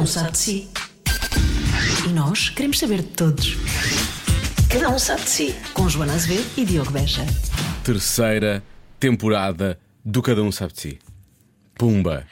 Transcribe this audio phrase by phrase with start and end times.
[0.00, 0.68] um sabe de si.
[2.06, 3.56] E nós queremos saber de todos.
[4.70, 5.54] Cada um sabe de si.
[5.74, 7.24] Com Joana Azevedo e Diogo Beja.
[7.84, 8.62] terceira
[8.98, 10.98] temporada do Cada Um Sabe de Si.
[11.74, 12.26] Pumba!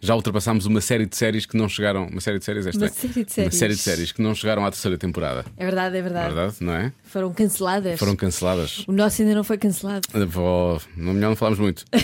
[0.00, 2.06] Já ultrapassámos uma série de séries que não chegaram.
[2.06, 2.90] Uma série de séries esta Uma é?
[2.90, 3.54] série de Uma séries.
[3.58, 5.44] série de séries que não chegaram à terceira temporada.
[5.56, 6.34] É verdade, é É verdade.
[6.34, 6.92] verdade, não é?
[7.04, 7.98] Foram canceladas.
[7.98, 8.84] Foram canceladas.
[8.86, 10.06] O nosso ainda não foi cancelado.
[10.36, 11.84] Oh, não melhor não falámos muito.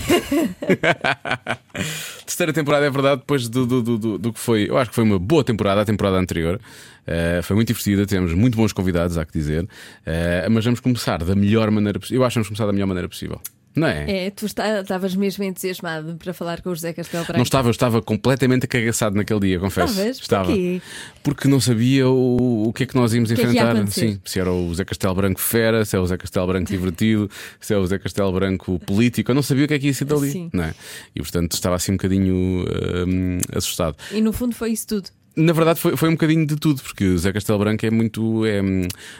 [2.26, 4.68] Terceira temporada é verdade, depois do, do, do, do- que foi.
[4.68, 6.61] Eu acho que foi uma boa temporada, a temporada anterior.
[7.06, 9.68] Eh, foi muito divertida, temos muito bons convidados, há que dizer.
[10.06, 12.22] Eh, mas vamos começar da melhor maneira possível.
[12.22, 13.40] Eu acho que vamos começar da melhor maneira possível.
[13.76, 14.26] Não é?
[14.26, 17.38] É, tu estavas mesmo entusiasmado para falar com o José Castelo Branco.
[17.38, 19.92] Não estava, eu estava completamente acagaçado naquele dia, confesso.
[19.92, 20.18] Estavas?
[20.18, 20.44] Estava.
[20.46, 20.82] Porquê?
[21.22, 23.86] Porque não sabia o, o que é que nós íamos que é enfrentar.
[23.88, 27.28] Sim, se era o Zé Castelo Branco fera, se é o Zé Castelo Branco divertido,
[27.60, 29.30] se é o Zé Castelo Branco político.
[29.30, 30.30] Eu não sabia o que é que ia ser dali.
[30.30, 30.50] Sim.
[30.52, 30.75] Não é?
[31.14, 32.64] E portanto estava assim um bocadinho
[33.06, 33.97] hum, assustado.
[34.12, 35.11] E no fundo foi isso tudo.
[35.36, 38.47] Na verdade, foi, foi um bocadinho de tudo, porque o Zé Castelo Branco é muito.
[38.47, 38.62] É,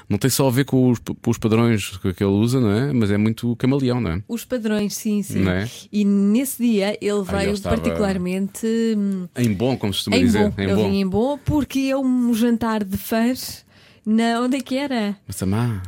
[0.09, 2.93] não tem só a ver com os, com os padrões que ele usa, não é?
[2.93, 4.23] Mas é muito camaleão, não é?
[4.29, 5.49] Os padrões, sim, sim.
[5.49, 5.69] É?
[5.93, 8.65] E nesse dia ele veio estava- particularmente
[8.97, 10.39] hum, Em bom, como se costuma em dizer.
[10.51, 10.55] bom.
[10.57, 10.91] Em ele bom.
[10.93, 13.65] em bom porque é um jantar de fãs.
[14.07, 15.17] Na, onde é que era?
[15.27, 15.83] Massamá.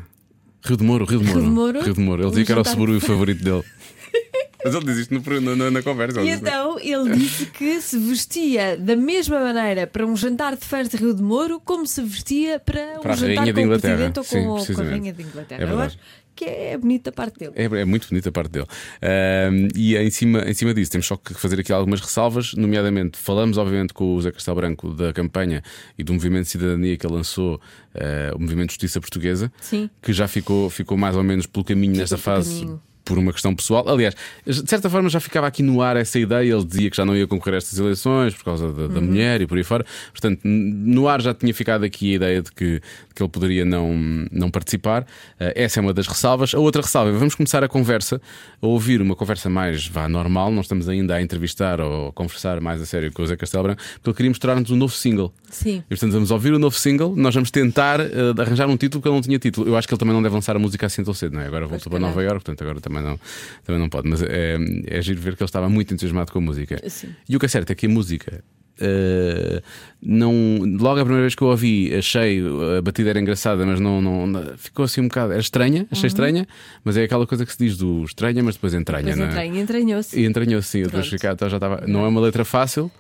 [0.65, 1.39] Rio de Moro, Rio de Moro.
[1.41, 1.81] Rio de Moro?
[1.83, 2.23] Rio de Moro.
[2.23, 3.63] Ele Um dizia que era o seguro favorito dele.
[4.67, 6.21] Mas ele diz isto no- na, na- na conversa.
[6.21, 10.65] E diz- então ele disse que se vestia da mesma maneira para um jantar de
[10.65, 13.79] fãs de Rio de Moro como se vestia para um Para a jantar com o.
[13.79, 14.85] Presidente ou Sim, com, com a.
[14.85, 15.61] Rainha de Inglaterra.
[15.61, 15.87] É Eu verdade.
[15.89, 17.53] acho que é bonita a parte dele.
[17.57, 18.67] É, é muito bonita a parte dele.
[19.01, 23.17] Ahm, e em cima, em cima disso, temos só que fazer aqui algumas ressalvas, nomeadamente,
[23.17, 25.63] falamos, obviamente, com o Zé Castelo Branco da campanha
[25.97, 27.59] e do movimento de cidadania que ele lançou,
[27.95, 29.89] ah, o Movimento de Justiça Portuguesa, Sim.
[30.03, 32.61] que já ficou, ficou mais ou menos pelo caminho nesta pelo fase.
[32.61, 32.83] caminho.
[33.07, 33.89] Por uma questão pessoal.
[33.89, 36.53] Aliás, de certa forma já ficava aqui no ar essa ideia.
[36.53, 38.89] Ele dizia que já não ia concorrer a estas eleições por causa da, Uhum.
[38.89, 39.87] da mulher e por aí fora.
[40.11, 43.65] Portanto, no ar já tinha ficado aqui a ideia de que, de que ele poderia
[43.65, 43.95] não,
[44.33, 45.07] não participar.
[45.39, 46.53] Eh, essa é uma das ressalvas.
[46.53, 48.21] A outra ressalva, vamos começar a conversa,
[48.61, 50.51] a ouvir uma conversa mais vá, normal.
[50.51, 53.63] Não estamos ainda a entrevistar ou a conversar mais a sério com o Zé Castelo
[53.63, 55.33] Branco, porque ele queria mostrar-nos um novo single.
[55.51, 55.79] Sim.
[55.79, 58.07] E portanto vamos ouvir o novo single, nós vamos tentar eh,
[58.39, 59.69] arranjar um título que ele não tinha título.
[59.69, 61.47] Eu acho que ele também não deve lançar a música assim tão cedo, não é?
[61.47, 62.01] Agora voltou para.
[62.01, 63.19] Nova Iorque, portanto agora também não,
[63.65, 64.09] também não pode.
[64.09, 64.57] Mas é,
[64.87, 66.81] é giro ver que ele estava muito entusiasmado com a música.
[66.89, 67.09] Sim.
[67.29, 68.43] E o que é certo é que a música.
[68.79, 69.63] Eh,
[70.03, 70.33] não,
[70.79, 72.43] logo a primeira vez que eu ouvi, achei
[72.79, 75.33] a batida era engraçada, mas não, não, ficou assim um bocado.
[75.33, 76.47] Era estranha, achei estranha,
[76.85, 79.31] mas é aquela coisa que se diz do estranha, mas depois entranha, Depois é?
[79.31, 80.21] entranhei, entranhou-se.
[80.21, 81.85] E entranhou sim, depois ficar, então já estava.
[81.87, 82.91] Não é uma letra fácil,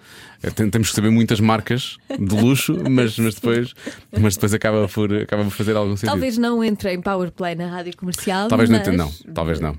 [0.54, 3.74] tem- temos que saber muitas marcas de luxo, mas, mas, depois,
[4.18, 6.10] mas depois acaba por, acaba por fazer algum sentido.
[6.10, 8.48] Talvez não entre em Powerplay na rádio comercial.
[8.48, 9.76] Talvez não mas, não, talvez não.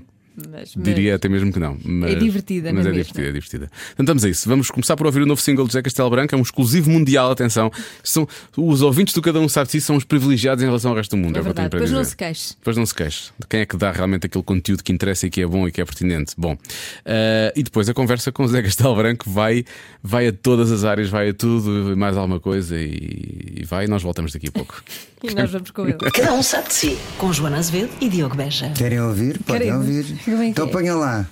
[0.50, 1.76] Mas, mas- Diria até mesmo que não.
[1.84, 3.12] Mas, É divertida, Mas não é é mesmo?
[3.12, 3.70] divertida, é divertida.
[3.94, 4.48] Então vamos a isso.
[4.48, 7.30] Vamos começar por ouvir o novo single de José Castelo Branco, é um exclusivo mundial,
[7.30, 7.70] atenção.
[8.02, 8.26] São,
[8.56, 11.16] os ouvintes do Cada Um Sabe de Si são os privilegiados em relação ao resto
[11.16, 11.36] do mundo.
[11.36, 11.68] É É, verdade.
[11.70, 12.10] para Depois não dizer.
[12.10, 12.54] se queixe.
[12.54, 13.30] Depois não se queixe.
[13.38, 15.72] De quem é que dá realmente aquele conteúdo que interessa e que é bom e
[15.72, 16.34] que é pertinente?
[16.38, 16.56] Bom,
[17.04, 19.64] eh, e depois a conversa com o Zé Castelo Branco vai,
[20.02, 23.86] vai a todas as áreas, vai a tudo e mais alguma coisa e, e vai
[23.86, 24.82] e nós voltamos daqui a pouco.
[25.20, 25.94] E nós vamos com ele.
[26.14, 26.96] Cada um sabe de si.
[27.18, 28.70] Com Joana Azevedo e Diogo Beja.
[28.70, 29.36] Querem ouvir?
[29.40, 29.84] Podem Queremos.
[29.84, 30.16] ouvir.
[30.48, 31.26] Então ponha lá.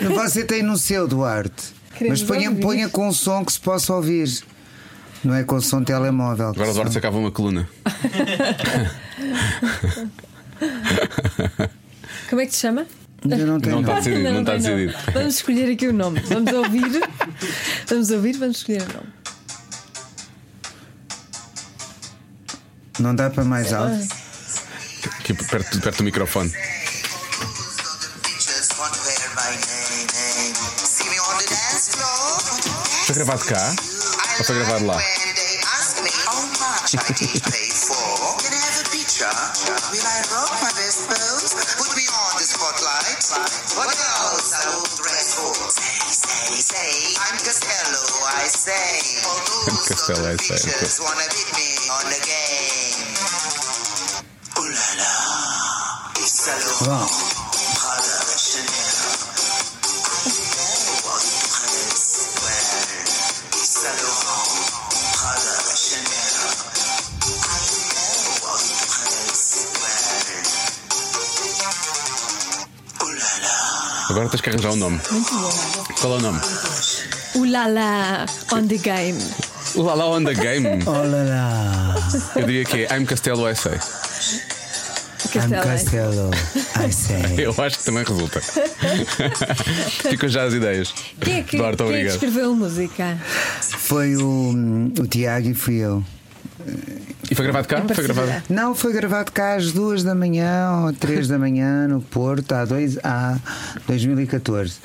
[0.00, 1.74] Não Você tem no seu, Duarte.
[1.96, 4.44] Queremos Mas ponha, ponha com som que se possa ouvir.
[5.24, 6.48] Não é com som telemóvel.
[6.48, 7.68] Agora o Eduardo sacava uma coluna.
[12.28, 12.86] Como é que se chama?
[13.24, 13.76] Eu não tenho.
[13.76, 14.58] Não está decidido, não nome.
[14.58, 14.94] decidido.
[15.12, 16.20] Vamos escolher aqui o nome.
[16.20, 17.02] Vamos ouvir.
[17.88, 19.06] Vamos ouvir, vamos escolher o nome.
[22.98, 23.96] Não dá para mais alto.
[25.18, 26.52] Aqui perto, perto do microfone.
[33.06, 33.72] Foi gravado cá?
[34.40, 34.96] Ou foi gravado lá?
[34.96, 35.02] I'm
[49.86, 50.58] Costello, I say.
[56.16, 57.45] Costello,
[74.16, 74.98] Agora tens que arranjar um nome.
[76.00, 76.40] Qual é o nome?
[77.34, 79.18] Ulala on the game.
[79.74, 80.66] Lá on the game.
[80.88, 81.94] olá lá.
[82.34, 83.74] Eu diria que é I'm Castelo I say.
[85.34, 86.30] I'm Castelo.
[86.30, 86.30] Castelo.
[86.82, 87.44] I say.
[87.44, 88.40] Eu acho que também resulta.
[90.08, 90.94] Ficam já as ideias.
[91.20, 92.14] Quem é que, Eduardo, quem é que obrigado.
[92.14, 93.18] escreveu a música?
[93.60, 96.02] Foi o, o Tiago e fui eu.
[97.30, 97.82] E foi gravado cá?
[97.94, 98.42] Foi gravado.
[98.48, 102.64] Não, foi gravado cá às duas da manhã ou três da manhã no Porto, há,
[102.64, 103.38] dois, há
[103.86, 104.76] 2014.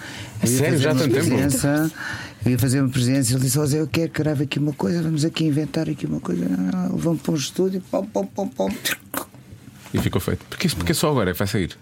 [0.44, 0.78] Eu ia sério?
[0.80, 1.28] Já há tanto tempo?
[1.28, 1.92] presença,
[2.44, 4.74] Eu ia fazer uma presença e ele disse: Zé, eu quero que grave aqui uma
[4.74, 6.46] coisa, vamos aqui inventar aqui uma coisa.
[6.94, 8.70] Vamos para um estúdio, pom, pom, pom, pom.
[9.94, 10.44] E ficou feito.
[10.46, 11.78] Porquê, porque só agora é que vai sair?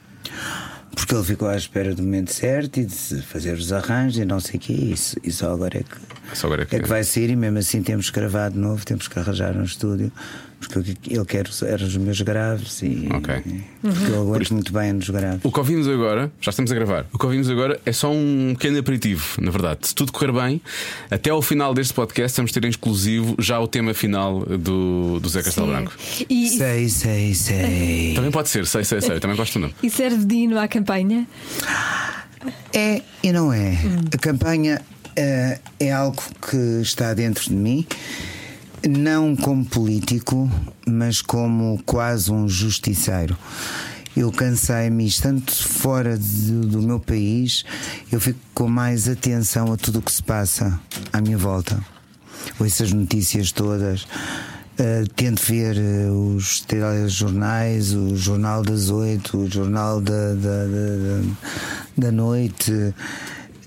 [0.96, 4.40] Porque ele ficou à espera do momento certo e de fazer os arranjos e não
[4.40, 4.74] sei o quê.
[4.74, 5.96] Isso, e só agora é que,
[6.34, 7.30] Só agora é que- é que vai sair.
[7.30, 10.12] E mesmo assim temos que gravar de novo, temos que arranjar um estúdio.
[10.60, 10.78] Porque
[11.08, 13.08] ele quer eram os meus graves e.
[13.14, 13.34] Ok.
[13.82, 15.40] Porque eu aguento muito bem nos graves.
[15.42, 18.54] O que ouvimos agora, já estamos a gravar, o que ouvimos agora é só um
[18.58, 19.88] pequeno aperitivo, na verdade.
[19.88, 20.62] Se tudo correr bem,
[21.10, 25.30] até ao final deste podcast vamos ter em exclusivo já o tema final do, do
[25.30, 25.94] Zé Castelo Branco.
[26.30, 28.14] E, Sei, sei, sei.
[28.14, 29.74] Também pode ser, sei, sei, sei, eu também gosto do nome.
[29.82, 31.26] e serve de hino à campanha?
[32.74, 33.78] É e não é.
[34.14, 34.82] A campanha
[35.16, 37.86] eh, é algo que está dentro de mim,
[38.88, 40.50] não como político,
[40.88, 43.38] mas como quase um justiceiro.
[44.16, 47.64] Eu cansei-me, estando fora de- do meu país,
[48.12, 50.80] eu fico com mais atenção a tudo o que se passa
[51.14, 51.80] à minha volta.
[52.60, 54.04] Ouço as notícias todas.
[54.80, 61.22] Uh, tento ver uh, os telejornais, o Jornal das Oito, o Jornal da, da, da,
[61.98, 62.72] da noite.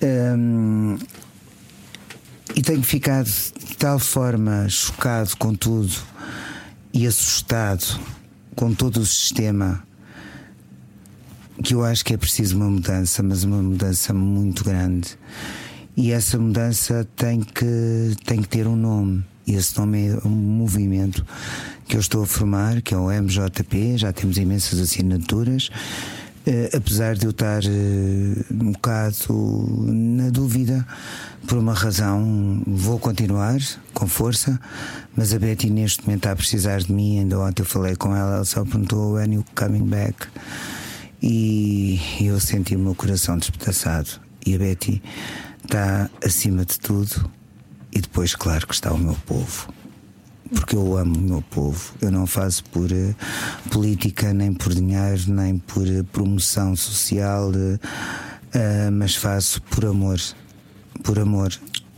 [0.03, 0.97] Um,
[2.55, 5.93] e tenho ficado de tal forma chocado com tudo
[6.93, 7.99] e assustado
[8.55, 9.83] com todo o sistema
[11.63, 15.17] que eu acho que é preciso uma mudança, mas uma mudança muito grande.
[15.97, 19.25] E essa mudança tem que, tem que ter um nome.
[19.47, 21.25] E esse nome é um movimento
[21.87, 25.71] que eu estou a formar, que é o MJP, já temos imensas assinaturas.
[26.44, 29.17] Eh, apesar de eu estar eh, um bocado
[29.87, 30.85] na dúvida,
[31.47, 33.61] por uma razão, vou continuar
[33.94, 34.61] com força,
[35.17, 37.21] mas a Betty neste momento está a precisar de mim.
[37.21, 40.27] Ainda ontem eu falei com ela, ela só perguntou: When you coming back?
[41.23, 44.11] E eu senti o meu coração despedaçado.
[44.44, 45.00] E a Betty
[45.65, 47.31] está acima de tudo.
[47.93, 49.73] E depois, claro, que está o meu povo.
[50.55, 51.95] Porque eu amo o meu povo.
[52.01, 53.15] Eu não faço por eh,
[53.71, 57.51] política, nem por dinheiro, nem por eh, promoção social,
[58.53, 60.21] eh, mas faço por amor.
[61.03, 61.53] Por amor.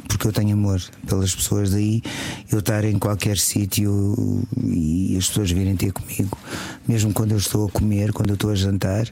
[0.06, 1.70] Porque eu tenho amor pelas pessoas.
[1.70, 2.02] Daí
[2.50, 6.38] eu estar em qualquer sítio e as pessoas virem ter comigo,
[6.86, 9.08] mesmo quando eu estou a comer, quando eu estou a jantar.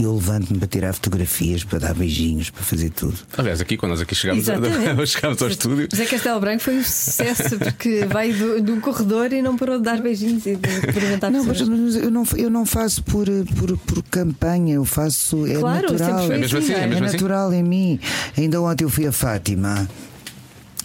[0.00, 3.12] E eu levanto-me para tirar fotografias, para dar beijinhos, para fazer tudo.
[3.36, 5.04] Aliás, aqui, quando nós aqui chegámos, Exatamente.
[5.12, 5.88] chegámos ao estúdio.
[5.92, 9.76] José Castelo Branco foi um sucesso porque vai do- de um corredor e não parou
[9.76, 11.78] de dar beijinhos e de cumprimentar Não, mas, pessoas.
[11.78, 13.26] mas eu, não, eu não faço por,
[13.58, 15.44] por, por campanha, eu faço.
[15.46, 16.32] É Claro, natural.
[16.32, 17.16] É mesmo assim, é não mesmo assim.
[17.16, 18.00] natural em mim.
[18.38, 19.86] Ainda ontem eu fui a Fátima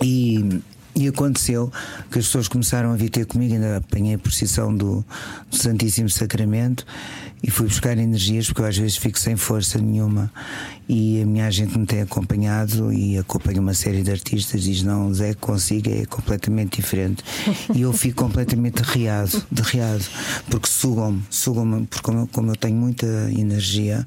[0.03, 0.59] e,
[0.95, 1.71] e aconteceu
[2.11, 5.05] que as pessoas começaram a vir ter comigo, ainda apanhei a procissão do,
[5.49, 6.85] do Santíssimo Sacramento
[7.45, 10.31] e fui buscar energias porque eu às vezes fico sem força nenhuma
[10.89, 15.13] e a minha agente me tem acompanhado e acompanha uma série de artistas diz não,
[15.13, 17.23] Zé, consigo, é completamente diferente
[17.73, 20.03] e eu fico completamente derriado, derriado
[20.49, 24.03] porque sugam-me, sugam-me porque como eu, como eu tenho muita energia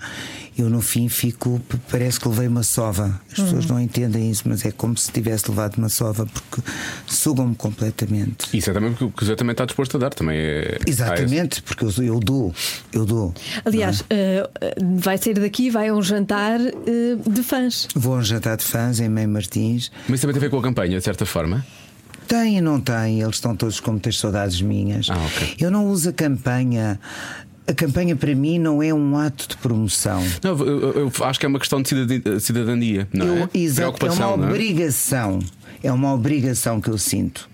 [0.59, 3.21] eu no fim fico, parece que levei uma sova.
[3.31, 6.69] As pessoas não entendem isso, mas é como se tivesse levado uma sova porque
[7.07, 8.49] sugam-me completamente.
[8.53, 10.11] Isso é também porque o que o Zé também está disposto a dar.
[10.13, 10.79] Também é.
[10.85, 12.53] Exatamente, porque eu, eu dou,
[12.93, 13.28] eu dou.
[13.65, 16.73] Aliás, eh, eh, vai sair daqui, vai a um jantar eh,
[17.27, 17.89] de fãs.
[17.95, 19.91] Vou a um jantar de fãs em Mãe Martins.
[20.09, 21.65] Mas isso também tem a ver com a campanha, de certa forma.
[22.27, 25.09] Tem e não tem, eles estão todos com muitas saudades minhas.
[25.11, 25.55] Ah, ok.
[25.61, 27.01] Eu não uso a campanha.
[27.67, 30.23] A campanha para mim não é um ato de promoção.
[30.43, 33.49] Não, eu, eu- acho que é uma questão de cidadania, cidadania não Eu- é?
[33.59, 34.49] exato, é uma é?
[34.49, 35.39] obrigação.
[35.83, 37.49] É uma obrigação que eu sinto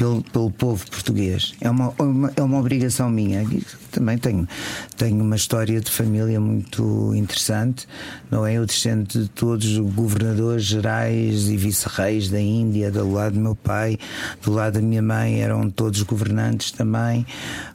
[0.00, 1.52] pelo, pelo povo português.
[1.60, 3.44] É uma, uma- é uma obrigação minha.
[3.90, 4.48] Também tenho,
[4.96, 7.86] tenho uma história de família muito interessante,
[8.30, 8.54] não é?
[8.54, 13.54] Eu descendo de todos os governadores gerais e vice-reis da Índia, do lado do meu
[13.54, 13.98] pai,
[14.42, 17.26] do lado da minha mãe, eram todos governantes também.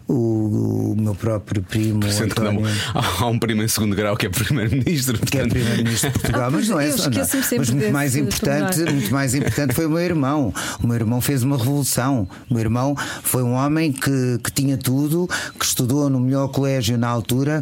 [0.07, 2.61] O, o meu próprio primo, Sendo que não,
[2.93, 5.17] há um primo em segundo grau que é primeiro-ministro.
[5.17, 7.09] que é portanto- primeiro-ministro de Portugal, mas não é só.
[7.09, 7.25] Não.
[7.25, 10.53] sempre Mas muito mais importante, muito mais importante foi o meu irmão.
[10.83, 12.27] O meu irmão fez uma revolução.
[12.49, 15.27] O meu irmão foi um homem que, que tinha tudo,
[15.59, 17.61] que estudou no melhor colégio na altura,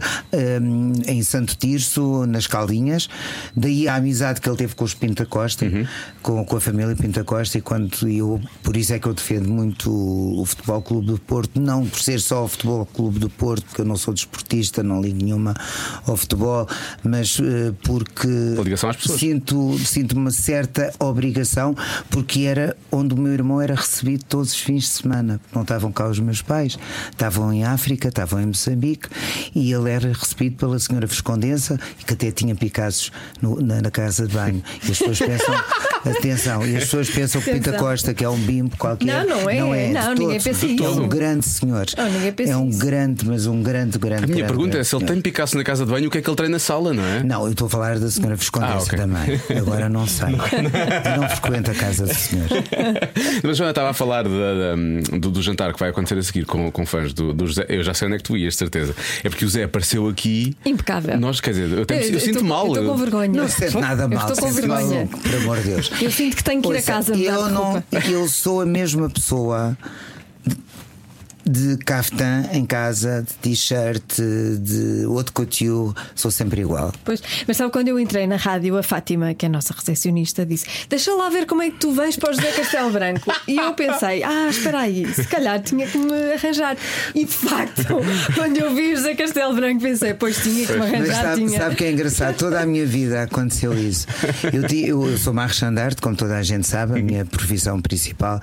[0.62, 3.08] hum, em Santo Tirso, nas Caldinhas.
[3.56, 5.66] Daí a amizade que ele teve com os Pinta Costa,
[6.22, 9.48] com, com a família Pinta Costa, e quando eu, por isso é que eu defendo
[9.50, 13.30] muito o Futebol Clube do Porto, não por ser só só ao Futebol Clube do
[13.30, 15.54] Porto, porque eu não sou desportista, não ligo nenhuma
[16.08, 16.68] ao futebol,
[17.04, 18.28] mas eh, porque
[19.20, 21.75] sinto, sinto uma certa obrigação,
[22.10, 25.40] porque era onde o meu irmão era recebido todos os fins de semana.
[25.54, 26.78] Não estavam cá os meus pais,
[27.12, 29.08] estavam em África, estavam em Moçambique,
[29.54, 33.12] e ele era recebido pela senhora Viscondensa, que até tinha Picassos
[33.42, 34.63] no- na, na casa de banho.
[34.88, 35.56] E as pessoas pensam,
[36.18, 37.74] atenção, e as pessoas pensam que Pinta.
[37.74, 39.06] Costa, que é um bimbo qualquer.
[39.06, 39.60] Não, não é.
[39.60, 41.02] Não, é de Não, ninguém pensa É isso.
[41.02, 41.86] um grande senhor.
[41.98, 42.80] Não, ninguém pensa é um isso.
[42.80, 44.24] grande, mas um grande, grande.
[44.24, 46.12] A minha grande, pergunta é grande se ele tem Picasso na casa de banho, o
[46.12, 47.24] que é que ele treina na sala, não é?
[47.24, 48.98] Não, eu estou a falar da senhora Viscondensa Ah, ok.
[49.00, 49.42] também.
[49.58, 50.27] Agora não sei.
[50.34, 52.48] Eu não frequento a casa do senhor.
[53.44, 56.46] Mas Joana estava a falar da- da- do, do jantar que vai acontecer a seguir
[56.46, 57.65] com, com fãs do, do José.
[57.70, 58.96] Eu já sei onde é que tu ias, certeza.
[59.24, 60.56] É porque o Zé apareceu aqui.
[60.65, 61.18] Impecável.
[61.20, 62.68] Nós, quer dizer, eu, tenho- eu Eu- eu sinto estou- mal.
[62.68, 63.42] eu Estou com vergonha.
[63.42, 64.30] Não sente nada mal.
[64.30, 65.08] Estou com mal, vergonha.
[65.08, 65.92] Por amor de Deus.
[66.01, 67.84] Eu sinto que tenho que ir a Ouça, casa eu de não.
[68.10, 69.77] Eu sou a mesma pessoa
[71.46, 74.04] de caftan em casa, de t-shirt,
[74.60, 76.94] de outro couture, sou sempre igual.
[77.04, 80.46] Pois, mas sabe quando eu entrei na rádio, a Fátima, que é a nossa recepcionista,
[80.46, 83.32] disse: Deixa lá ver como é que tu vens para o José Castelo Branco.
[83.46, 86.78] E eu pensei: Ah, espera aí, se calhar tinha que me arranjar.
[87.14, 87.98] E de facto,
[88.36, 91.24] quando eu vi o José Castelo Branco, pensei: Pois tinha que me arranjar.
[91.24, 91.60] sabe, tinha.
[91.60, 92.38] sabe que é engraçado?
[92.38, 94.08] Toda a minha vida aconteceu isso.
[94.52, 98.40] Eu, eu, eu sou marchandarte, como toda a gente sabe, a minha profissão principal,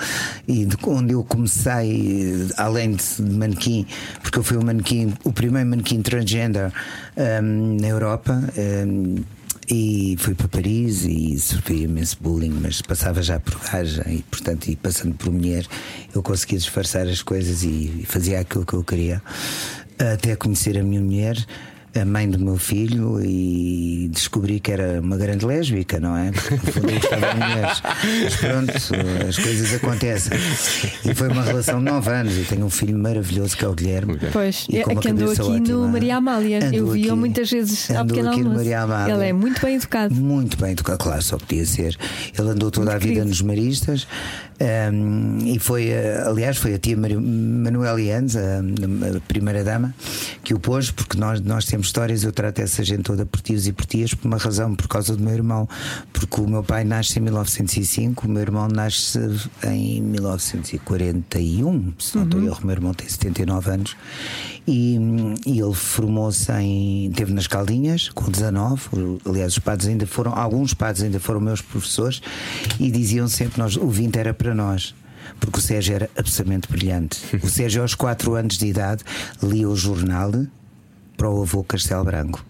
[0.47, 3.87] e de onde eu comecei, além de manequim,
[4.23, 6.73] porque eu fui o manequim, o primeiro manequim transgender
[7.17, 8.43] hum, na Europa.
[8.57, 9.17] hum,
[9.73, 14.67] e fui para Paris e sofri imenso bullying, mas passava já por gaja e, portanto,
[14.67, 15.65] e passando por mulher,
[16.13, 19.23] eu conseguia disfarçar as coisas e, e fazia aquilo que eu queria.
[19.97, 21.37] Até conhecer a minha mulher,
[21.95, 26.31] a mãe do meu filho, e descobri que era uma grande lésbica, não é?
[26.31, 27.83] Porque, no fundo, eu gostava de mulheres.
[28.25, 30.39] Mas pronto, as coisas acontecem.
[31.05, 32.37] E foi uma relação de nove anos.
[32.37, 34.19] Eu tenho um filho maravilhoso que é o Guilherme.
[34.33, 35.89] Pois, E é que andou aqui no ótima.
[35.89, 36.59] Maria Amália.
[36.73, 38.59] Eu Andou vi-o aqui- muitas vezes ao andou pequeno aqui no almoço.
[38.65, 39.15] Maria Amália.
[39.15, 40.15] Ele é muito bem educado.
[40.15, 41.97] Muito bem educado, claro, só podia ser.
[42.39, 43.29] Ele andou toda Muito a vida querido.
[43.31, 44.07] nos Maristas
[44.59, 49.95] ehm, e foi, eh, aliás, foi a tia Manuela Yanes, a, a primeira dama,
[50.45, 53.67] que o pôs, porque nós, nós temos histórias, eu trato essa gente toda por tios
[53.67, 55.69] e por tias por uma razão, por causa do meu irmão.
[56.13, 59.19] Porque o meu pai nasce em 1905, o meu irmão nasce
[59.65, 63.97] em 1941, se não estou a erro, o meu irmão tem 79 anos.
[64.67, 64.99] E,
[65.47, 67.11] e ele formou-se em.
[67.15, 69.21] teve nas Caldinhas com 19.
[69.25, 72.21] Aliás, os padres ainda foram, alguns padres ainda foram meus professores
[72.79, 74.95] e diziam sempre nós, o 20 era para nós.
[75.39, 77.21] Porque o Sérgio era absolutamente brilhante.
[77.43, 79.03] O Sérgio, aos 4 anos de idade,
[79.43, 80.31] lia o jornal
[81.21, 82.43] para o avô Castelo Branco,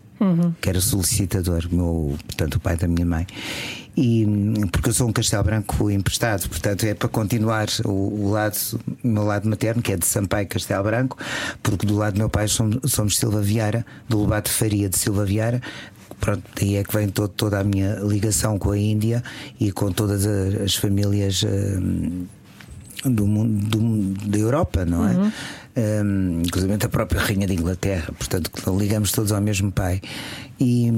[0.60, 3.26] que era solicitador, meu, portanto, o pai da minha mãe.
[3.96, 4.24] E,
[4.70, 8.56] porque eu sou um Castelo Branco emprestado, portanto, é para continuar o, o lado,
[9.02, 11.18] o meu lado materno, que é de Sampaio Castelo Branco,
[11.64, 15.24] porque do lado do meu pai somos, somos Silva Vieira, do Lobato Faria de Silva
[15.24, 15.60] Vieira.
[16.20, 19.24] Pronto, daí é que vem todo- toda a minha ligação com a Índia
[19.58, 21.42] e com todas as famílias.
[21.42, 22.26] hum,
[23.04, 25.32] do mundo, do da Europa, não é?
[26.04, 30.00] Um, inclusive a própria Rainha de Inglaterra, portanto, ligamos todos ao mesmo pai.
[30.58, 30.90] E,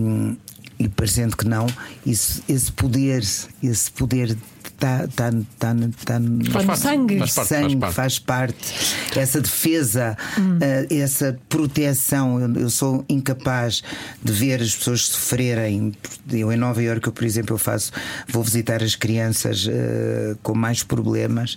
[0.79, 1.67] e parecendo que não,
[2.05, 3.23] isso, esse poder,
[3.63, 4.37] esse poder
[4.69, 7.19] está tá, tá, tá, Está no parte, sangue.
[7.19, 7.95] faz parte, sangue, faz parte.
[7.95, 9.19] faz parte.
[9.19, 10.17] Essa defesa,
[10.61, 12.41] eh, essa proteção.
[12.41, 13.83] Eu, eu sou incapaz
[14.23, 15.93] de ver as pessoas sofrerem.
[16.31, 17.93] Eu em Nova Iorque, eu, por exemplo, eu faço,
[18.29, 21.57] vou visitar as crianças eh, com mais problemas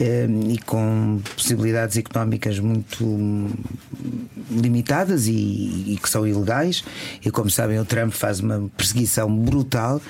[0.00, 3.50] eh, e com possibilidades económicas muito hum,
[4.50, 6.84] limitadas e, e que são ilegais.
[7.24, 10.00] E como sabem, o Trump faz uma perseguição brutal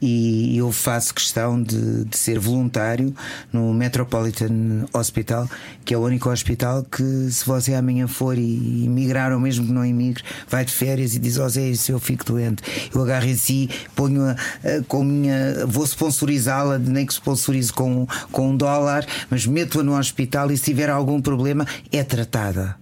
[0.00, 3.14] e eu faço questão de, de ser voluntário
[3.52, 5.48] no Metropolitan Hospital,
[5.84, 9.72] que é o único hospital que, se você amanhã for e emigrar, ou mesmo que
[9.72, 12.62] não emigre, vai de férias e diz: Ó Zé, se eu fico doente,
[12.94, 15.66] eu agarro em si, ponho-a eh, com a minha.
[15.66, 20.64] vou sponsorizá-la, nem que sponsorize com, com um dólar, mas meto-a no hospital e se
[20.64, 22.76] tiver algum problema, é tratada.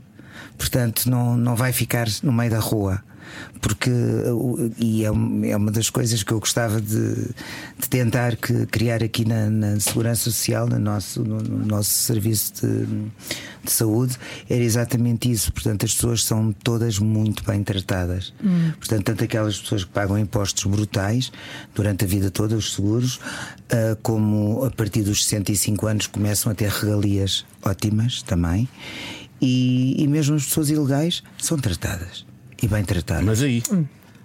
[0.56, 3.02] Portanto, não, não vai ficar no meio da rua.
[3.60, 7.14] Porque, uh, e é, é uma das coisas que eu gostava de,
[7.78, 12.54] de tentar que, criar aqui na, na Segurança Social, no nosso, no, no nosso serviço
[12.54, 12.86] de,
[13.64, 14.16] de saúde,
[14.48, 15.52] era exatamente isso.
[15.52, 18.32] Portanto, as pessoas são todas muito bem tratadas.
[18.78, 21.30] Portanto, tanto aquelas pessoas que pagam impostos brutais
[21.74, 26.54] durante a vida toda, os seguros, uh, como a partir dos 65 anos começam a
[26.54, 28.68] ter regalias ótimas também.
[29.40, 32.24] E, e mesmo as pessoas ilegais são tratadas.
[32.62, 33.24] E bem tratadas.
[33.24, 33.62] Mas aí,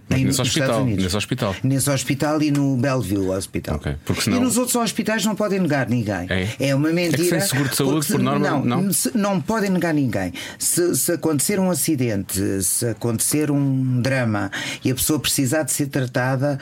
[0.10, 1.56] Aí Nesse nos hospital, nesse hospital.
[1.64, 3.76] Nesse hospital e no Bellevue Hospital.
[3.76, 6.26] Ok, porque senão- E nos outros hospitais não podem negar ninguém.
[6.62, 6.74] É?
[6.74, 7.24] uma É que mentira.
[7.26, 8.94] sem seguro de saúde, se- por norma, não, não?
[8.94, 10.32] se- não podem negar ninguém.
[10.58, 14.50] Se, se acontecer um acidente, se acontecer um drama
[14.82, 16.58] e a pessoa precisar de ser tratada.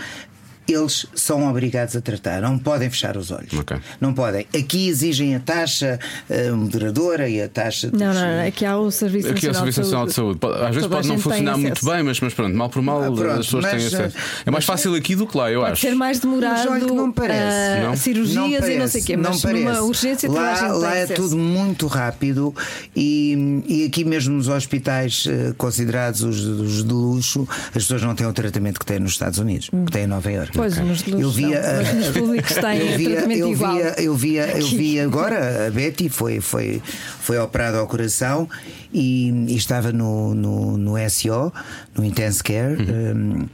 [0.68, 3.54] Eles são obrigados a tratar, não podem fechar os olhos.
[3.54, 3.78] Ok.
[4.02, 4.48] Não podem.
[4.58, 8.48] Aqui exigem a taxa eh, moderadora e a taxa de Não, não, não.
[8.48, 10.40] Aqui há o Serviço Aqui é o Nacional, Serviço Nacional de Saúde.
[10.44, 11.62] Às vezes Toda pode não funcionar acesso.
[11.68, 14.18] muito bem, mas, mas pronto, mal por mal Ah, pronto, as pessoas têm mas, acesso.
[14.18, 15.82] eh, É mais fácil aqui do que lá, eu Pode acho.
[15.82, 16.58] ser mais demorado.
[16.58, 17.80] Mas olha que não parece.
[17.82, 17.96] ah, Não?
[17.96, 19.64] Cirurgias Não e não parece, sei o quê, não mas parece.
[19.66, 21.22] numa urgência lá, lá é acesso.
[21.22, 22.54] tudo muito rápido
[22.96, 28.16] e, e aqui mesmo nos hospitais eh, considerados os, os de luxo, as pessoas não
[28.16, 30.55] têm o tratamento que têm nos Estados Unidos, que têm em Nova Iorque.
[30.56, 33.74] Pois, luxo eu via, não, mas nos públicos têm eu via, tratamento eu igual.
[33.74, 36.82] via, eu via, eu vi agora a Betty foi, foi,
[37.20, 38.48] foi operada ao coração
[38.94, 41.52] e, e estava no, no, no SO,
[41.96, 43.48] no Intense Care, um,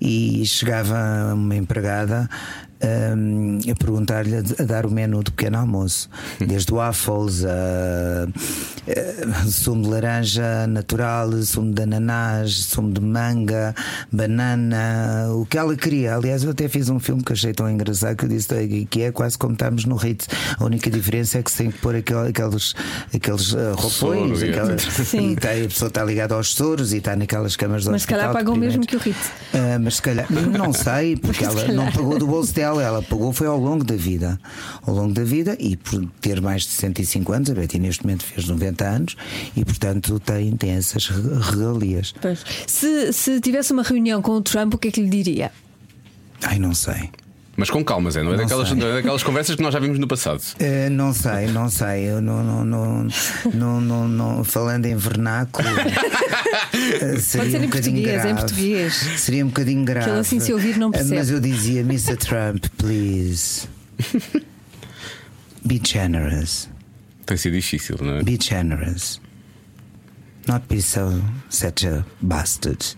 [0.00, 2.28] e chegava uma empregada.
[2.82, 6.08] Um, a perguntar-lhe a, a dar o menu do pequeno almoço,
[6.38, 8.28] desde waffles a,
[9.42, 13.74] a sumo de laranja natural, sumo de ananás, sumo de manga,
[14.12, 16.14] banana, o que ela queria.
[16.16, 18.48] Aliás, eu até fiz um filme que achei tão engraçado que eu disse
[18.90, 20.28] que é quase como estamos no Ritz.
[20.58, 22.74] A única diferença é que se tem que pôr aquel- aqueles,
[23.14, 25.32] aqueles uh, roupões, e Sim.
[25.32, 28.08] e tá- a pessoa está ligada aos soros e está naquelas camas de Mas se
[28.08, 28.98] calhar pagam o mesmo que o.
[28.98, 29.30] Ritz.
[29.54, 32.67] Ah, mas se calhar, não sei, porque Mas se ela não pagou do bolso dela,
[32.80, 34.38] ela pagou foi ao longo da vida.
[34.86, 38.24] Ao longo da vida e por ter mais de 65 anos, a Betty neste momento
[38.24, 39.16] fez 90 anos
[39.56, 42.14] e portanto tem, tem essas re- regalias.
[42.20, 42.44] Pois.
[42.66, 45.50] Se, se tivesse uma reunião com o Trump, o que é que lhe diria?
[46.42, 47.10] Ai, não sei.
[47.60, 49.80] Mas com calma, Zé, não é, Não daquelas, não é daquelas conversas que nós já
[49.80, 50.40] vimos no passado.
[50.60, 52.04] Eh, não sei, não sei.
[52.08, 53.08] Eu não, não, não,
[53.52, 55.66] não, não, não- falando em vernáculo.
[57.02, 58.34] eh, seria ser um em português, em grave.
[58.34, 58.94] português.
[59.16, 60.08] Seria um bocadinho grave.
[60.08, 61.16] ele assim, se ouvir, não Eh, percebe.
[61.16, 62.16] Mas eu dizia, Mr.
[62.16, 63.66] Trump, please.
[65.66, 66.68] Be generous.
[67.26, 68.22] Tem sido difícil, não é?
[68.22, 69.20] Be generous.
[70.46, 72.96] Not be so such a bastard.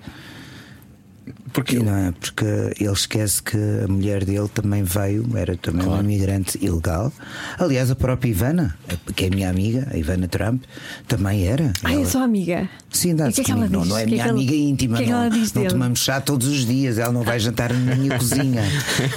[1.53, 2.13] Porque E não é?
[2.13, 2.45] Porque
[2.79, 6.01] ele esquece que a mulher dele também veio, era também Claro.
[6.03, 7.13] uma imigrante ilegal.
[7.59, 8.77] Aliás, a própria Ivana,
[9.15, 10.63] que é a minha amiga, a Ivana Trump,
[11.09, 11.73] também era.
[11.83, 12.69] Ah, é Ela- sua amiga.
[12.93, 13.89] Sim, dá o que é que ela não, diz?
[13.91, 14.95] não é que é minha que ela- amiga íntima.
[14.95, 15.73] o que é que não, ela diz não dele?
[15.75, 18.63] tomamos chá todos os dias, ela não vai jantar na minha cozinha.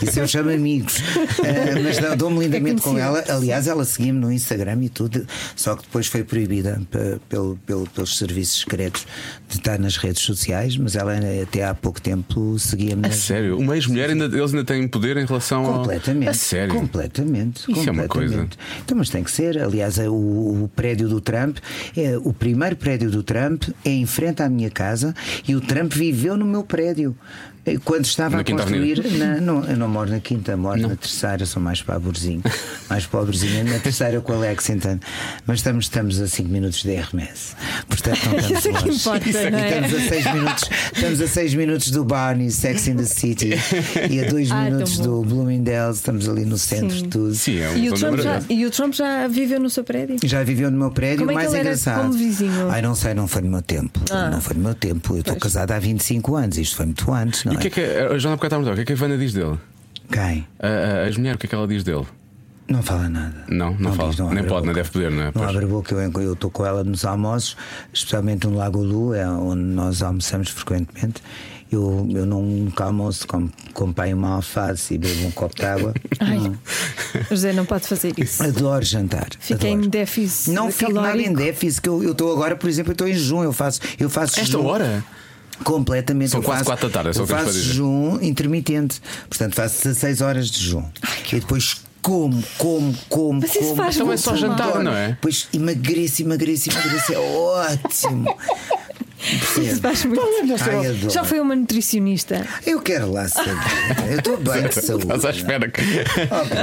[0.02, 0.96] Isso eu chamo amigos.
[1.40, 3.24] Ah, mas não, dou-me lindamente com ela.
[3.30, 7.88] Aliás, ela seguia-me no Instagram e tudo, só que depois foi proibida pe- pelo, pelo-
[7.90, 9.06] pelos serviços secretos
[9.50, 12.23] de estar nas redes sociais, mas ela até há pouco tempo
[12.58, 15.74] seguia-me A nas- sério, uma ex-mulher, ainda, eles ainda têm poder em relação ao.
[15.80, 16.30] Completamente.
[16.30, 16.74] A sério.
[16.76, 17.72] Completamente.
[17.72, 18.58] Isso é uma completamente.
[18.84, 19.58] Então, mas tem que ser.
[19.62, 21.58] Aliás, é o, o prédio do Trump,
[21.96, 25.14] é, o primeiro prédio do Trump é em frente à minha casa
[25.48, 27.16] e o Trump viveu no meu prédio.
[27.86, 29.02] Quando estava Na a construir.
[29.18, 32.42] Na, não, eu não moro na quinta, moro na terceira, sou mais pobrezinho.
[32.90, 33.64] mais pobrezinho.
[33.64, 35.00] Na terceira com a Lexington.
[35.48, 37.56] Mas estamos, estamos a 5 minutos de RMS.
[37.88, 39.00] Portanto, não estamos Isso é que longe.
[39.00, 39.70] importa, Isso é que não é?
[39.70, 40.70] estamos a 6 minutos.
[40.94, 43.52] Estamos a 6 minutos do Barney, Sex in the City.
[44.12, 47.04] E a 2 Ah, minutos do Bloomingdale's, estamos ali no centro Sim.
[47.04, 47.34] de tudo.
[47.34, 50.18] Sim, é um E o, Trump já, e o Trump já viveu no seu prédio?
[50.26, 52.02] Já viveu no meu prédio, Como é que mais engraçado.
[52.02, 52.70] como vizinho?
[52.70, 54.02] Ai, não sei, não foi no meu tempo.
[54.12, 54.30] Ah.
[54.30, 55.14] Não foi no meu tempo.
[55.16, 57.70] Eu estou casada há 25 anos, isto foi muito antes, não E o que é
[57.70, 59.58] que a Joana Bocata o que é que a Ivana diz dele?
[60.12, 60.48] Quem?
[60.60, 62.06] A, a, a ex-mulher, o que é que ela diz dele?
[62.68, 63.44] Não fala nada.
[63.48, 64.10] Não, não fala.
[64.10, 64.74] diz, Nem abre a pode, nem boca.
[64.74, 65.26] deve poder, não é?
[65.26, 65.50] Não Pois.
[65.50, 65.96] abre a boca.
[65.96, 67.58] Eu estou com ela nos almoços,
[67.94, 71.22] especialmente no Lago Lu, é onde nós almoçamos frequentemente.
[71.72, 73.52] Eu, eu não nunca almoço, como,
[73.94, 75.94] pai uma alface e bebo um copo de água.
[76.20, 76.56] Ai, Não.
[77.32, 78.44] José não pode fazer isso.
[78.44, 79.28] Adoro jantar.
[79.40, 79.84] Fica adoro.
[79.84, 82.94] em déficit Não fico nada em déficit, que eu eu estou agora, por exemplo, eu
[82.94, 84.66] estou em junho, eu faço, eu faço Esta jejum.
[84.66, 85.04] hora?
[85.64, 86.32] Completamente.
[86.32, 89.02] São eu quase faço, quatro da tarde, é só eu faço jejum intermitente.
[89.30, 90.84] Portanto, faço 16 horas de jejum.
[91.32, 93.40] e depois como, como, como.
[93.42, 93.76] Mas isso como.
[93.76, 95.10] faz Então é só jantar, não é?
[95.10, 97.14] Depois emagreço, emagreço, emagreço.
[97.14, 98.26] É ótimo.
[99.62, 101.10] Isso faz muito Ai, adoro.
[101.10, 102.46] Já foi uma nutricionista.
[102.66, 103.56] Eu quero lá saber.
[104.10, 105.04] Eu estou bem de saúde.
[105.04, 105.82] Estás à espera que.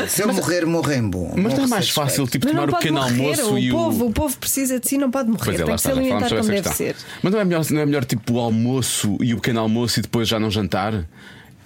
[0.08, 1.32] Se eu morrer, morrer em bom.
[1.36, 3.10] Mas não é mais fácil, tipo, Mas tomar o pequeno morrer.
[3.22, 4.08] almoço o e povo, o.
[4.08, 5.44] o povo precisa de si, não pode morrer.
[5.44, 6.72] Pois é, Tem que está, se alimentar como deve questão.
[6.72, 6.96] ser.
[7.22, 10.02] Mas não é, melhor, não é melhor tipo o almoço e o pequeno almoço e
[10.02, 11.04] depois já não jantar?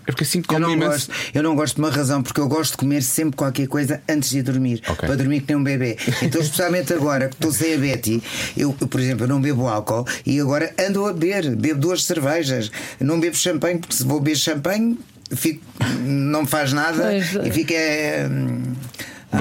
[0.06, 0.90] É porque assim Eu não, imenso.
[1.08, 4.02] gosto, eu não gosto de uma razão, porque eu gosto de comer sempre qualquer coisa
[4.08, 4.82] antes de ir dormir.
[4.88, 5.06] Ok.
[5.06, 5.96] Para dormir que nem um bebê.
[6.22, 8.22] Então, especialmente agora que estou sem a Betty,
[8.56, 11.56] eu, eu, por exemplo, eu não bebo álcool e agora ando a beber.
[11.56, 12.70] Bebo duas cervejas.
[13.00, 14.98] Não bebo champanhe, porque se vou beber champanhe,
[15.34, 15.60] fico,
[16.04, 17.34] não me faz nada Pois.
[17.46, 17.74] e fica.
[17.74, 18.74] é, hum,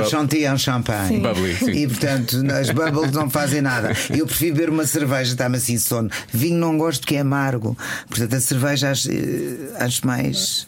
[0.02, 1.20] Um chantilly é um champanhe.
[1.20, 1.72] Bubbly, sim.
[1.72, 3.92] E portanto, as bubbles não fazem nada.
[4.10, 6.10] Eu prefiro beber uma cerveja, está-me assim sono.
[6.32, 7.78] Vinho não gosto porque é amargo.
[8.10, 10.68] Portanto, a cerveja acho, eh, acho mais.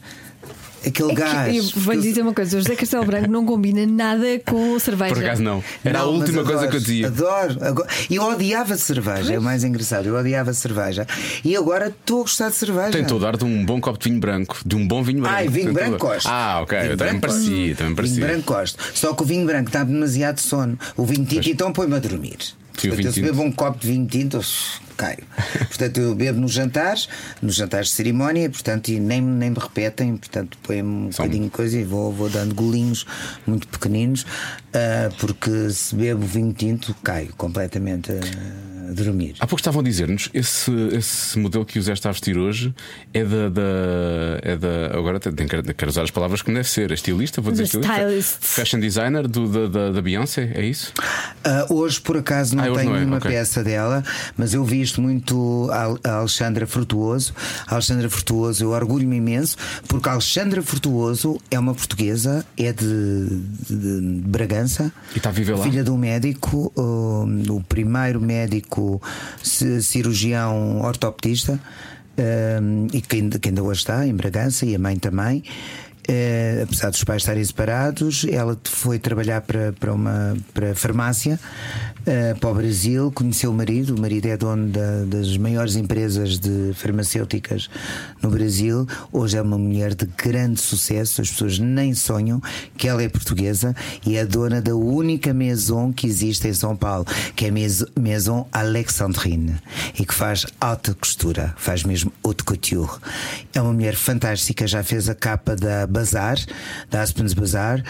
[0.86, 1.56] Aquele É que gás.
[1.56, 5.14] eu vou-lhe dizer uma coisa: o José Castelo Branco não combina nada com cerveja.
[5.16, 5.64] Por acaso não.
[5.84, 7.08] Era a Não, mas última coisa adoro, que eu dizia.
[7.08, 7.58] Adoro.
[7.62, 10.06] Agora- Eu odiava cerveja, é o mais engraçado.
[10.08, 11.08] Eu odiava cerveja.
[11.44, 12.92] E agora estou a gostar de cerveja.
[12.92, 14.58] Tem todo o ar de um bom copo de vinho branco.
[14.66, 15.36] De um bom vinho branco.
[15.36, 16.28] Ai, vinho branco gosto.
[16.28, 16.78] Ah, ok.
[16.80, 17.46] Vinho Eu também parecia.
[17.50, 18.26] Também me Vinho parecia.
[18.28, 18.78] branco gosto.
[18.94, 20.78] Só que o vinho branco está demasiado sono.
[20.96, 22.38] O vinho tinto então põe-me a dormir.
[22.78, 23.26] Sim, o Portanto, vinho eu se tinto.
[23.32, 24.40] bebo um copo de vinho tinto,
[24.96, 25.24] caio.
[25.68, 27.08] Portanto, eu bebo nos jantares,
[27.42, 31.46] nos jantares de cerimónia, portanto, e nem, nem me repetem, portanto, põe-me um São- bocadinho
[31.46, 33.06] de coisa e vou, vou dando golinhos
[33.46, 34.26] muito pequeninos,
[34.74, 38.16] ah, porque se bebo vinho tinto, caio completamente a,
[38.90, 39.36] a dormir.
[39.40, 42.74] Há pouco estavam a dizer-nos esse, esse modelo que o Zé está a vestir hoje
[43.14, 43.50] é da.
[43.50, 43.62] da,
[44.42, 46.92] é da agora tenho que quero usar as palavras como deve ser.
[46.92, 48.38] É estilista, vou dizer estilista.
[48.42, 50.94] Fashion designer do, da, da, da Beyoncé, é isso?
[51.44, 53.32] Ah, hoje, por acaso, não Ah, tenho não é, nenhuma ok.
[53.32, 54.04] peça dela,
[54.38, 55.68] mas eu visto muito
[56.04, 57.34] a Alexandra Frutuoso.
[57.68, 62.86] A Alexandra Frutuoso, eu orgulho-me imenso, porque a Alexandra Frutuoso é uma portuguesa, é de,
[63.68, 64.92] de- Bragança.
[65.14, 65.64] E está a viver lá?
[65.64, 69.02] Filha de um médico, um, o primeiro médico
[69.42, 71.60] ci- cirurgião ortopedista,
[72.62, 75.44] um, e que ainda, que ainda hoje está em Bragança, e a mãe também.
[76.08, 81.40] Eh, apesar dos pais estarem separados, ela foi trabalhar para, para uma para farmácia
[82.06, 83.96] eh, para o Brasil, conheceu o marido.
[83.96, 87.70] O marido é dono da- das maiores empresas de farmacêuticas
[88.22, 88.86] no Brasil.
[89.12, 92.40] Hoje é uma mulher de grande sucesso, as pessoas nem sonham
[92.78, 97.06] que ela é portuguesa e é dona da única maison que existe em São Paulo,
[97.36, 99.56] que é a Maison Alexandrine,
[100.00, 102.92] e que faz alta costura, faz mesmo haute couture.
[103.56, 106.38] É uma mulher fantástica, já fez a capa da Bazar,
[106.92, 107.82] da Aspen's Bazar.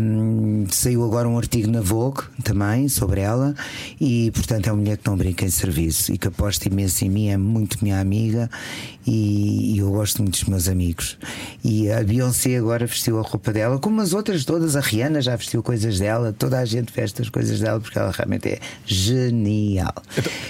[0.00, 3.54] Hum, saiu agora um artigo na Vogue também sobre ela,
[4.00, 7.10] e portanto é uma mulher que não brinca em serviço e que aposta imenso em
[7.10, 8.48] mim, é muito minha amiga
[9.06, 11.18] e, e eu gosto muito dos meus amigos.
[11.62, 15.36] E a Beyoncé agora vestiu a roupa dela, como as outras todas, a Rihanna já
[15.36, 19.94] vestiu coisas dela, toda a gente veste as coisas dela porque ela realmente é genial.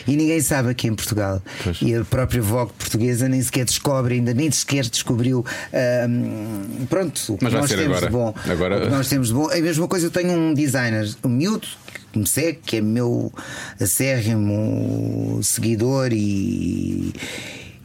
[0.06, 1.42] E ninguém sabe aqui em Portugal.
[1.62, 1.82] Pois.
[1.82, 5.44] E a própria Vogue portuguesa nem sequer descobre, ainda nem sequer descobriu.
[6.08, 8.06] hum, pronto, o que nós temos agora.
[8.06, 8.34] de bom.
[8.50, 9.50] Agora- O que nós temos de bom.
[9.50, 11.66] É a mesma coisa, eu tenho um designer, um miúdo,
[12.12, 13.32] que me segue, que é meu
[13.80, 17.12] acérrimo seguidor e.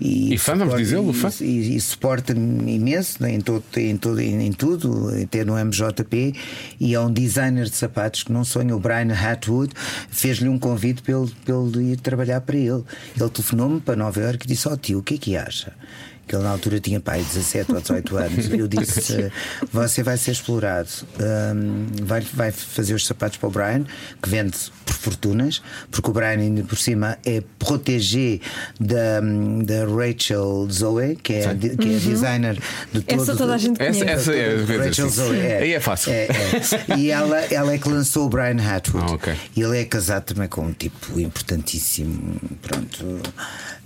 [0.04, 1.30] E fã, vamos dizê-lo, fã.
[1.42, 6.34] E, e suporta-me imenso né, em, todo, em, todo, em, em tudo, até no MJP.
[6.80, 9.72] E é um designer de sapatos que não sonha, o Brian Hatwood,
[10.10, 12.84] fez-lhe um convite para ele, para ele ir trabalhar para ele.
[13.20, 15.72] Ele telefonou-me para Nova Iorque e disse: Ó tio, o que é que acha?
[16.32, 18.50] Que ele na altura tinha pai 17 ou 18 anos.
[18.54, 19.30] Eu disse:
[19.74, 20.88] Você vai ser explorado,
[21.20, 23.84] Hum, vai, vai fazer os sapatos para o Brian,
[24.22, 28.40] que vende por fortunas, porque o Brian, ainda por cima, é protégé
[28.80, 32.58] da, da Rachel Zoe, que é, que é a designer
[32.94, 34.30] de todo Essa toda a gente Essa, conhece.
[34.30, 34.44] essa é.
[34.44, 35.10] quer dizer, Rachel.
[35.10, 35.58] Zoe, é.
[35.58, 36.14] Aí é fácil.
[36.14, 36.96] É, é.
[36.98, 39.12] E ela, ela é que lançou o Brian Hatwood.
[39.12, 39.34] Ah, ok.
[39.54, 42.40] E ele é casado também com um tipo importantíssimo.
[42.62, 43.20] Pronto.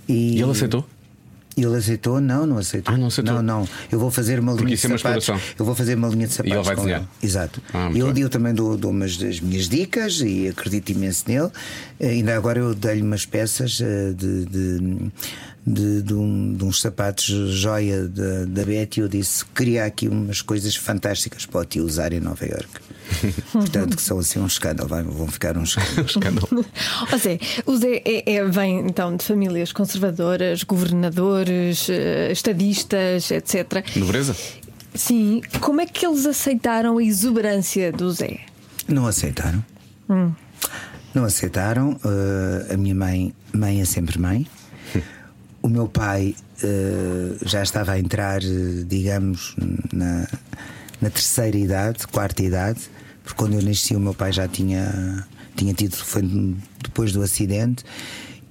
[0.08, 0.86] E ele aceitou?
[1.56, 2.20] E ele aceitou?
[2.20, 2.94] Não, não aceitou.
[2.94, 3.34] Ah, não aceitou.
[3.36, 3.68] Não, não.
[3.90, 5.28] Eu vou fazer uma linha de é uma sapatos.
[5.58, 6.54] Eu vou fazer uma linha de sapatos.
[6.56, 7.00] ele vai com desenhar.
[7.00, 7.08] ele.
[7.22, 7.62] Exato.
[7.72, 8.22] Ah, e ele bem.
[8.24, 11.48] eu também dou, dou umas das minhas dicas e acredito imenso nele.
[11.98, 14.44] Eh, Ainda agora eu dei-lhe umas peças eh, de.
[14.44, 15.10] de
[15.66, 20.40] de, de um- de uns sapatos joia da, da Betty, eu disse queria aqui umas
[20.40, 22.86] coisas fantásticas para o tio usar em Nova Iorque.
[23.52, 26.48] Portanto, que são assim um escândalo, vai- vão ficar um escândalo.
[27.12, 33.84] Ou seja, o Zé é, é- vem então de famílias conservadoras, governadores, eh, estadistas, etc.
[33.96, 34.36] Nobreza?
[34.94, 38.38] Sim, como é que eles aceitaram a exuberância do Zé?
[38.88, 39.64] Não aceitaram.
[41.14, 41.98] Não aceitaram.
[42.04, 44.46] Eh, a minha mãe, mãe é sempre mãe.
[45.66, 49.56] O meu pai eh, já estava a entrar, eh, digamos,
[49.92, 50.28] na,
[51.00, 52.82] na terceira idade, quarta idade,
[53.24, 55.26] porque quando eu nasci o meu pai já tinha,
[55.56, 56.22] tinha tido, foi
[56.80, 57.82] depois do acidente,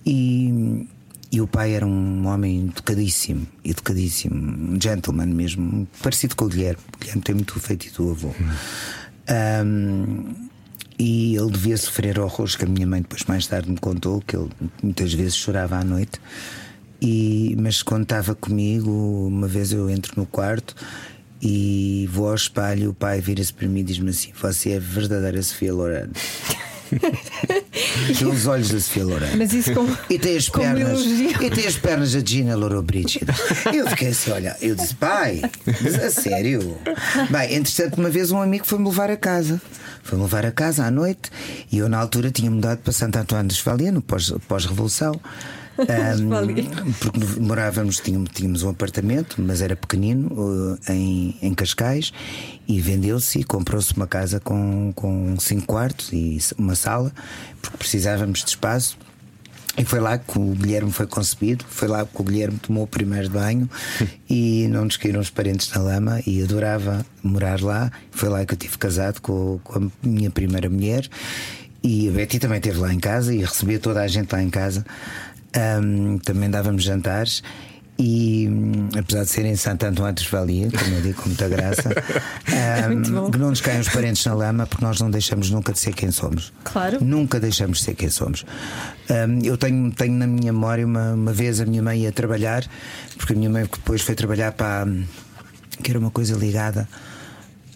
[0.05, 0.85] e,
[1.31, 4.35] e o pai era um homem educadíssimo, educadíssimo,
[4.73, 6.83] um gentleman mesmo, parecido com o Guilherme.
[6.95, 8.35] O Guilherme tem muito feito do avô.
[9.29, 10.35] Ahm,
[10.99, 14.35] e ele devia sofrer horrores que a minha mãe depois mais tarde me contou que
[14.35, 14.49] ele
[14.83, 16.19] muitas vezes chorava à noite
[17.07, 18.89] e mas quando estava comigo
[19.27, 20.75] uma vez eu entro no quarto
[21.41, 24.79] e vou ao espelho o pai vira-se para mim e diz-me assim você é a
[24.79, 26.07] verdadeira Sofia Loren
[28.17, 31.01] tem os olhos da Sofia Loren Mas isso como, e tem as pernas.
[31.01, 33.33] E tem as pernas da Gina Lollobrigida
[33.73, 36.77] Eu fiquei assim, olha, eu disse, pai, mas a sério?
[37.29, 39.59] Bem, entretanto, uma vez um amigo foi-me levar a casa
[40.03, 41.31] Foi-me levar a casa à noite
[41.71, 45.19] e eu, na altura, tinha mudado para Santo António de Esvalia, no pós- pós-revolução.
[46.13, 46.63] Esvalia.
[46.99, 52.13] porque morávamos, tínhamos, tínhamos um apartamento, mas era pequenino, uh, em, em Cascais,
[52.67, 57.11] e vendeu-se e comprou-se uma casa com, com cinco quartos e uma sala,
[57.61, 58.97] porque precisávamos de espaço.
[59.77, 62.87] E foi lá que o Guilherme foi concebido, foi lá que o Guilherme tomou o
[62.87, 63.69] primeiro banho
[64.29, 67.91] e não nos caíram os parentes na lama e adorava morar lá.
[68.09, 71.09] Foi lá que eu tive casado com, com a minha primeira mulher
[71.87, 74.49] e a Betty também esteve lá em casa e recebia toda a gente lá em
[74.49, 74.83] casa.
[75.55, 77.41] Ahm, também dávamos jantares.
[77.97, 81.47] E hum, apesar de ser em Santo António de Valia, como eu digo, com muita
[81.47, 81.89] graça,
[82.89, 83.31] Muito bom.
[83.31, 85.93] que não nos caiam os parentes na lama, porque nós não deixamos nunca de ser
[85.93, 86.51] quem somos.
[86.65, 87.01] Claro.
[87.01, 88.45] Nunca deixamos de ser quem somos.
[89.09, 92.65] Hum, eu tenho, tenho na minha memória uma, uma vez a minha mãe ia trabalhar,
[93.17, 94.85] porque a minha mãe depois foi trabalhar para.
[95.81, 96.89] que era uma coisa ligada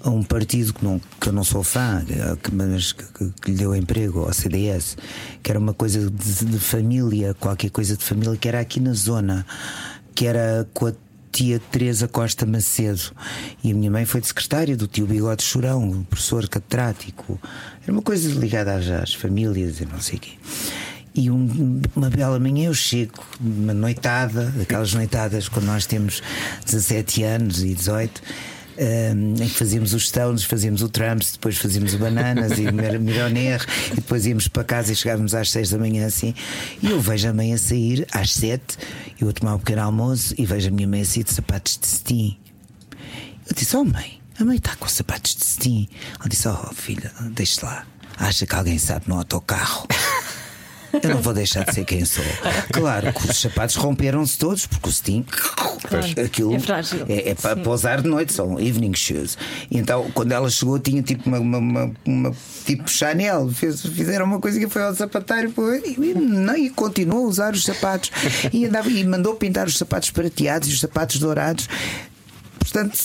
[0.02, 2.04] a um partido que, não, que eu não sou fã,
[2.42, 4.98] que- mas que, que- que lhe deu emprego, ao CDS,
[5.44, 8.94] que era uma coisa de, de família, qualquer coisa de família, que era aqui na
[8.94, 9.46] zona,
[10.16, 10.94] que era com a
[11.32, 13.02] tia Teresa Costa Macedo.
[13.64, 17.40] E a minha mãe foi de secretária do tio Bigode Chorão, professor catedrático.
[17.84, 20.32] Era uma coisa ligada às, às famílias e não sei o quê.
[21.14, 26.22] E um- uma bela manhã eu chego, uma noitada, daquelas noitadas quando nós temos
[26.66, 28.22] 17 anos e 18.
[28.80, 33.66] Hum, em que fazíamos os Stones, fazíamos o Trumps, depois fazíamos o Bananas e Mironer,
[33.92, 36.34] e depois íamos para casa e chegávamos às 6 da manhã assim.
[36.82, 38.78] E eu vejo a mãe a sair às 7,
[39.20, 41.78] eu a tomar um pequeno almoço e vejo a minha mãe a sair de sapatos
[41.78, 42.38] de cetim.
[43.48, 45.90] Eu disse: Oh, mãe, a mãe está com sapatos de cetim.
[46.20, 47.86] Ela disse: Oh, filha, deixe lá.
[48.18, 49.88] Acha que alguém sabe no autocarro?
[51.04, 52.24] Eu não vou deixar de ser quem sou.
[52.72, 55.26] Claro que os sapatos romperam-se todos, porque o cetim.
[56.26, 57.06] Aquilo É frágil.
[57.08, 59.38] é, é para pousar de noite, são evening shoes.
[59.70, 63.50] E então, quando ela chegou, tinha tipo uma, uma, uma- uma- tipo Chanel.
[63.50, 65.54] Fez- fizeram uma coisa que foi ao sapateiro
[65.86, 68.12] e, e, não, e continuou a usar os sapatos.
[68.52, 71.68] E, andava, e mandou pintar os sapatos prateados e os sapatos dourados.
[72.60, 72.98] Portanto.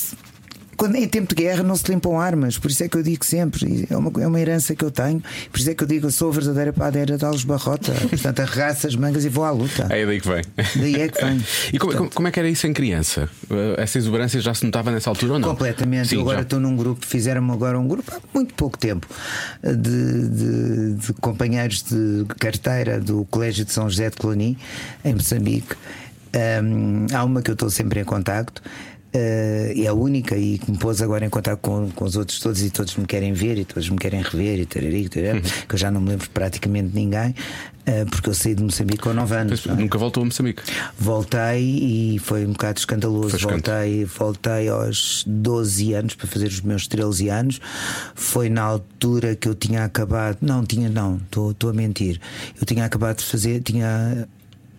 [0.77, 3.25] Quando, em tempo de guerra não se limpam armas, por isso é que eu digo
[3.25, 6.07] sempre, é uma, é uma herança que eu tenho, por isso é que eu digo,
[6.07, 9.51] eu sou a verdadeira padeira de Alves Barrota, portanto arregaço as mangas e vou à
[9.51, 9.87] luta.
[9.91, 10.43] É daí que vem.
[10.77, 11.45] Daí é que vem.
[11.73, 13.29] E como, como- como é que era isso em criança?
[13.51, 15.49] Uh, Essa exuberância já se notava nessa altura ou não?
[15.49, 16.09] Completamente.
[16.09, 16.43] Sim, eu agora já.
[16.43, 19.07] estou num grupo, fizeram-me agora um grupo há muito pouco tempo
[19.63, 24.57] de, de- de companheiros de carteira do Colégio de São José de Clonis,
[25.05, 25.75] em Moçambique.
[26.63, 28.63] Hum, há uma que eu estou sempre em contacto.
[29.15, 32.41] Eh, é a única e que me pôs agora em contato com, com os outros
[32.41, 35.75] todos e todos me querem ver e todos me querem rever e tarari, tarari, que
[35.75, 37.35] eu já não me lembro praticamente de ninguém
[37.87, 39.67] eh, porque eu saí de Moçambique com 9 anos.
[39.67, 39.81] Mas é?
[39.81, 40.63] Nunca voltou a Moçambique.
[40.99, 43.39] Voltei e foi um bocado escandaloso.
[43.39, 47.61] Voltei, voltei aos 12 anos para fazer os meus 13 anos.
[48.15, 50.39] Foi na altura que eu tinha acabado.
[50.41, 52.21] Não, tinha, não, estou a mentir.
[52.59, 54.27] Eu tinha acabado de fazer, tinha,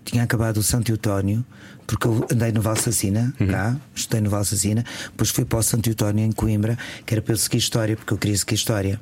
[0.03, 1.45] tinha acabado o Santo Eutónio,
[1.87, 6.25] porque eu andei no Valsacina, cá, estudei no Valsacina, depois fui para o Santo Eutónio
[6.25, 8.99] em Coimbra, que era para eu seguir História, porque eu queria seguir História.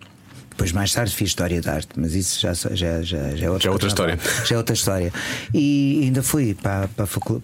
[0.53, 3.01] Depois, mais tarde, fiz História da Arte, mas isso já, já, já,
[3.35, 4.19] já é outra, Já é outra história.
[4.45, 5.11] já é outra história.
[5.53, 7.39] E ainda fui para, para, para-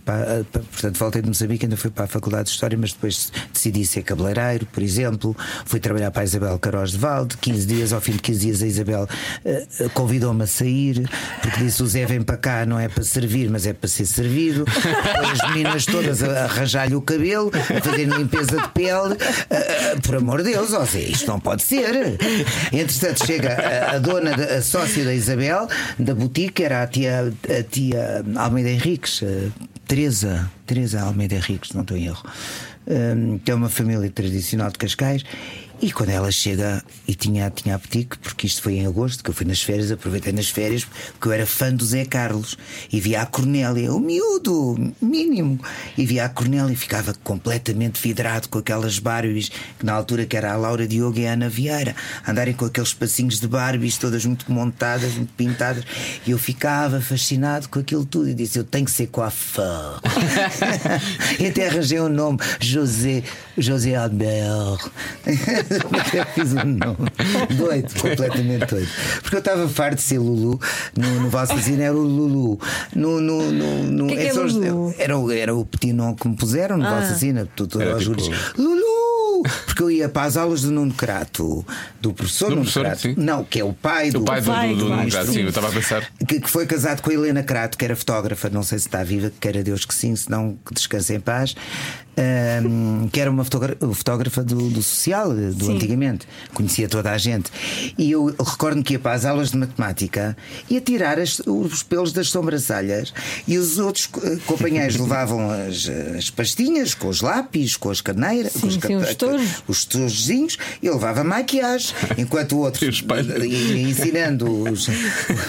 [0.45, 3.85] para- portanto, voltei de Moçambique, ainda fui para a Faculdade de História, mas depois decidi
[3.85, 5.35] ser cabeleireiro, por exemplo.
[5.65, 8.61] Fui trabalhar para a Isabel Caroz de Valde, 15 dias, ao fim de 15 dias,
[8.63, 9.07] a Isabel
[9.43, 11.09] eh, convidou-me a sair,
[11.41, 14.05] porque disse: o Zé vem para cá, não é para servir, mas é para ser
[14.05, 14.65] servido.
[14.65, 19.15] Depois as meninas todas a arranjar-lhe o cabelo, a fazer limpeza de pele.
[19.49, 22.17] Eh, eh, por amor de Deus, ó Zé, isto não pode ser.
[22.99, 27.63] Entretanto, chega a, a dona, a sócia da Isabel, da boutique, era a tia, a
[27.63, 29.47] tia Almeida Henriques, eh,
[29.87, 32.23] Teresa, Teresa Almeida Henriques, não estou em erro,
[32.89, 35.23] Hum, que é uma família tradicional de Cascais.
[35.81, 39.29] E quando ela chega e tinha, tinha a boutique, porque isto foi em agosto, que
[39.29, 42.57] eu fui nas férias, aproveitei nas férias, porque eu era fã do Zé Carlos.
[42.91, 45.59] E via a Cornélia, o miúdo, mínimo.
[45.97, 50.35] E via a Cornélia e ficava completamente vidrado com aquelas Barbies, que na altura que
[50.35, 51.95] era a Laura Diogo e a Ana Vieira,
[52.27, 55.85] andarem com aqueles passinhos de Barbies, todas muito montadas, muito pintadas.
[56.27, 58.29] E eu ficava fascinado com aquilo tudo.
[58.29, 60.01] E disse: Eu tenho que ser coiffeur.
[61.39, 63.23] e até arranjei um nome, José,
[63.57, 64.91] José Albert.
[65.99, 67.55] Até fiz um nome.
[67.57, 68.87] Doido, completamente doido.
[69.21, 70.59] Porque eu estava farto de ser Lulu.
[70.97, 72.59] No, no Valsacina era o Lulu.
[72.95, 74.95] No, no, no, no, Que que é José- Lulu?
[74.97, 76.99] Era, o- era o petit nome que me puseram no Ah.
[76.99, 77.47] Valsacina.
[77.55, 78.53] Tudo Era aos tipo- juros.
[78.57, 78.89] Lulu!
[79.65, 81.65] Porque eu ia para as aulas do Nuno Crato,
[82.01, 83.01] do professor Do Nuno professor, Crato.
[83.03, 83.13] sim.
[83.15, 84.19] Não, que é o pai do.
[84.19, 86.05] O pai do, pai, do, do, do- já, sim, eu estava a pensar.
[86.27, 89.01] que, que foi casado com a Helena Crato, que era fotógrafa, não sei se está
[89.01, 91.55] viva, que queira Deus que sim, se não que descanse em paz.
[92.19, 95.75] Ahm, que era uma fotogra- fotógrafa do, do social, do Sim.
[95.75, 97.49] antigamente, conhecia toda a gente.
[97.97, 100.35] E eu recordo que ia para as aulas de matemática
[100.69, 103.13] e a tirar as- os pelos das sobrancelhas
[103.47, 108.51] e os outros co- companheiros levavam as, as pastinhas com os lápis, com as caneiras,
[108.53, 109.63] Sim, com os, sim, os tojos.
[109.67, 112.85] os tojozinhos, e levava maquiagem, enquanto o outro
[113.75, 114.87] ensinando os-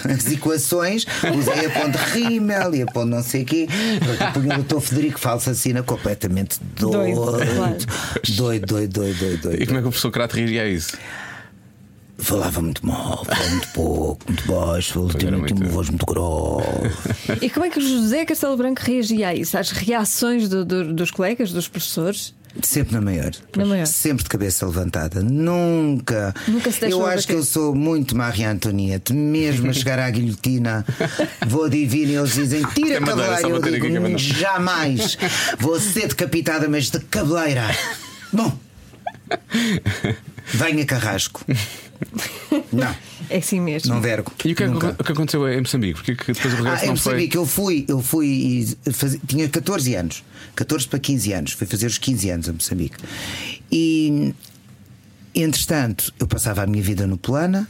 [0.09, 1.04] as equações,
[1.37, 3.68] usei a ponte rímel e a ponte não sei o quê.
[4.35, 7.20] Punha o doutor Federico Falsacina completamente doido.
[7.20, 7.87] Doido.
[8.37, 10.96] Doido, doido, doido, doido, E como é que o professor Crato reagia a isso?
[12.18, 16.05] Falava muito mal, falava muito pouco, muito baixo, falava tinha, tinha uma muito- voz muito
[16.05, 16.66] grossa.
[17.40, 19.57] E como é que o José Castelo Branco reagia a isso?
[19.57, 22.35] Às reações do- do- dos colegas, dos professores?
[22.62, 23.30] Sempre na maior.
[23.56, 23.86] Na maior.
[23.86, 25.22] Sempre de cabeça levantada.
[25.22, 26.34] Nunca.
[26.48, 29.14] Nunca se Eu acho que eu sou muito Maria Antonieta.
[29.14, 30.84] Mesmo a chegar à guilhotina,
[31.46, 33.48] vou divino e eles dizem: tira a cabeleira.
[33.48, 35.16] Eu digo: jamais.
[35.58, 37.64] Vou ser decapitada, mas de cabeleira.
[38.32, 38.56] Bom.
[40.46, 41.44] Venha Carrasco.
[42.72, 42.94] Não,
[43.30, 43.94] É assim mesmo.
[43.94, 44.32] não vergo.
[44.44, 45.94] E o que, é o que aconteceu em Moçambique?
[45.94, 47.28] Porque que depois o Ah, regresso eu não sabia foi.
[47.28, 48.26] que eu fui, eu fui
[48.86, 50.24] e fazia- tinha 14 anos,
[50.56, 52.96] 14 para 15 anos, fui fazer os 15 anos a Moçambique.
[53.70, 54.34] E
[55.34, 57.68] entretanto, eu passava a minha vida no Plana,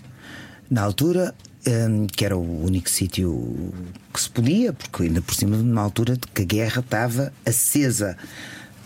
[0.71, 1.35] na altura,
[1.67, 3.73] hum, que era o único sítio
[4.13, 8.17] que se podia, porque ainda por cima, numa altura de que a guerra estava acesa.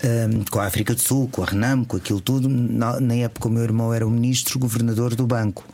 [0.03, 2.49] hum, com a África do Sul, com a Renamo, com aquilo tudo.
[2.49, 5.65] Na, na época, o meu irmão era o ministro governador do banco,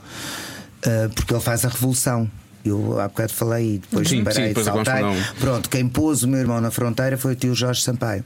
[0.86, 2.30] Ah, porque ele faz a revolução.
[2.64, 5.34] Eu há bocado falei e depois Sim, sim, parei de depois.
[5.40, 8.24] Pronto, quem pôs o meu irmão na fronteira foi o tio Jorge Sampaio.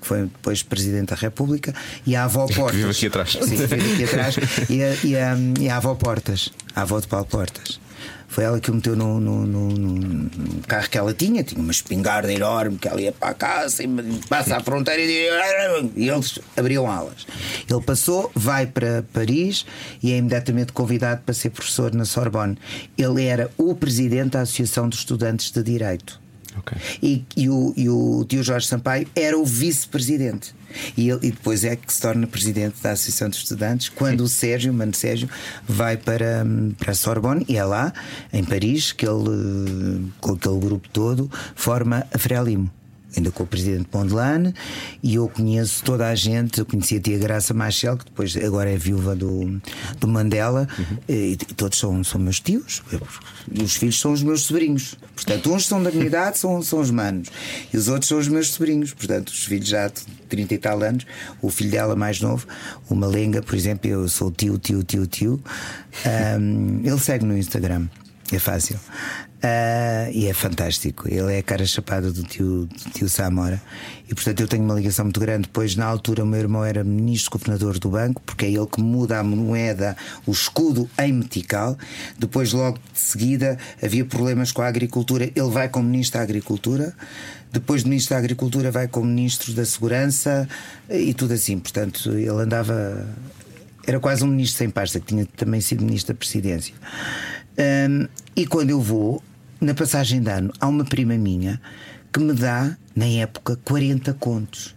[0.00, 1.74] Que foi depois Presidente da República
[2.06, 2.76] e a avó Portas.
[2.76, 3.32] vive aqui atrás.
[3.32, 4.36] Sim, que vive aqui atrás.
[4.70, 7.80] E a, e, a, e a avó Portas, a avó de Paulo Portas.
[8.34, 10.30] Foi ela que o meteu no, no, no- no-
[10.66, 11.44] carro que ela tinha.
[11.44, 13.84] Tinha uma espingarda enorme que ela ia para a casa
[14.28, 15.28] passa à fronteira e,
[15.96, 17.28] e eles abriam alas.
[17.70, 19.64] Ele passou, vai para Paris
[20.02, 22.58] e é imediatamente convidado para ser professor na Sorbonne.
[22.98, 26.23] Ele era o presidente da Associação de Estudantes de Direito.
[26.58, 26.76] Ok.
[27.02, 30.54] E, e o, e o tio Jorge Sampaio era o vice-presidente.
[30.96, 34.28] E, ele- e depois é que se torna presidente da Associação de Estudantes, quando o
[34.28, 35.28] Sérgio, o Mano Sérgio,
[35.68, 36.44] vai para,
[36.78, 37.92] para a Sorbonne e é lá,
[38.32, 42.70] em Paris, que ele, com aquele grupo todo, forma a Frelimo.
[43.16, 44.54] Ainda com o presidente Pondelane,
[45.02, 46.58] e eu conheço toda a gente.
[46.58, 49.60] Eu conheci a tia Graça Machel, que depois agora é viúva do,
[50.00, 50.68] do Mandela,
[51.08, 52.82] e, e todos são, são meus tios,
[53.52, 54.96] e os filhos são os meus sobrinhos.
[55.14, 57.28] Portanto, uns são da minha idade, são, são os manos,
[57.72, 58.92] e os outros são os meus sobrinhos.
[58.92, 61.06] Portanto, os filhos já de 30 e tal anos,
[61.40, 62.46] o filho dela mais novo,
[62.88, 65.42] o Malenga, por exemplo, eu sou tio, tio, tio, tio.
[66.04, 67.88] Ahm, ele segue no Instagram,
[68.32, 68.78] é fácil.
[69.46, 71.06] Ah, e é fantástico.
[71.06, 73.60] Ele é a cara chapada do tio, do tio Samora.
[74.08, 75.42] E portanto eu tenho uma ligação muito grande.
[75.42, 78.80] Depois, na altura, o meu irmão era ministro governador do banco, porque é ele que
[78.80, 81.76] muda a moeda, o escudo em metical.
[82.18, 85.24] Depois, logo de seguida, havia problemas com a agricultura.
[85.24, 86.94] Ele vai como ministro da Agricultura.
[87.52, 90.48] Depois de ministro da Agricultura, vai como ministro da Segurança
[90.88, 91.58] e tudo assim.
[91.58, 93.06] Portanto, ele andava.
[93.86, 96.74] Era quase um ministro sem pasta, que tinha também sido ministro da Presidência.
[97.58, 99.22] Hum, e quando eu vou,
[99.64, 101.60] na passagem de ano, há uma prima minha
[102.12, 104.74] que me dá, na época, 40 contos.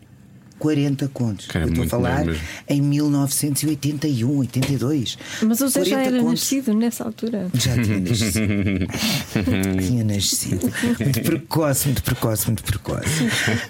[0.59, 1.45] 40 contos.
[1.47, 2.41] Cara, eu estou a falar mesmo.
[2.67, 5.17] em 1981, 82.
[5.43, 6.39] Mas o Zé já 40 era contos.
[6.41, 7.47] nascido nessa altura.
[7.53, 8.87] Já tinha nascido.
[9.87, 10.73] tinha nascido.
[10.99, 13.07] Muito precoce, muito precoce, muito precoce.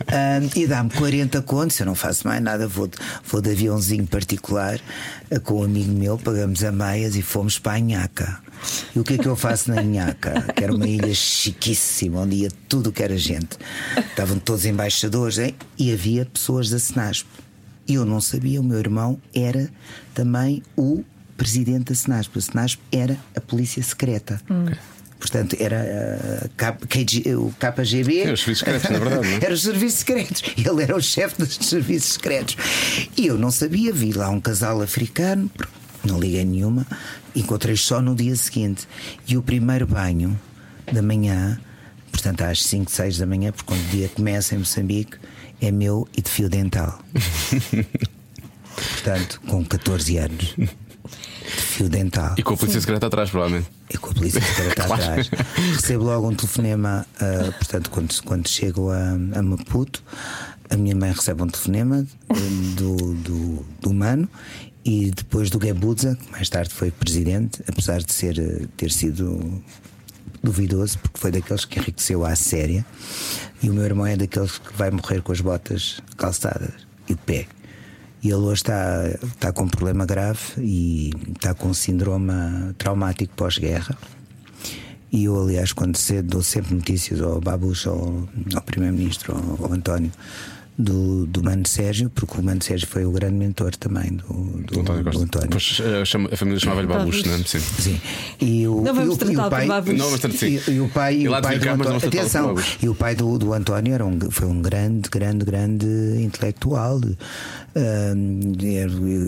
[0.08, 4.06] Ah, e dá-me 40 contos, eu não faço mais nada, vou, de- vou de aviãozinho
[4.08, 4.80] particular
[5.32, 8.39] ah, com um amigo meu, pagamos a meias e fomos para a Inhaca.
[8.95, 10.41] E o que é que eu faço na Inhaca?
[10.56, 13.50] Que era uma ilha chiquíssima, onde ia tudo o que era gente.
[13.95, 15.56] Estavam todos embaixadores hein?
[15.78, 17.27] e havia pessoas da Senasp.
[17.87, 19.69] E eu não sabia, o meu irmão era
[20.13, 21.03] também o
[21.37, 22.37] presidente da Senasp.
[22.37, 24.41] A Senasp era a polícia secreta.
[25.19, 28.25] Portanto, era uh, KG, o KGB.
[28.25, 29.39] Sim, os serviços secretos, na verdade, não é?
[29.45, 30.43] Era os serviços secretos.
[30.55, 32.55] Ele era o chefe dos serviços secretos.
[33.17, 35.49] E eu não sabia, vi lá um casal africano,
[36.03, 36.85] não liguei nenhuma,
[37.35, 38.87] encontrei só no dia seguinte.
[39.27, 40.39] E o primeiro banho
[40.91, 41.59] da manhã,
[42.11, 45.17] portanto às 5, 6 da manhã, porque quando o dia começa em Moçambique,
[45.62, 47.00] é meu e de fio dental.
[48.76, 50.56] portanto, com 14 anos.
[50.58, 52.36] De fio dental.
[52.38, 53.67] E com a polícia secreta atrás, provavelmente.
[53.89, 55.02] E com a polícia secreta Claro.
[55.04, 55.30] atrás.
[55.76, 60.04] Recebo logo um telefonema, ah, portanto, quando, quando chego a, a Maputo,
[60.70, 62.05] a minha mãe recebe um telefonema
[62.76, 64.28] do, do, do Mano
[64.84, 69.64] e depois do Gebudza, que mais tarde foi presidente, apesar de ser, ah, ter sido
[70.43, 72.85] duvidoso, porque foi daqueles que enriqueceu à séria.
[73.61, 76.71] E o meu irmão é daqueles que vai morrer com as botas calçadas.
[77.09, 77.47] e o pé.
[78.23, 82.33] E ele hoje está, está com um problema grave e está com um síndrome
[82.77, 83.97] traumático pós-guerra.
[85.11, 89.73] E eu, aliás, quando cedo dou sempre notícias ao Babucha, ao, ao Primeiro-Ministro, ao, ao
[89.73, 90.11] António,
[90.78, 94.73] do, do Mano Sérgio, porque o Mano Sérgio foi o grande mentor também do, do,
[94.73, 95.19] Do António Costa.
[95.19, 95.47] do António.
[95.47, 97.38] Depois, eh, chama- a família chamava-lhe Babucho, não é?
[97.39, 97.59] Sim.
[97.59, 98.01] Sim.
[98.39, 99.97] E o, Não vamos e e o pai, Babucho.
[99.97, 100.59] Não, mas sim.
[100.67, 103.38] e, e o pai, e o de pai cá, António, atenção, e o pai do,
[103.39, 105.88] do António era um, foi um grande, grande, grande
[106.19, 107.01] intelectual.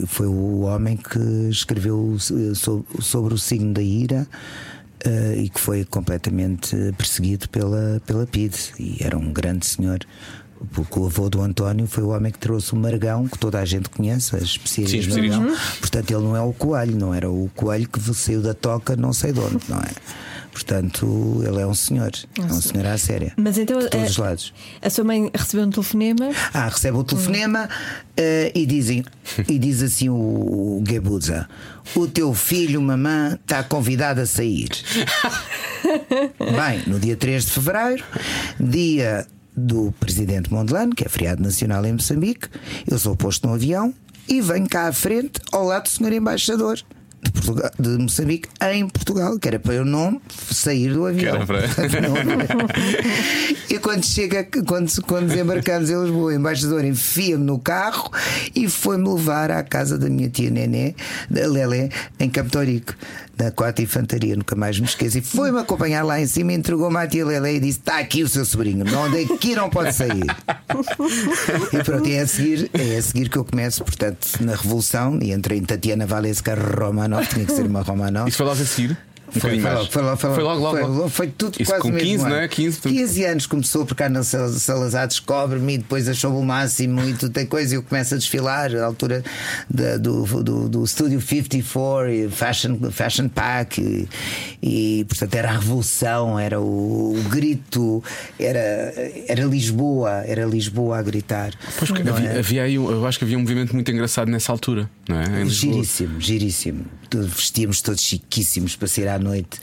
[0.08, 1.20] Foi o homem que
[1.50, 4.28] escreveu eh, so- sobre o signo da ira.
[5.06, 10.00] eh, e que foi completamente perseguido pela, pela PIDE e era um grande senhor
[10.74, 13.66] porque o avô do António foi o homem que trouxe o Margão, que toda a
[13.66, 15.30] gente conhece, as especiarias Sim.
[15.30, 15.56] Margão.
[15.80, 19.14] Portanto, ele não é o coelho, não era o coelho que saiu da toca, não
[19.14, 19.92] sei de onde, não é?
[20.52, 23.34] Portanto, ele é um senhor, é um senhor à séria.
[23.38, 24.54] Mas então, de todos eh, os lados.
[24.82, 26.32] A sua mãe recebeu um telefonema.
[26.54, 27.70] Ah, recebe o telefonema
[28.18, 29.06] eh, e, dizem,
[29.48, 31.48] e diz assim o, o Gebuza:
[31.96, 34.70] O teu filho, mamã, está convidado a sair.
[36.40, 38.04] Bem, no dia 3 de fevereiro,
[38.60, 39.26] dia
[39.66, 42.48] do presidente Mondlane, que é feriado nacional em Moçambique,
[42.90, 43.94] eu sou posto no avião
[44.28, 46.80] e venho cá à frente ao lado do senhor embaixador.
[47.22, 51.46] De, Portugal, de Moçambique em Portugal, que era para eu não sair do avião.
[51.46, 51.68] para-
[53.70, 58.10] e quando chega, quando, quando desembarcamos em Lisboa, o embaixador enfia-me no carro
[58.56, 60.94] e foi-me levar à casa da minha tia Nené,
[61.30, 61.90] da Lelé,
[62.20, 62.94] em Campo Torico,
[63.36, 65.18] da 4 Infantaria, nunca mais me esqueço.
[65.18, 68.30] E foi-me acompanhar lá em cima, entregou-me à tia Lelé e disse: Está aqui o
[68.30, 70.26] seu sobrinho, não daqui não pode sair.
[71.74, 75.32] e pronto, é a seguir, é a seguir que eu começo, portanto, na Revolução, e
[75.32, 76.54] entrei em Tatiana Valesca
[77.10, 78.28] Romanov, tinha que ser uma Romanov.
[78.28, 78.98] Isso foi logo a seguir?
[79.30, 81.10] Um Foi, foi, logo, foi, logo, foi, logo, logo, foi, logo.
[81.10, 82.34] foi tudo Isso quase com o mesmo 15, ano.
[82.34, 82.48] não é?
[82.48, 87.00] 15, portanto- 15 anos começou por cá na Salazar, descobre-me e depois achou o máximo
[87.08, 87.76] e tudo tem coisa.
[87.76, 89.24] E eu começo a desfilar à altura
[89.70, 94.10] da- do, do, do Studio 54 e Fashion, fashion Pack e,
[94.64, 98.04] e, portanto era a revolução, era o, o grito,
[98.40, 98.94] era,
[99.28, 101.52] era Lisboa, era Lisboa a gritar.
[101.78, 102.40] Pois, porque havia, é?
[102.40, 105.46] havia aí, eu acho que havia um movimento muito engraçado nessa altura, não é?
[105.46, 106.86] Giríssimo, giríssimo.
[107.18, 109.60] Vestíamos todos chiquíssimos para sair à noite.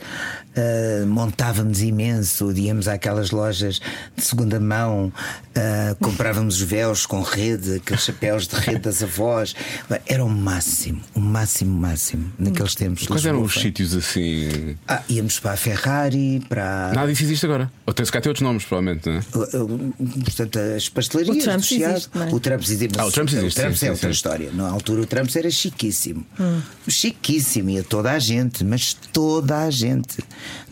[0.57, 3.79] Ah, montávamos imenso, íamos àquelas lojas
[4.15, 5.13] de segunda mão,
[5.55, 9.55] ah, comprávamos os véus com rede, aqueles chapéus de rede das avós.
[10.07, 13.05] Era o máximo, o máximo, o máximo naqueles tempos.
[13.05, 14.75] Quais eram os sítios assim?
[14.87, 16.91] Ah, íamos para a Ferrari, para.
[16.93, 17.71] Nada disso existe agora.
[17.85, 19.21] Ou tem-se cá tem outros nomes, provavelmente, não é?
[19.35, 19.93] Uh, uh,
[20.23, 21.93] Portanto, as pastelarias O Chiado.
[21.93, 22.33] existe, não é?
[22.33, 22.99] O Trumps existe.
[22.99, 24.13] Ah, o Trumps existe, O Trumps sim, é sim, outra sim.
[24.13, 24.51] história.
[24.53, 26.25] Na altura, o Trumps era chiquíssimo.
[26.87, 27.36] Chiquíssimo,
[27.71, 30.17] ia toda a gente, mas toda a gente.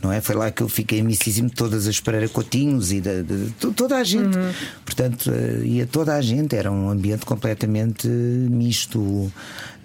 [0.02, 0.22] Não é?
[0.22, 3.72] Foi lá que eu fiquei amicíssimo de todas as Pereira Coutinhos e de, de- de
[3.74, 4.38] toda a gente.
[4.84, 6.56] Portanto, uh, ia toda a gente.
[6.56, 9.32] Era um ambiente completamente misto.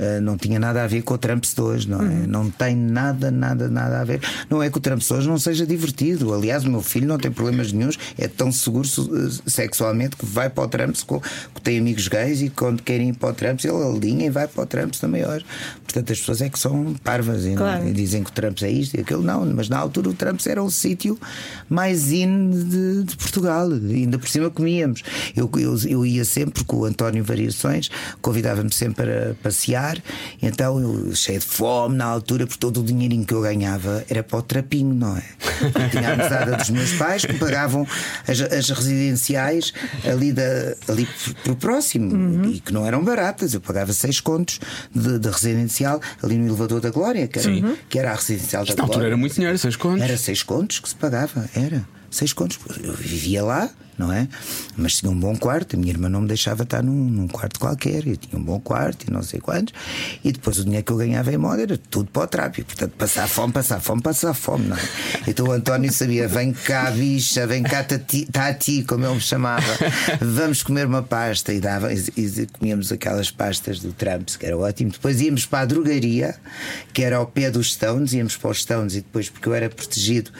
[0.00, 2.26] Uh, não tinha nada a ver com o Trumps de hoje, não é?
[2.26, 4.18] Não tem nada, nada, nada a ver.
[4.48, 6.32] Não é que o Trumps de hoje não seja divertido.
[6.32, 10.48] Aliás, o meu filho não tem problemas nenhums, é tão seguro uh, sexualmente que vai
[10.48, 11.20] para o Trumps, co-
[11.54, 14.48] que tem amigos gays e quando querem ir para o Trumps, ele alinha e vai
[14.48, 15.44] para o Trumps também hoje.
[15.84, 17.86] Portanto, as pessoas é que são parvas e, não- Claro.
[17.86, 19.22] e dizem que o Trumps é isto e aquilo.
[19.22, 21.18] Não, mas na altura o Trumps era o sítio
[21.68, 23.68] mais in de, de Portugal.
[23.70, 25.02] Ainda por cima comíamos.
[25.36, 27.90] Eu, eu, eu ia sempre com o António Variações,
[28.22, 29.89] convidava-me sempre para passear.
[30.42, 34.22] Então, eu, cheio de fome na altura, por todo o dinheirinho que eu ganhava era
[34.22, 35.22] para o trapinho, não é?
[35.60, 37.86] Eu tinha a mesada dos meus pais que pagavam
[38.26, 39.72] as, as residenciais
[40.04, 40.42] ali, da,
[40.88, 41.08] ali
[41.44, 43.54] por, próximo e que não eram baratas.
[43.54, 44.60] Eu pagava seis contos
[44.94, 48.74] de, de residencial ali no elevador da Glória, que era, que era a residencial da
[48.74, 49.06] Na altura Glória.
[49.08, 50.02] era muito dinheiro, seis contos.
[50.02, 51.84] Era seis contos que se pagava, era.
[52.10, 52.58] Seis contos.
[52.82, 54.26] Eu vivia lá, não é?
[54.76, 55.76] Mas tinha um bom quarto.
[55.76, 58.06] A minha irmã não me deixava estar num, num quarto qualquer.
[58.06, 59.74] Eu tinha um bom quarto e não sei quantos.
[60.24, 62.64] E depois o dinheiro que eu ganhava em moda era tudo para o trápio.
[62.64, 64.80] Portanto, passar fome, passar fome, passar fome, não é?
[65.28, 69.72] Então o António sabia: vem cá, bicha, vem cá, Tati, tati como ele me chamava.
[70.20, 71.52] Vamos comer uma pasta.
[71.52, 74.90] E, dava, e, e comíamos aquelas pastas do Trumps, que era ótimo.
[74.90, 76.34] Depois íamos para a drogaria,
[76.92, 78.14] que era ao pé dos Stones.
[78.14, 80.32] Íamos para os Stones e depois, porque eu era protegido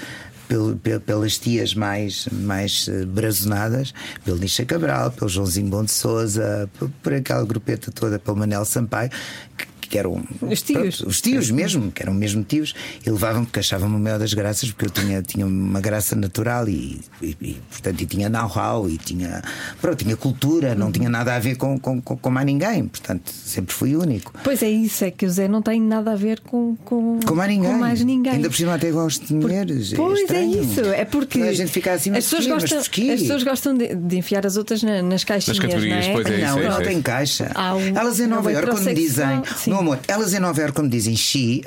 [1.04, 3.94] pelas tias mais, mais eh, brazonadas,
[4.24, 8.64] pelo Nisha Cabral, pelo Joãozinho Bom de Souza, por, por aquela grupeta toda, pelo Manel
[8.64, 9.10] Sampaio,
[9.56, 10.96] que, que eram Os tios.
[10.98, 12.74] pronto, os tios mesmo, que eram mesmo tios,
[13.04, 16.68] e levavam porque achavam-me o maior das graças, porque eu tinha, tinha uma graça natural
[16.68, 19.42] e, e, e, portanto, e tinha know-how e tinha,
[19.82, 23.30] pronto, tinha cultura, não tinha nada a ver com, com, com, com mais ninguém, portanto,
[23.32, 24.32] sempre fui único.
[24.44, 27.34] Pois é isso, é que o Zé não tem nada a ver com, com, Com
[27.34, 27.70] mais ninguém.
[27.72, 28.32] com mais ninguém.
[28.34, 29.92] Ainda por cima até gosto de mulheres.
[29.94, 30.62] Pois é, estranho.
[30.62, 33.10] isso, é porque a gente fica assim, as pessoas, mas gostam, porquê?
[33.10, 36.14] as pessoas gostam de, de enfiar as outras na- nas caixinhas, categorias, não é?
[36.14, 36.30] pois é.
[36.30, 37.02] não, isso, não isso, tem isso.
[37.02, 37.50] caixa.
[37.54, 39.70] Há um- elas em Nova Iorque, quando me dizem, sim.
[39.80, 41.62] Amor, elas em Nova Iorque, quando dizem she,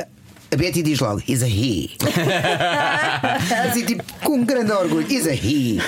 [0.52, 1.90] a Betty diz logo, is a he.
[3.70, 5.80] assim, tipo, com um grande orgulho, is a he.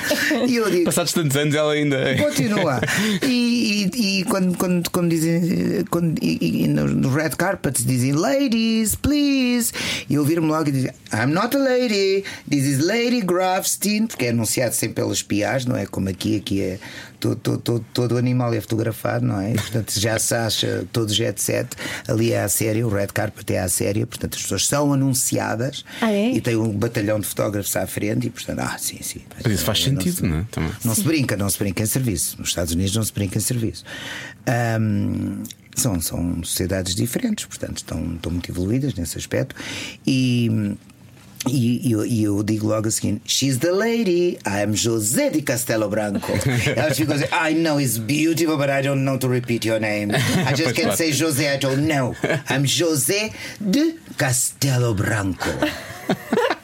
[0.48, 1.96] E eu digo, Passados tantos anos, ela ainda.
[1.98, 2.16] é.
[2.16, 2.82] Continua.
[3.24, 8.96] E, e- e quando, quando, quando dizem quando, e, e no, red carpet dizem ladies,
[8.96, 9.72] please,
[10.10, 14.26] e eu vir-me logo e dizer I'm not a lady, this is Lady Grafstein, porque
[14.26, 15.86] é anunciado sempre pelos piás, não é?
[15.86, 16.80] Como aqui, aqui é
[17.26, 19.54] todo, todo, todo, todo o animal é fotografado, não é?
[19.54, 21.70] Portanto, já se acha todo jet set,
[22.08, 25.84] ali é a série, o red carpet é a série, portanto, as pessoas são anunciadas
[26.02, 26.32] Ah, é?
[26.32, 29.22] e tem um batalhão de fotógrafos à frente, e portanto, ah, sim, sim.
[29.44, 30.46] Mas isso faz Não sentido, se- não é?
[30.52, 30.72] Também.
[30.84, 32.36] não se brinca, não se brinca em serviço.
[32.40, 33.84] Nos Estados Unidos não se brinca em serviço.
[34.46, 35.44] Ahm,
[35.76, 39.56] são, são sociedades diferentes, portanto, estão, estão muito evoluídas nesse aspecto.
[40.06, 40.76] E.
[41.48, 42.90] E, e eu, e eu digo logo
[43.26, 46.32] She's the lady, I'm José de Castelo Branco.
[46.76, 50.14] Elas ficam assim: I know it's beautiful, but I don't know to repeat your name.
[50.14, 50.98] I just can't claro.
[50.98, 52.16] say José, I don't know.
[52.50, 55.50] I'm José de Castelo Branco.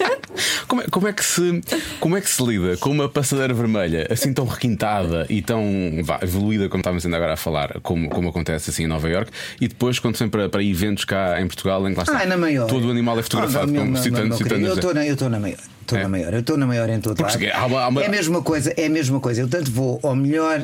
[0.68, 1.62] Como é, como é que se,
[2.00, 5.64] como é que se lida com uma passadeira vermelha assim tão requintada e tão
[6.04, 9.32] vá, evoluída como estávamos ainda agora a falar, como, como acontece assim em Nova York,
[9.60, 12.38] e depois quando vem para, para eventos cá em Portugal, em que lá está Ah,
[12.38, 12.68] maior.
[12.68, 15.06] todo o animal é fotografado, Ah, meu- como meu- citando, meu citando eu estou na,
[15.06, 15.58] eu estou na maior.
[15.92, 16.04] Estou É?
[16.04, 17.58] na maior, eu estou na maior em todo Porque lado.
[17.58, 19.42] há uma- há uma- É a mesma coisa, é a mesma coisa.
[19.42, 20.64] Eu tanto vou ao melhor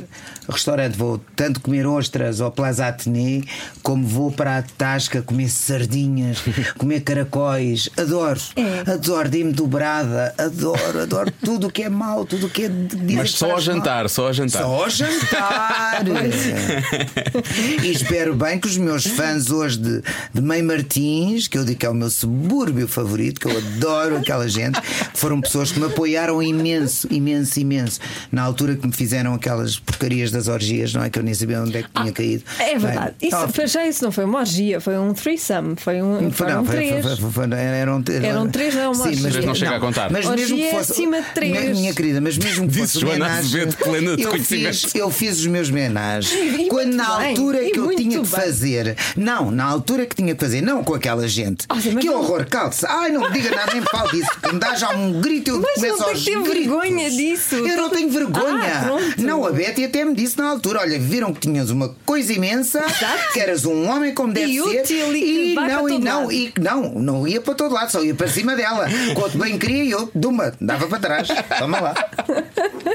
[0.50, 3.44] restaurante, vou tanto comer ostras ao Plaza Atene,
[3.84, 6.38] como vou para a Tasca comer sardinhas,
[6.78, 7.90] comer caracóis.
[7.98, 8.92] Adoro, É.
[8.92, 12.70] adoro, dê-me dobrada, adoro, adoro tudo o que é mau, tudo o que é.
[12.70, 13.76] dizem Mas só ao faz mal.
[13.76, 14.62] jantar, só ao jantar.
[14.62, 16.04] Só ao jantar.
[17.84, 20.02] e espero bem que os meus fãs hoje de,
[20.34, 24.18] de Mãe Martins, que eu digo que é o meu subúrbio favorito, que eu adoro
[24.18, 24.80] aquela gente,
[25.20, 28.00] foram pessoas que me apoiaram imenso, imenso, imenso.
[28.32, 31.10] Na altura que me fizeram aquelas porcarias das orgias, não é?
[31.10, 32.44] Que eu nem sabia onde é que tinha caído.
[32.60, 33.14] É verdade.
[33.20, 36.32] Bem, Isso, oh, já isso não foi uma orgia, foi um threesome, foi um, foi-
[36.32, 37.06] foram não, foi- três.
[37.06, 39.42] foi- foi- foi- eram, Eram três, não, uma Sim, mas orgia.
[39.48, 40.12] Não chega a contar.
[40.12, 40.92] Mas Orgia mesmo que é fosse.
[40.94, 41.52] acima de três.
[41.52, 45.10] Minha, minha querida, mas mesmo que Disse fosse Joana Azevedo, plena de eu fiz, eu
[45.10, 46.68] fiz os meus homenagens.
[46.70, 48.26] Quando na bem, altura que eu tinha que bem.
[48.26, 48.96] fazer.
[49.16, 51.66] Não, na altura que tinha que fazer, não com aquela gente.
[51.70, 52.86] Ah, sim, que não- horror, calce.
[52.88, 54.30] Ai, não me diga nada, nem me fale disso.
[54.42, 56.54] Que me dá já um grito eu Mas começo não tem aos gritos.
[56.54, 57.56] vergonha disso.
[57.56, 58.64] Eu não tenho vergonha.
[58.66, 62.34] Ah, não, a Betty até me disse na altura: olha, viram que tinhas uma coisa
[62.34, 63.34] imensa, Exato.
[63.34, 64.82] que eras um homem como deve E ser.
[64.82, 66.32] útil e vai não, e não, lado.
[66.32, 68.88] e não, não ia para todo lado, só ia para cima dela.
[69.16, 71.28] Quanto bem queria, eu, duma, dava para trás.
[71.60, 71.96] Toma lá.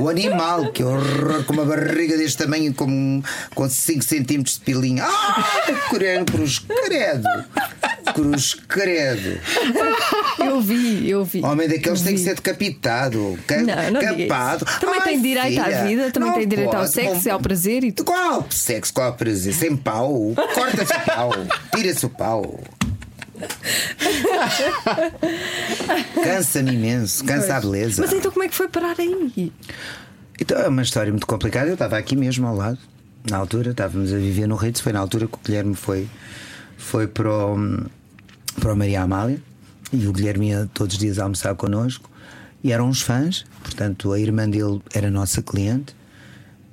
[0.01, 3.23] O animal, que horror, com uma barriga deste tamanho, com,
[3.55, 5.05] com 5 centímetros de pilinha.
[5.05, 5.45] Ah,
[6.31, 7.29] cruz, credo.
[8.15, 9.39] Cruz, credo.
[10.39, 11.43] Eu vi, eu vi.
[11.45, 14.65] Homem daqueles Eu tem que ser decapitado, ca Não, não capado.
[14.81, 17.85] Também Ai, tem direito à filha, vida, também tem direito ao sexo e ao prazer
[17.85, 18.07] e tudo.
[18.07, 19.53] Qual sexo, qual prazer?
[19.55, 20.33] Sem pau?
[20.55, 21.31] Corta-se o pau,
[21.75, 22.61] tira-se o pau.
[26.23, 28.03] Cansa-me imenso, cansa a beleza.
[28.03, 29.53] Mas então como é que foi parar aí?
[30.41, 31.69] Então é uma história muito complicada.
[31.69, 32.79] Eu estava aqui mesmo ao lado,
[33.29, 34.81] na altura, estávamos a viver no Ritz.
[34.81, 36.09] Foi na altura que o Guilherme foi,
[36.77, 37.57] foi para, o,
[38.61, 39.43] para o Maria Amália
[39.93, 42.11] e o Guilherme ia todos os dias almoçar connosco.
[42.65, 45.95] E eram uns fãs, portanto, a irmã dele era nossa cliente.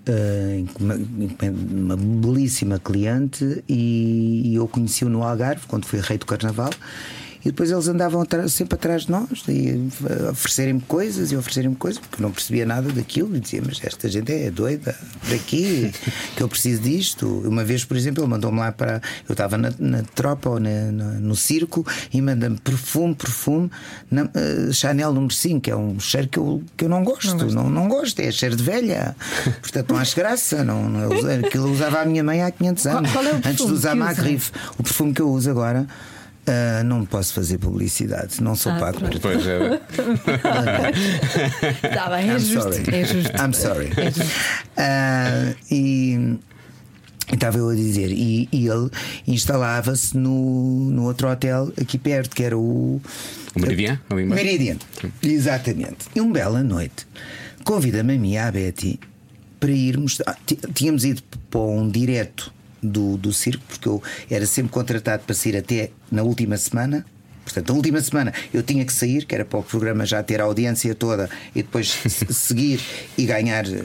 [0.06, 6.72] eh, uma, uma belíssima cliente e, eu conheci-o no Algarve quando fui rei do Carnaval
[7.42, 9.90] e depois eles andavam sempre atrás de nós e
[10.28, 13.80] a oferecerem-me coisas e oferecerem-me coisas porque eu não percebia nada daquilo e dizia, mas
[13.84, 15.92] esta gente é doida por aqui,
[16.36, 17.28] que eu preciso disto.
[17.46, 19.02] Uma vez, por exemplo, ele mandou-me lá para.
[19.28, 23.70] Eu estava na, na tropa ou na- na- no circo e manda-me perfume, perfume,
[24.12, 27.36] na, eh, Chanel número 5, que é um cheiro que eu, que eu não gosto,
[27.54, 29.16] não, não, gosto, é cheiro de velha.
[29.62, 30.64] Portanto, não acho graça.
[30.64, 31.10] Não, não,
[31.46, 33.96] aquilo usava a minha mãe há 500 anos, qual é o antes de usar usa?
[33.96, 34.52] Magritte.
[34.78, 35.88] O perfume que eu uso agora.
[36.50, 39.00] Ah, não posso fazer publicidade, não sou Ah, pago.
[39.00, 39.20] pronto.
[39.22, 39.80] Pois é.
[41.84, 42.74] Está bem, é I'm justo.
[42.74, 42.96] sorry.
[42.96, 43.32] É justo.
[43.38, 43.90] I'm sorry.
[44.78, 46.38] Ah, e
[47.32, 48.90] e estava eu a dizer, e, e ele
[49.28, 53.00] instalava-se no, no outro hotel aqui perto, que era o.
[53.56, 54.26] O Meridian, ali.
[54.26, 54.78] Meridian,
[55.22, 56.08] exatamente.
[56.16, 57.06] E uma bela noite,
[57.64, 59.00] convida-me a mim e à Betty
[59.60, 60.20] para irmos.
[60.26, 60.36] ah,
[60.74, 61.22] Tínhamos ido
[61.52, 62.52] para um direto
[62.82, 67.06] do, do circo, porque eu era sempre contratado para sair até na última semana.
[67.44, 70.40] Portanto, na última semana eu tinha que sair, que era para o programa já ter
[70.40, 72.80] a audiência toda e depois se- seguir
[73.18, 73.82] e ganhar eh,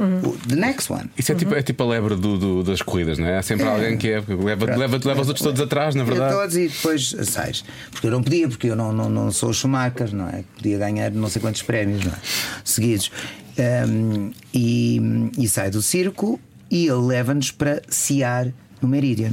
[0.00, 1.08] o the next one.
[1.16, 3.38] Isso é, tipo, é tipo a lebre do- do- das corridas, não é?
[3.38, 6.34] Há sempre alguém que é, leva, leva, leva os outros todos atrás, na verdade.
[6.34, 7.64] todos e depois sais.
[7.92, 10.42] Porque eu não podia, porque eu não, não, não sou o Schumacher, não é?
[10.56, 12.16] Podia ganhar não sei quantos prémios, não é?
[12.64, 13.12] Seguidos.
[13.56, 15.00] Um, e,
[15.38, 16.40] e sai do circo
[16.70, 19.32] e ele leva-nos para Ciar no Meridian.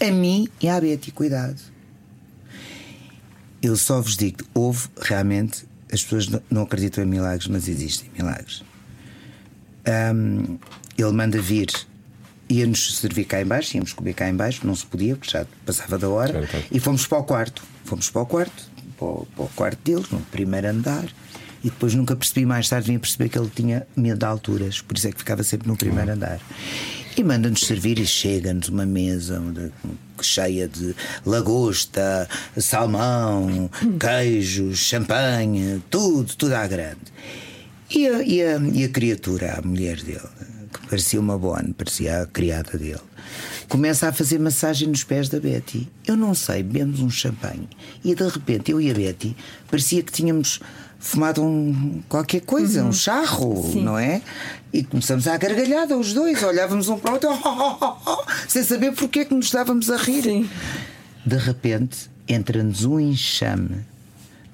[0.00, 1.60] A mim e à Betty, cuidado.
[3.62, 8.62] Eu só vos digo, houve realmente, as pessoas não- acreditam em milagres, mas existem milagres.
[10.14, 10.58] Um,
[10.96, 11.68] ele manda vir,
[12.48, 15.46] ia-nos servir cá em baixo, íamos comer cá em baixo, não se podia, porque já
[15.66, 16.32] passava da hora,
[16.70, 17.62] e fomos para o quarto.
[17.84, 21.06] Fomos para o quarto, para o, para o quarto deles, no primeiro andar,
[21.62, 24.96] e depois nunca percebi mais tarde, vinha perceber que ele tinha medo de alturas, por
[24.96, 26.40] isso é que ficava sempre no primeiro andar.
[27.16, 29.42] E manda-nos servir e chega-nos uma mesa
[30.22, 30.94] cheia de
[31.26, 37.00] lagosta, salmão, queijos, champanhe, tudo, tudo à grande.
[37.90, 40.20] E a, e a- e a criatura, a mulher dele,
[40.72, 43.00] que parecia uma bonne, parecia a criada dele,
[43.68, 45.88] começa a fazer massagem nos pés da Betty.
[46.06, 47.68] Eu não sei, bebemos um champanhe.
[48.04, 49.36] E de repente, eu e a Betty,
[49.68, 50.60] parecia que tínhamos
[51.00, 54.20] fumado um qualquer coisa, um charro, não é?
[54.72, 57.30] E começamos a gargalhada, os dois, olhávamos um para o outro,
[58.46, 60.48] sem saber porque é que nos estávamos a rir.
[61.24, 63.84] De repente, entra-nos um enxame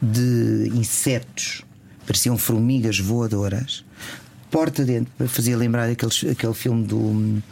[0.01, 1.62] de insetos,
[2.07, 3.84] pareciam formigas voadoras,
[4.51, 7.42] porta dentro, para fazer lembrar aqueles, aquele filme do.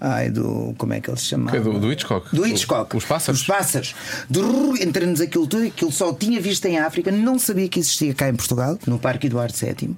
[0.00, 0.74] Ai, do.
[0.76, 1.56] Como é que ele se chamava?
[1.56, 2.34] É do- do Hitchcock?
[2.34, 2.96] Do Hitchcock.
[2.96, 3.40] Os pássaros?
[3.40, 3.94] Os pássaros.
[4.28, 8.28] Drrr, Entra-nos aquilo tudo, aquilo só tinha visto em África, não sabia que existia cá
[8.28, 9.96] em Portugal, no Parque Eduardo VII.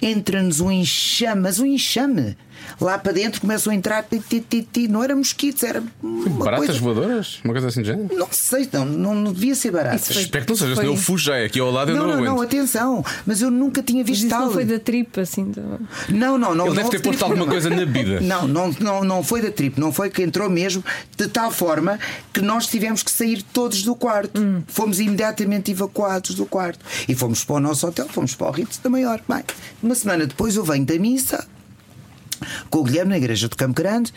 [0.00, 2.36] Entra-nos um enxame, mas um enxame.
[2.80, 4.88] Lá para dentro começam a entrar, ti, ti, ti, ti.
[4.88, 5.82] não era mosquitos, era.
[6.02, 6.80] Uma Baratas coisa...
[6.80, 7.38] voadoras?
[7.44, 8.14] Uma coisa assim de género?
[8.16, 9.96] Não sei, não, não, não devia ser barato.
[9.96, 11.36] Isso foi- Espero que não seja, Foi- senão eu fujo já.
[11.36, 14.10] é Aqui ao lado eu Não, não, não, não, atenção, mas eu nunca tinha Mas
[14.10, 14.46] visto isso tal.
[14.46, 15.50] não foi da tripa, assim.
[15.50, 15.60] Do...
[16.08, 16.66] Não, não, não.
[16.66, 18.20] Ele não deve ter posto tripa alguma coisa na bebida.
[18.20, 20.84] Não, não, não, não foi da trip, não foi que entrou mesmo,
[21.16, 21.98] de tal forma
[22.32, 24.40] que nós tivemos que sair todos do quarto.
[24.40, 24.62] Hum.
[24.66, 26.84] Fomos imediatamente evacuados do quarto.
[27.08, 29.20] E fomos para o nosso hotel, fomos para o Ritz da Maior.
[29.28, 29.42] Bem,
[29.82, 31.46] uma semana depois eu venho da missa
[32.70, 34.12] com o Guilherme na igreja do Campo Grande.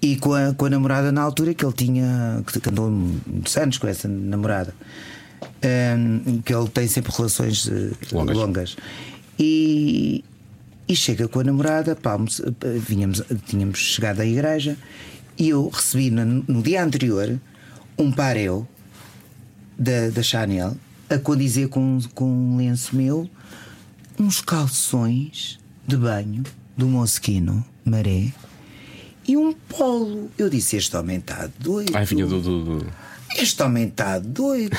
[0.00, 3.78] E com a, com a namorada na altura que ele tinha, que andou muitos anos
[3.78, 4.72] com essa namorada,
[5.64, 8.36] Hum, que ele tem sempre relações eh, Longas.
[8.36, 8.76] longas.
[9.38, 10.24] E,
[10.86, 14.76] e chega com a namorada, pá, eh, vinhamos, tínhamos chegado à igreja
[15.36, 17.40] e eu recebi no, no dia anterior
[17.98, 18.68] um pareu
[19.76, 20.76] da, da Chanel
[21.10, 23.28] a condizer com, com um lenço meu
[24.18, 26.42] uns calções de banho
[26.78, 28.28] do Mosquino Maré
[29.26, 30.30] e um polo.
[30.38, 31.94] Eu disse: Este homem está doido.
[31.94, 32.40] Ai, vinha do.
[32.40, 32.86] do- do-
[33.36, 34.74] Este homem está doido.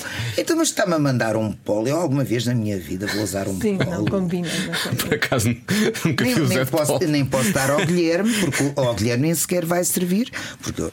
[0.38, 1.86] então, mas está-me a mandar um polo.
[1.86, 3.90] Eu alguma vez na minha vida vou usar um Sim, polo.
[3.90, 4.48] não combina.
[4.48, 4.96] não combina.
[4.96, 5.48] Por acaso
[6.04, 7.10] nunca Nem, nem, posso, polo.
[7.10, 10.30] nem posso dar ao Guilherme, porque o- ao Guilherme nem sequer vai servir,
[10.62, 10.92] porque o-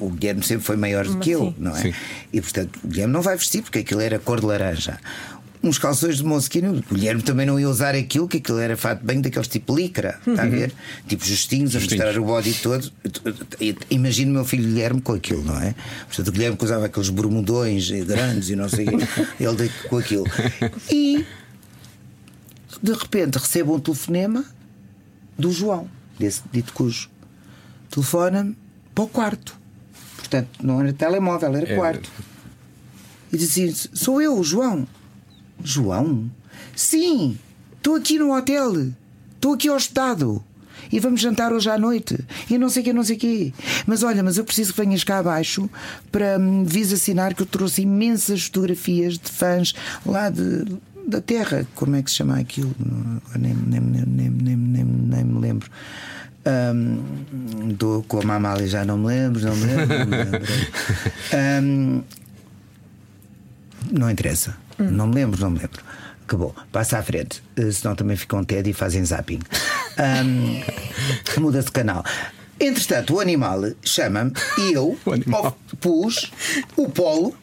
[0.00, 1.54] o Guilherme sempre foi maior do que eu, sim.
[1.56, 1.80] não é?
[1.82, 1.94] Sim.
[2.32, 4.98] E portanto o Guilherme não vai vestir, porque aquilo era cor de laranja.
[5.64, 9.02] Uns calções de mosquino, o Guilherme também não ia usar aquilo, que aquilo era fato
[9.02, 10.72] bem daqueles tipo licra, está a ver?
[11.08, 12.92] Tipo justinhos, a mostrar o body todo.
[13.90, 15.74] Imagino o meu filho Guilherme com aquilo, não é?
[16.06, 18.86] Portanto, o Guilherme que usava aqueles bermudões grandes e não sei
[19.40, 20.24] ele com aquilo.
[20.90, 21.24] E
[22.82, 24.44] de repente recebo um telefonema
[25.38, 25.88] do João,
[26.18, 27.08] desse dito cujo.
[27.90, 28.54] Telefona-me
[28.94, 29.56] para o quarto.
[30.16, 31.76] Portanto, não era telemóvel, era É.
[31.76, 32.10] quarto.
[33.32, 34.86] E disse assim: Sou eu, o João.
[35.64, 36.30] João?
[36.76, 37.38] Sim,
[37.76, 38.92] estou aqui no hotel.
[39.34, 40.44] Estou aqui hospedado.
[40.92, 42.18] E vamos jantar hoje à noite.
[42.48, 43.52] E não sei o que, não sei o quê.
[43.86, 45.68] Mas olha, mas eu preciso que venhas cá abaixo
[46.12, 50.64] para me vis assinar que eu trouxe imensas fotografias de fãs lá de,
[51.08, 51.66] da Terra.
[51.74, 52.74] Como é que se chama aquilo?
[53.36, 55.70] Nem, nem, nem, nem, nem, nem, nem me lembro.
[56.44, 59.98] Ahm, do, com a Mamália já não me lembro, não me lembro.
[59.98, 60.40] Não, me lembro.
[61.32, 62.02] Ahm,
[63.90, 64.56] não interessa.
[64.78, 65.82] Não me lembro, não me lembro.
[66.26, 66.54] Acabou.
[66.72, 67.42] Passa à frente.
[67.56, 69.40] Eh, Senão também ficam TED e fazem zapping.
[69.98, 70.62] Ahm,
[71.40, 72.02] muda de canal.
[72.58, 74.98] Entretanto, o animal chama-me e eu
[75.80, 76.30] pus
[76.76, 77.36] o polo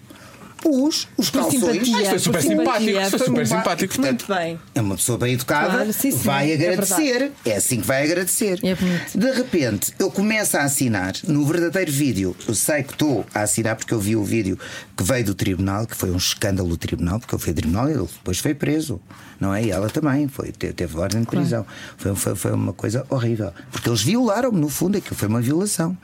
[0.63, 1.59] Os, os Por calções.
[1.61, 4.01] simpatia, foi por super simpatia, simpático, foi super muito- simpático.
[4.01, 4.59] Muito bem.
[4.75, 7.31] É uma pessoa bem educada, Claro, sim, sim, vai é agradecer.
[7.45, 8.59] É, assim que vai agradecer.
[8.63, 8.75] É.
[9.17, 12.35] De repente, eu começo a assinar no verdadeiro vídeo.
[12.47, 14.57] Eu sei que estou a assinar porque eu vi o vídeo
[14.95, 17.89] que veio do tribunal, que foi um escândalo do tribunal, porque ele foi ao tribunal
[17.89, 19.01] e ele depois foi preso.
[19.39, 19.63] Não é?
[19.63, 21.65] E ela também foi, te- teve ordem de prisão.
[21.97, 23.51] Foi, foi, foi uma coisa horrível.
[23.71, 25.97] Porque eles violaram-me, no fundo, aquilo foi uma violação.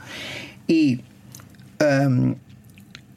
[0.68, 1.00] E.
[2.10, 2.36] hum,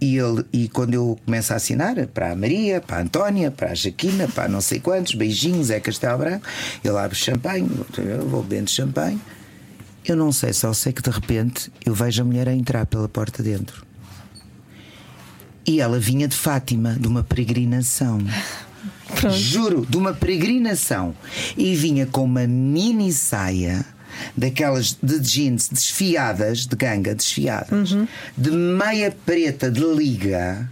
[0.00, 3.72] e, ele, e quando eu começo a assinar para a Maria, para a Antónia, para
[3.72, 6.46] a Jaquina, para não sei quantos, beijinhos, é Castelo Branco,
[6.82, 9.20] ele abre champanhe, eu vou bebendo champanhe.
[10.04, 13.08] Eu não sei, só sei que de repente eu vejo a mulher a entrar pela
[13.08, 13.84] porta dentro.
[15.66, 18.18] E ela vinha de Fátima, de uma peregrinação.
[19.30, 21.14] Juro, de uma peregrinação.
[21.56, 23.84] E vinha com uma mini saia,
[24.36, 27.96] daquelas de jeans desfiadas, de ganga desfiadas,
[28.36, 30.70] de meia preta de liga,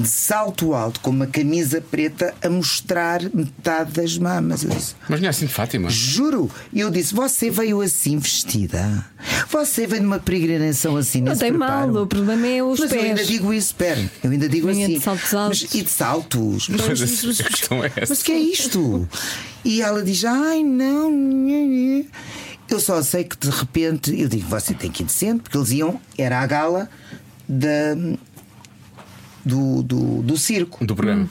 [0.00, 4.62] de salto alto, com uma camisa preta a mostrar metade das mamas.
[4.62, 5.88] Disse, Mas não é assim de Fátima.
[5.88, 6.50] Juro!
[6.72, 9.04] E eu disse: Você veio assim vestida?
[9.50, 13.16] Você veio numa peregrinação assim Não tem mal, o problema é os Mas eu ainda
[13.16, 13.28] pés.
[13.28, 14.98] digo isso, espera, eu ainda digo Vinha assim.
[14.98, 15.74] de saltos mas, altos.
[15.74, 16.68] e de saltos?
[16.68, 18.06] Mas, Mas mas- mas- é essa.
[18.14, 19.08] mas que é isto?
[19.64, 21.12] E ela diz: Ai, não.
[22.68, 25.42] Nhê, nhê." Eu só sei que de repente eu digo: Você tem que ir decente,
[25.42, 26.88] porque eles iam, era a gala
[27.48, 27.94] da,
[29.44, 30.84] do, do, do circo.
[30.84, 31.28] Do programa.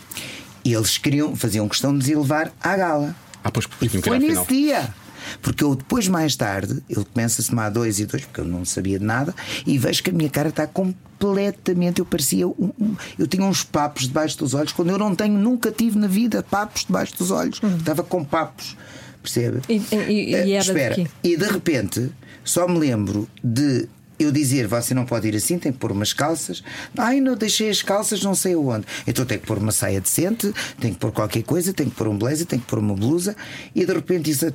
[0.63, 3.15] E eles queriam, faziam questão de nos ir levar à gala.
[3.43, 4.45] Ah, pois ir Foi nesse final.
[4.45, 4.93] dia.
[5.41, 8.63] Porque eu depois, mais tarde, eu começo a tomar dois e dois, porque eu não
[8.63, 9.35] sabia de nada,
[9.65, 11.99] e vejo que a minha cara está completamente.
[11.99, 12.47] Eu parecia.
[12.47, 15.97] um- um- eu tinha uns papos debaixo dos olhos, quando eu não tenho, nunca tive
[15.99, 17.59] na vida papos debaixo dos olhos.
[17.77, 18.77] Estava com papos.
[19.32, 19.59] Percebe?
[19.69, 21.07] E- e- e Eh, era de espera.
[21.23, 22.09] E de repente,
[22.43, 23.88] só me lembro de.
[24.19, 26.63] Eu dizer, você não pode ir assim, tem que pôr umas calças.
[26.97, 28.84] Ai, não deixei as calças, não sei aonde.
[29.05, 32.07] Então tem que pôr uma saia decente, tem que pôr qualquer coisa, tem que pôr
[32.07, 33.36] um blazer, tem que pôr uma blusa.
[33.75, 34.49] E de repente disse, ah,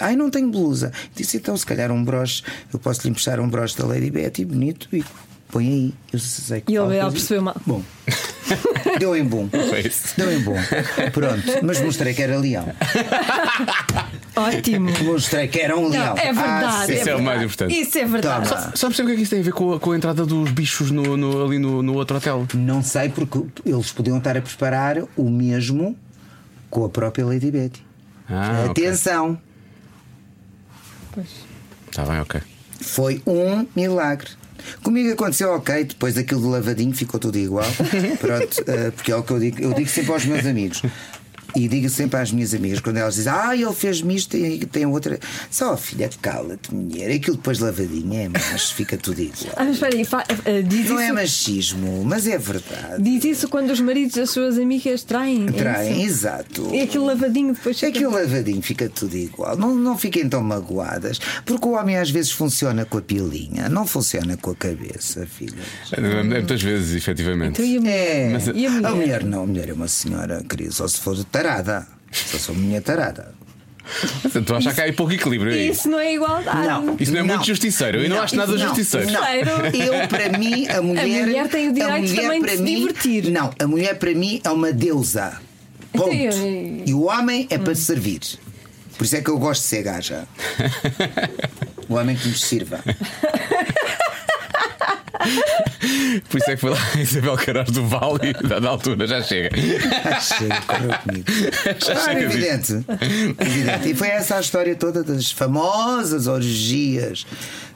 [0.00, 0.92] ai, não tenho blusa.
[1.12, 4.44] Disse, então se calhar um broche, eu posso lhe emprestar um broche da Lady Betty,
[4.44, 5.02] bonito, e
[5.50, 5.94] põe aí.
[6.12, 7.56] Eu sei que E ele- coisa- percebeu mal.
[7.66, 7.82] Bom,
[8.98, 9.48] deu em bom.
[9.48, 10.14] Foi isso.
[10.16, 10.56] Deu em bom.
[11.12, 12.66] Pronto, mas mostrei que era leão.
[14.36, 14.90] Ótimo.
[15.04, 16.14] Mostrei que era um leão.
[16.14, 16.64] Não, é verdade.
[16.64, 16.94] Ah, sim.
[16.94, 17.80] Isso é o mais importante.
[17.80, 18.48] Isso é verdade.
[18.48, 18.60] Toma.
[18.72, 20.50] Percebe o que é que isso tem a ver com a, com a entrada dos
[20.50, 22.46] bichos no, no- ali no, no outro hotel?
[22.54, 25.96] Não sei porque eles podiam estar a preparar o mesmo
[26.70, 27.84] com a própria Lady Betty.
[28.28, 28.84] Ah, ok.
[28.86, 29.38] Atenção,
[31.88, 32.40] Está bem, ok.
[32.80, 34.30] foi um milagre.
[34.82, 37.66] Comigo aconteceu ok, depois daquilo do lavadinho ficou tudo igual.
[38.20, 39.62] Pronto, eh, porque é o que eu digo.
[39.62, 40.82] Eu digo sempre aos meus amigos.
[41.56, 44.86] E digo sempre às minhas amigas, quando elas dizem, ah, ele fez-me isto, tem, tem
[44.86, 45.18] outra.
[45.50, 47.10] Só, filha, cala-te, mulher.
[47.14, 49.34] Aquilo depois lavadinho é, mas fica tudo igual.
[49.56, 53.02] Ah, mas espera aí, fa- eh, diz, Não é isso, machismo, mas é verdade.
[53.02, 55.46] diz isso quando os maridos das suas amigas traem.
[55.48, 56.06] é Traem, isso?
[56.06, 56.74] exato.
[56.74, 59.56] E aquele lavadinho depois fica- Aquele lavadinho fica tudo igual.
[59.56, 61.20] Não, não fiquem tão magoadas.
[61.44, 65.54] Porque o homem às vezes funciona com a pilinha, não funciona com a cabeça, filha.
[65.92, 67.62] É, Muitas vezes, efetivamente.
[67.62, 67.94] Então, e a mulher?
[67.94, 68.30] É.
[68.32, 68.86] Mas- E a mulher?
[68.86, 71.16] A mulher não, a mulher é uma senhora, querida, só se for
[71.48, 71.86] tarada.
[72.12, 73.34] Só sou mulher tarada.
[74.22, 75.68] Mas Estou a achar que há aí pouco equilíbrio aí.
[75.68, 76.66] Isso não é igualdade.
[76.66, 76.96] Não.
[76.98, 77.98] Isso não é muito justiceiro.
[78.00, 78.58] Eu não acho nada não.
[78.58, 79.10] justiceiro.
[79.10, 79.22] Não.
[79.74, 81.26] Eu, para mim, a mulher.
[81.26, 83.30] mulher tem o direito a mulher, também de para se mim, divertir.
[83.30, 85.34] Não, a mulher para mim é uma deusa.
[85.92, 86.12] Ponto.
[86.14, 88.20] Então, e- E o homem é para servir.
[88.96, 90.24] Por isso é que eu gosto de ser gaja.
[91.86, 92.80] O homem que nos sirva.
[96.28, 99.22] Por isso é que foi lá a Isabel Caras do Vale e da altura já
[99.22, 99.50] chega.
[100.04, 101.24] Ah, chega, correu comigo.
[101.64, 102.74] Já Claro, chega disso.
[102.74, 103.36] evidente.
[103.40, 103.88] evidente.
[103.90, 107.26] E foi essa a história toda das famosas orgias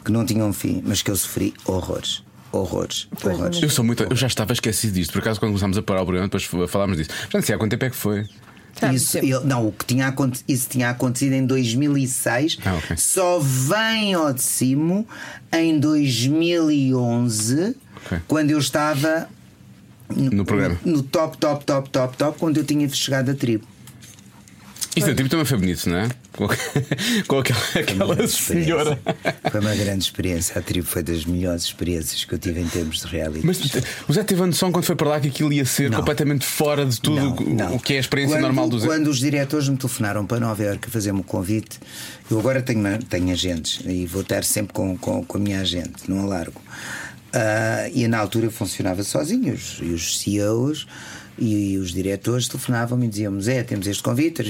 [0.04, 2.22] que não tinham fim, mas que eu sofri horrores.
[2.50, 3.08] Horrores.
[3.22, 3.62] Horrores.
[3.62, 4.04] Eu sou muito.
[4.04, 5.12] Eu já estava esquecido disto.
[5.12, 7.10] Por acaso, quando começámos a parar o programa, depois falámos disso.
[7.30, 8.24] Já não sei há quanto tempo é que foi.
[8.92, 10.14] Isso, ele- não, o que tinha
[10.46, 12.96] isso tinha acontecido em 2006, Ah, ok.
[12.96, 15.06] só vem ao de cimo
[15.52, 17.74] em 2011,
[18.06, 18.18] Ok.
[18.28, 19.28] quando eu estava
[20.08, 20.78] No programa.
[20.84, 23.66] no top, top, top, top, top, quando eu tinha chegado a tribo.
[24.96, 26.08] Isto na tribo também foi bonito, não é?
[26.32, 26.48] Com,
[27.28, 28.98] com aquela, senhora.
[29.50, 30.58] Foi uma grande experiência.
[30.58, 33.46] A tribo foi das melhores experiências que eu tive em termos de reality.
[33.46, 33.60] Mas
[34.08, 35.98] o Zé teve a noção quando foi para lá que aquilo ia ser Não.
[35.98, 37.74] completamente fora de tudo Não, o- não.
[37.76, 38.86] o que é a experiência Quando- normal do Zé.
[38.86, 41.78] Quando os diretores me telefonaram para Nova Iorque a fazer-me o convite,
[42.28, 46.08] eu agora tenho, tenho agentes e vou estar sempre com, com, com a minha agente,
[46.08, 46.60] não alargo.
[47.32, 50.86] Ah, e na altura eu funcionava sozinho os- e os CEOs
[51.38, 54.42] E, os diretores telefonavam-me e diziam-me: Zé, temos este convite,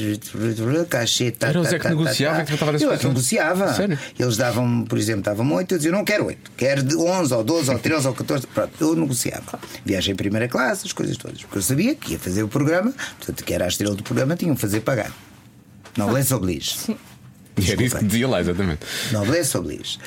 [0.89, 3.75] cachê, tá, Era o Zé que negociava que tratava Eu é que negociava.
[3.75, 3.99] Sério?
[4.19, 7.45] Eles davam, por exemplo, davam 8, eu dizia: Não quero 8, quero de 11 ou
[7.45, 8.47] 12 ou 13 ou 14.
[8.47, 9.59] Pronto, eu negociava.
[9.85, 11.43] Viagem em primeira classe, as coisas todas.
[11.43, 14.35] Porque eu sabia que ia fazer o programa, portanto, que era a estrela do programa,
[14.37, 15.13] tinham que fazer pagar.
[15.97, 16.77] Noblesse oblige.
[17.59, 18.81] E era isso que dizia lá, exatamente.
[19.11, 19.99] Noblesse oblige.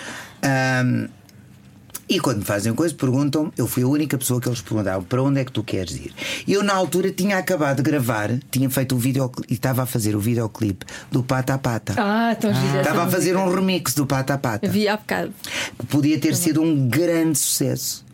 [2.12, 5.24] E quando me fazem coisa, perguntam eu fui a única pessoa que eles perguntavam para
[5.24, 6.14] onde é que tu queres ir.
[6.46, 9.86] E eu, na altura, tinha acabado de gravar, tinha feito o vídeo e estava a
[9.86, 11.96] fazer o videoclipe do Pata a Pata.
[11.98, 12.82] Ah, tão gira.
[12.82, 14.68] Estava a fazer um remix do Pata a Pata.
[14.68, 15.34] Vi há bocado.
[15.80, 18.06] Que podia ter sido um grande sucesso.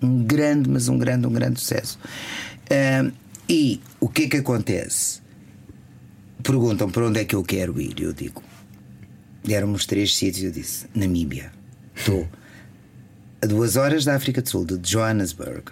[0.00, 1.98] Um grande, mas um grande, um grande sucesso.
[3.46, 5.20] E o que é que acontece?
[6.42, 8.00] Perguntam para onde é que eu quero ir.
[8.00, 8.42] Eu digo.
[9.44, 10.42] Deram-me os três sítios.
[10.42, 11.52] Eu disse: Namíbia.
[11.94, 12.26] Estou
[13.42, 15.64] a duas horas da África do Sul, de Johannesburg.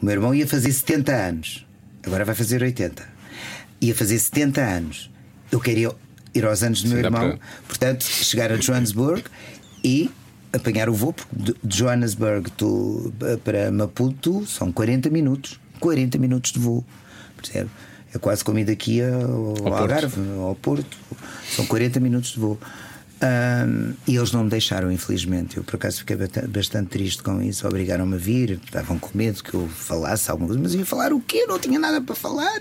[0.00, 1.66] O meu irmão ia fazer 70 anos.
[2.04, 3.06] Agora vai fazer 80.
[3.80, 5.10] Ia fazer 70 anos.
[5.52, 5.90] Eu queria
[6.34, 7.30] ir aos anos do meu irmão.
[7.30, 9.22] para- Portanto, chegar a Johannesburg
[9.84, 10.10] e
[10.52, 12.50] apanhar o voo, porque de Johannesburg
[13.44, 15.60] para Maputo são 40 minutos.
[15.78, 16.84] 40 minutos de voo.
[17.36, 17.70] Percebe?
[18.12, 19.74] É quase como ir daqui ao, Porto.
[19.74, 20.96] Algarve, ao Porto.
[21.54, 22.58] São 40 minutos de voo.
[23.22, 25.58] Ahm, e eles não me deixaram, infelizmente.
[25.58, 26.16] Eu, por acaso, fiquei
[26.48, 27.66] bastante triste com isso.
[27.66, 31.20] Obrigaram-me a vir, estavam com medo que eu falasse alguma coisa, mas ia falar o
[31.20, 31.44] quê?
[31.46, 32.60] Não tinha nada para falar.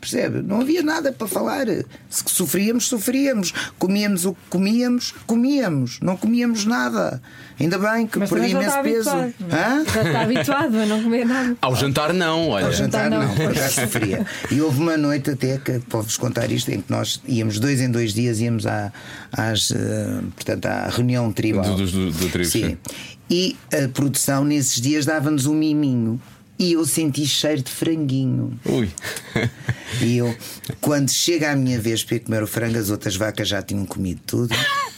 [0.00, 0.42] Percebe?
[0.42, 1.66] Não havia nada para falar.
[2.08, 3.52] Se sofríamos, sofríamos.
[3.78, 6.00] Comíamos o que comíamos, comíamos.
[6.00, 7.22] Não comíamos nada.
[7.58, 9.10] Ainda bem que Mas perdi já imenso peso.
[9.10, 9.34] habituado.
[9.52, 9.84] Hã?
[9.92, 11.56] Já está habituado a não comer nada.
[11.62, 12.66] Ao jantar, não, olha.
[12.66, 13.34] Ao jantar não.
[13.34, 14.26] por acaso sofria.
[14.50, 17.80] E houve uma noite até que, para vos contar isto, em que nós íamos dois
[17.80, 18.92] em dois dias, íamos à,
[19.32, 21.64] às, eh, portanto, à reunião tribal.
[21.76, 22.68] Do- do- do tribo, sim.
[22.70, 22.78] sim.
[23.30, 26.20] E a produção nesses dias dava-nos um miminho.
[26.58, 28.58] E eu senti cheiro de franguinho.
[28.64, 28.88] Ui.
[30.00, 30.34] E eu,
[30.80, 33.84] quando chega a minha vez para ir comer o frango, as outras vacas já tinham
[33.84, 34.54] comido tudo.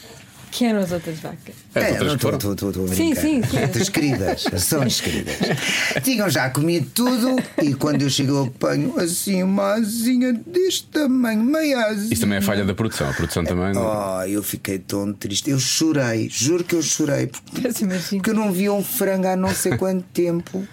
[0.50, 1.54] Que eram as outras vacas?
[1.74, 2.36] É, outras não que foram.
[2.38, 3.20] estou- estou- estou a Sim, brincar.
[3.20, 3.80] sim, sim.
[3.82, 5.34] As queridas, são as queridas.
[6.02, 11.86] Tinham já comido tudo e quando eu chego apanho assim uma asinha deste tamanho, meia
[11.86, 12.12] asinha.
[12.12, 13.08] Isso também é falha da produção.
[13.10, 13.72] A produção também.
[13.74, 15.50] não- Oh, eu fiquei tão triste.
[15.50, 17.68] Eu chorei, juro que eu chorei, porque,
[18.16, 20.66] porque eu não via um frango há não sei quanto tempo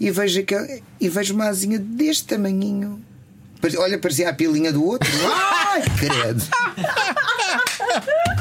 [0.00, 3.00] e vejo, aquele, e vejo uma asinha deste tamanhinho.
[3.60, 5.08] Pare- Olha, parecia a pilinha do outro.
[5.70, 6.42] Ai, credo.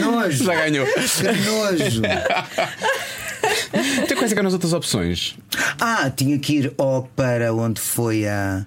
[0.00, 0.44] Nojo.
[0.44, 0.86] Já ganhou.
[0.86, 2.02] Que nojo.
[4.06, 5.36] Tem quais é que eram as outras opções?
[5.80, 8.64] Ah, tinha que ir ou para onde foi a.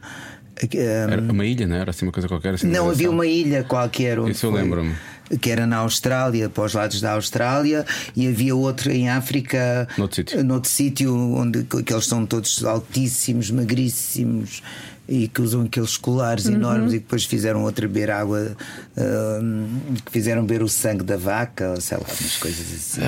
[0.61, 0.77] a-
[1.11, 1.91] Era uma ilha, não era?
[1.91, 2.55] Assim uma coisa qualquer.
[2.55, 4.95] Assim, não, havia uma ilha qualquer onde Isso eu lembro-me.
[5.41, 7.83] Que era na Austrália, para os lados da Austrália,
[8.15, 10.43] e havia outra em África, Noutro sítio.
[10.43, 14.61] noutro sítio onde que eles são todos altíssimos, magríssimos
[15.07, 18.55] e que usam aqueles colares enormes e depois fizeram outra beber água,
[18.97, 19.67] hum,
[20.03, 23.01] que fizeram beber o sangue da vaca, ou sei lá, umas coisas assim.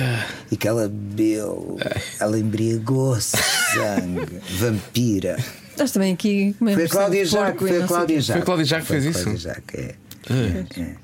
[0.50, 1.76] E que ela bebeu,
[2.20, 3.42] ela embriagou-se de
[3.74, 5.36] sangue, vampira.
[5.76, 7.26] Nós também aqui Foi a Cláudia
[7.56, 8.20] foi a Cláudia.
[8.20, 8.26] Jacques.
[8.26, 9.22] Foi a Cláudia Jacques que fez isso?
[9.24, 9.94] Cláudia Jacques, é.
[10.30, 10.94] É.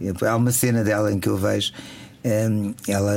[0.00, 1.72] E Há uma cena dela em que eu vejo
[2.24, 3.14] hum, ela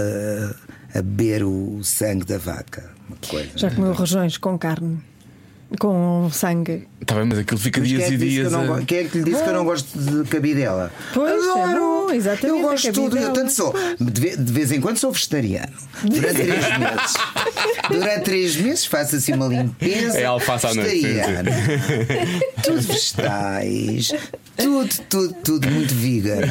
[0.93, 2.91] a beber o sangue da vaca.
[3.07, 3.49] Uma coisa.
[3.55, 4.99] Já comeu rojões com carne,
[5.80, 6.88] com sangue.
[7.01, 8.51] Está bem, mas aquilo fica Mas dias é e que que dias.
[8.51, 10.89] não, a- quem é que lhe disse que eu não gosto de cabidela?
[11.13, 11.80] Pois, é Adoro!
[12.07, 13.17] bom, exatamente, Eu gosto de tudo.
[13.17, 13.74] Eu tanto sou.
[13.99, 15.74] De ve- de vez em quando sou vegetariano.
[16.03, 17.13] Durante três meses.
[17.89, 20.17] Durante três meses faço assim uma limpeza.
[20.17, 21.01] É alface à noite.
[22.63, 24.13] Tudo vegetais.
[24.55, 26.41] Tudo, tudo, tudo muito vegan.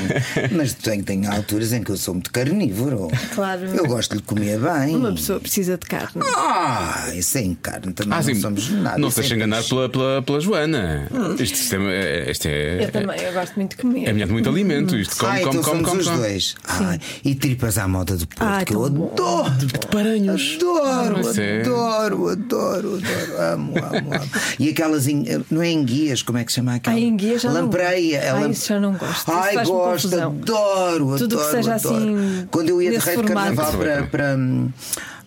[0.51, 3.09] Mas tenho, tenho alturas em que eu sou muito carnívoro.
[3.35, 3.65] Claro.
[3.67, 4.97] Eu gosto de lhe comer bem.
[4.97, 6.23] Uma pessoa precisa de carne.
[6.37, 8.41] Ah, sem carne também Ah, não sim.
[8.41, 8.99] somos nada.
[8.99, 11.09] Não se deixe enganar pela, pela, pela Joana.
[11.39, 12.31] Este sistema é.
[12.31, 14.09] Este é, Eu também, eu gosto muito de comer.
[14.09, 14.97] é mulher de muito alimento.
[14.97, 16.19] Isto come, ah, come, então come, come, os come.
[16.19, 16.55] dois.
[16.67, 19.51] Ai, e tripas à moda do Porto, Ai, que eu adoro.
[19.59, 20.59] De paranhos.
[20.61, 23.53] Adoro, é- adoro, adoro, adoro.
[23.53, 24.31] Amo, amo, amo.
[24.59, 25.07] E aquelas,
[25.51, 26.97] não é enguias, como é que se chama aquela?
[26.97, 28.21] Ai, enguia já não Lampreia.
[28.21, 28.37] gosto.
[28.37, 29.31] é Ai, isso já não gosto.
[29.33, 30.31] Ai, gosto, confusão.
[30.43, 31.97] adoro, Tudo que adoro, seja adoro.
[31.97, 34.37] assim, Quando eu ia de rei de carnaval para, para.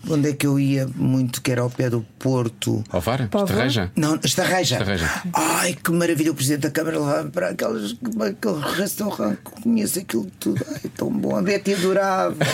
[0.09, 2.83] Onde é que eu ia muito, que era ao pé do Porto?
[2.89, 3.21] Alvar?
[3.21, 3.91] Estarreja?
[3.95, 4.75] Não, Estarreja.
[4.75, 5.09] Estarreja.
[5.33, 9.39] Ai, que maravilha o Presidente da Câmara lá para aqueles, aquele restaurante.
[9.43, 10.63] Conheço aquilo tudo.
[10.73, 11.35] Ai, tão bom.
[11.35, 12.35] A Betty adorava.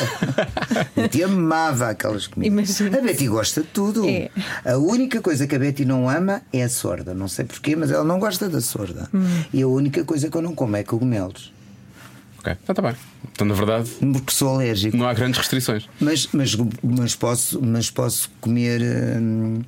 [0.95, 2.79] A Betty amava aquelas comidas.
[2.79, 2.97] Imagino.
[2.97, 4.07] A Betty gosta de tudo.
[4.07, 4.29] É.
[4.65, 7.13] A única coisa que a Betty não ama é a sorda.
[7.13, 9.09] Não sei porquê, mas ela não gosta da sorda.
[9.13, 9.43] Hum.
[9.53, 11.51] E a única coisa que eu não como é cogumelos.
[12.41, 12.95] Ok, então está bem.
[13.31, 14.97] Então, na verdade, porque sou alérgico.
[14.97, 15.87] não há grandes restrições.
[15.99, 19.61] Mas, mas, mas, posso, mas posso comer hum,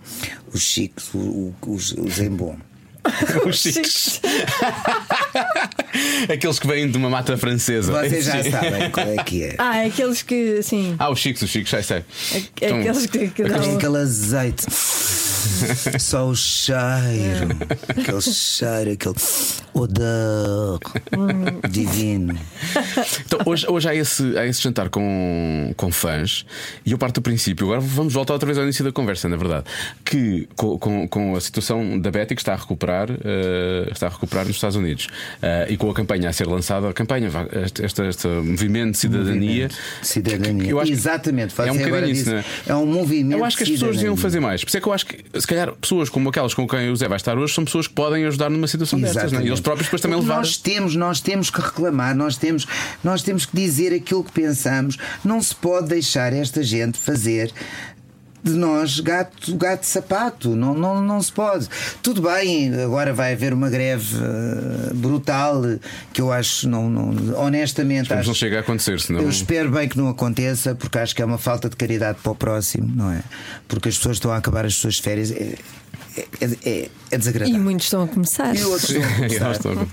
[0.51, 2.57] os chiques, o, o, os, os embom.
[3.45, 4.21] Os chiques.
[6.31, 7.91] Aqueles que vêm de uma mata francesa.
[7.91, 8.51] Vocês já Sim.
[8.51, 9.55] sabem qual é que é.
[9.59, 10.95] Ah, aqueles que, assim.
[10.97, 12.05] Ah, os chiques, os chiques, já sei.
[12.61, 13.75] Então, aqueles que, que Tem dão.
[13.75, 14.63] aquele azeite.
[15.99, 17.49] Só o cheiro.
[17.89, 19.15] Aquele cheiro, aquele
[19.73, 20.79] odor
[21.69, 22.37] divino.
[23.25, 26.45] Então, hoje, hoje há, esse, há esse jantar com, com fãs
[26.85, 27.65] e eu parto do princípio.
[27.67, 29.65] Agora vamos voltar outra vez ao início da conversa, na verdade.
[30.03, 34.09] Que com, com, com a situação da Betty que está a recuperar, eh, está a
[34.09, 35.07] recuperar nos Estados Unidos
[35.41, 37.29] eh, e com a campanha a ser lançada, a campanha,
[37.65, 39.69] este, este, este movimento de cidadania.
[40.01, 40.75] Cidadania.
[40.75, 42.75] Acho que Exatamente, é um bocadinho isso, não é?
[42.75, 43.39] Um movimento.
[43.39, 44.21] Eu acho que as pessoas deviam cidadania.
[44.21, 44.63] fazer mais.
[44.63, 46.95] Por isso é que eu acho que, se calhar, pessoas como aquelas com quem o
[46.95, 49.31] Zé vai estar hoje são pessoas que podem ajudar numa situação destas.
[49.31, 50.37] Não próprios depois também levar.
[50.37, 52.67] Nós temos, nós temos que reclamar, nós temos,
[53.03, 54.97] nós temos que dizer aquilo que pensamos.
[55.23, 57.51] Não se pode deixar esta gente fazer.
[58.43, 61.65] De nós, gato, gato sapato, não, não, não se pode.
[62.01, 65.61] Tudo bem, agora vai haver uma greve eh, brutal
[66.11, 69.21] que eu acho, não, não honestamente, acho, não chega a acontecer, senão.
[69.21, 72.33] eu espero bem que não aconteça, porque acho que é uma falta de caridade para
[72.33, 73.23] o próximo, não é?
[73.65, 75.33] Porque as pessoas estão a acabar as suas férias.
[76.15, 77.59] É, é, é- é E desagradável.
[77.59, 78.55] muitos estão a começar.
[78.55, 79.87] E outros estão a começar.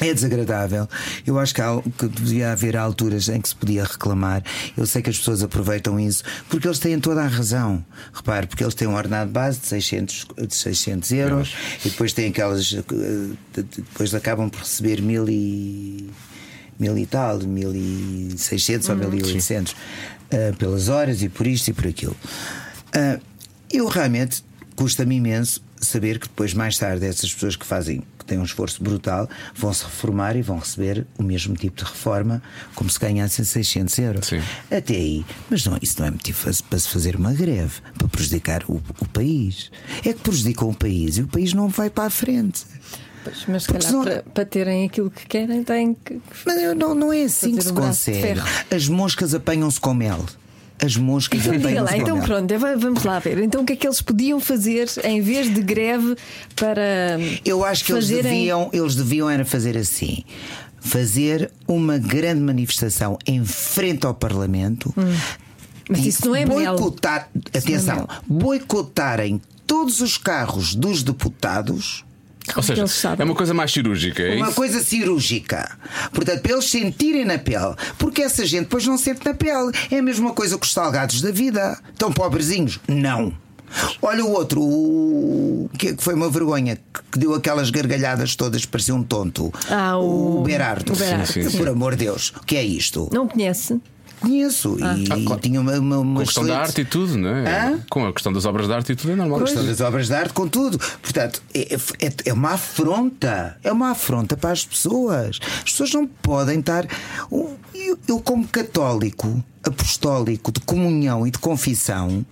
[0.00, 0.86] É desagradável.
[1.26, 4.42] Eu acho que, há, que devia haver alturas em que se podia reclamar.
[4.76, 7.82] Eu sei que as pessoas aproveitam isso porque eles têm toda a razão.
[8.12, 11.54] Repare, porque eles têm um ordenado base de 600, de 600 euros
[11.84, 12.72] e depois têm aquelas.
[12.74, 12.82] eh,
[13.54, 16.10] de- de- Depois acabam por receber mil e.
[16.78, 19.76] Mil e tal, mil e seiscentos ou mil e oitocentos
[20.30, 22.16] eh, pelas horas e por isto e por aquilo.
[22.92, 23.18] Ah,
[23.72, 24.44] eu realmente
[24.76, 28.82] custa-me imenso saber que depois, mais tarde, essas pessoas que fazem, que têm um esforço
[28.82, 32.42] brutal, vão se reformar e vão receber o mesmo tipo de reforma
[32.74, 34.26] como se ganhassem 600 euros.
[34.26, 34.40] Sim.
[34.70, 35.24] Até aí.
[35.50, 36.38] Mas não, isso não é motivo
[36.70, 39.70] para se fazer uma greve, para prejudicar o, o país.
[40.04, 42.64] É que prejudicam o país e o país não vai para a frente.
[43.22, 46.20] Pois, mas se calhar senão- para, para terem aquilo que querem, têm que.
[46.46, 48.40] Mas eu- não, não é assim que se consegue.
[48.74, 50.24] As moscas apanham-se com mel.
[50.82, 52.24] As moscas Então diga lá, então mel.
[52.26, 53.38] pronto, va- vamos lá ver.
[53.38, 56.16] Então o que é que eles podiam fazer em vez de greve
[56.56, 57.16] para.
[57.44, 58.32] Eu acho que eles fazerem...
[58.32, 60.24] deviam, eles deviam era fazer assim.
[60.80, 64.92] Fazer uma grande manifestação em frente ao Parlamento.
[64.98, 65.14] Hum.
[65.88, 66.74] Mas isso não é mel.
[66.76, 68.08] boicotar, é atenção, mel.
[68.26, 72.04] boicotarem todos os carros dos deputados.
[72.56, 73.22] Ou seja, eles sabem.
[73.22, 74.22] é uma coisa mais cirúrgica.
[74.22, 74.56] É Uma isso?
[74.56, 75.78] coisa cirúrgica.
[76.12, 77.74] Portanto, para eles sentirem na pele.
[77.98, 79.72] Porque essa gente depois não sente na pele.
[79.90, 81.78] É a mesma coisa que os salgados da vida.
[81.92, 82.78] Estão pobrezinhos?
[82.88, 83.32] Não.
[84.00, 86.78] Olha o outro, o que foi uma vergonha,
[87.10, 89.52] que deu aquelas gargalhadas todas, parecia um tonto.
[89.68, 90.92] Ah, o- Berardo.
[90.92, 91.58] o Berardo, Sim, sim, sim.
[91.58, 93.08] Por amor de Deus, o que é isto?
[93.12, 93.80] Não conhece?
[94.24, 94.76] Conheço.
[94.78, 94.82] E,
[95.32, 97.68] Ah, tinha uma, uma, uma Com a questão da arte e tudo, não é?
[97.68, 97.78] Hã?
[97.90, 99.40] Com a questão das obras de arte e tudo é normal.
[99.40, 100.78] questão das obras de arte, com tudo.
[101.02, 103.56] Portanto, é, é- é uma afronta.
[103.62, 105.38] É uma afronta para as pessoas.
[105.58, 106.86] As pessoas não podem estar.
[107.30, 112.24] Eu, eu como católico, apostólico, de comunhão e de confissão,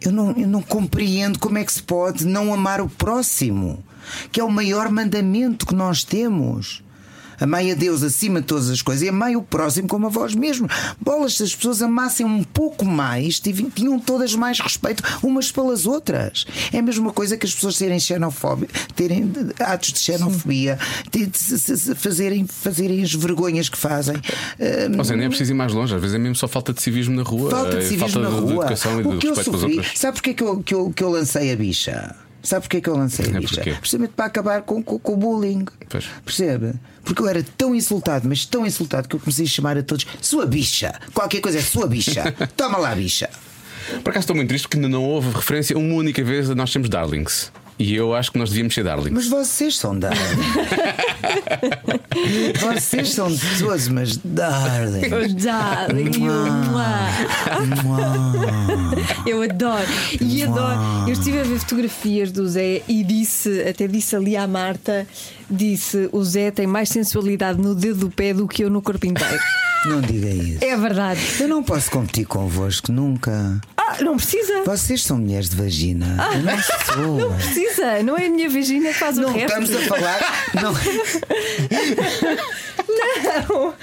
[0.00, 3.84] eu não, eu não compreendo como é que se pode não amar o próximo,
[4.32, 6.82] que é o maior mandamento que nós temos.
[7.40, 10.34] Amai a Deus acima de todas as coisas e amai o próximo como a vós
[10.34, 10.68] mesmo.
[11.00, 16.44] Bolas, se as pessoas amassem um pouco mais, tinham todas mais respeito umas pelas outras.
[16.72, 20.78] É a mesma coisa que as pessoas serem xenofóbicas, terem atos de xenofobia,
[21.10, 24.16] de, de fazerem, fazerem as vergonhas que fazem.
[24.60, 26.72] Ah, Ou seja, nem é preciso ir mais longe, às vezes é mesmo só falta
[26.72, 28.64] de civismo na rua, Falta de eh, civismo falta na de, de rua.
[28.64, 29.98] educação e de o que eu respeito pelas sofri, outras.
[29.98, 32.14] sabe porquê que eu, que, eu, que eu lancei a bicha?
[32.42, 33.72] Sabe porquê que eu lancei É porquê?
[33.72, 35.64] Precisamente para acabar com, com, com o bullying.
[35.88, 36.06] Pois.
[36.24, 36.74] Percebe?
[37.04, 40.06] Porque eu era tão insultado, mas tão insultado que eu comecei a chamar a todos
[40.20, 40.94] sua bicha.
[41.12, 42.32] Qualquer coisa é sua bicha.
[42.56, 43.28] Toma lá, bicha.
[44.04, 46.88] Por acaso estou muito triste ainda não houve referência uma única vez a nós temos
[46.88, 47.50] Darlings.
[47.80, 49.10] E eu acho que nós devíamos ser Darlings.
[49.10, 50.20] Mas vocês são darling.
[52.60, 55.34] vocês são pessoas, mas darling.
[55.42, 56.10] Darling,
[59.26, 59.86] eu adoro.
[60.20, 60.78] E adoro.
[61.06, 65.06] Eu estive a ver fotografias do Zé e disse, até disse ali à Marta:
[65.50, 69.06] disse, o Zé tem mais sensualidade no dedo do pé do que eu no corpo
[69.06, 69.40] inteiro.
[69.86, 70.62] Não diga isso.
[70.62, 71.20] É verdade.
[71.40, 73.58] Eu não posso competir convosco nunca.
[73.92, 74.62] Ah, não precisa.
[74.64, 76.06] Vocês são mulheres de vagina.
[76.32, 77.18] Eu não sou.
[77.30, 78.02] Não precisa.
[78.04, 79.60] Não é a minha vagina que faz o Não resto.
[79.60, 80.20] estamos a falar.
[80.54, 80.72] Não.
[83.48, 83.74] Não,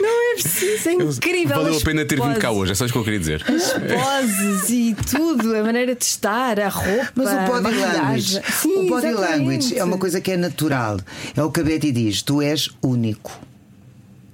[0.00, 0.88] não é preciso.
[0.88, 1.56] É incrível.
[1.56, 3.44] Valeu a pena ter vindo cá hoje, é só isso que eu queria dizer.
[3.46, 7.12] As poses e tudo, a maneira de estar, a roupa.
[7.14, 9.38] Mas o a body language, Sim, o body exatamente.
[9.38, 10.98] language é uma coisa que é natural.
[11.36, 13.38] É o que a Betty diz: tu és único.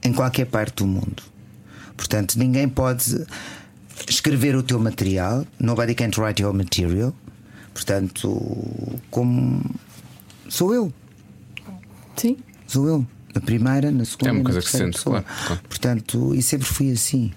[0.02, 1.22] em qualquer parte do mundo.
[1.96, 3.26] Portanto, ninguém pode
[4.08, 5.46] escrever o teu material.
[5.58, 7.14] Nobody can write your material.
[7.74, 9.62] Portanto, como
[10.48, 10.92] sou eu.
[12.16, 12.36] Sim.
[12.66, 13.06] Sou eu.
[13.34, 14.28] Na primeira, na segunda.
[14.28, 15.60] É uma na coisa que se terceira sente, claro.
[15.68, 17.32] Portanto, e sempre fui assim.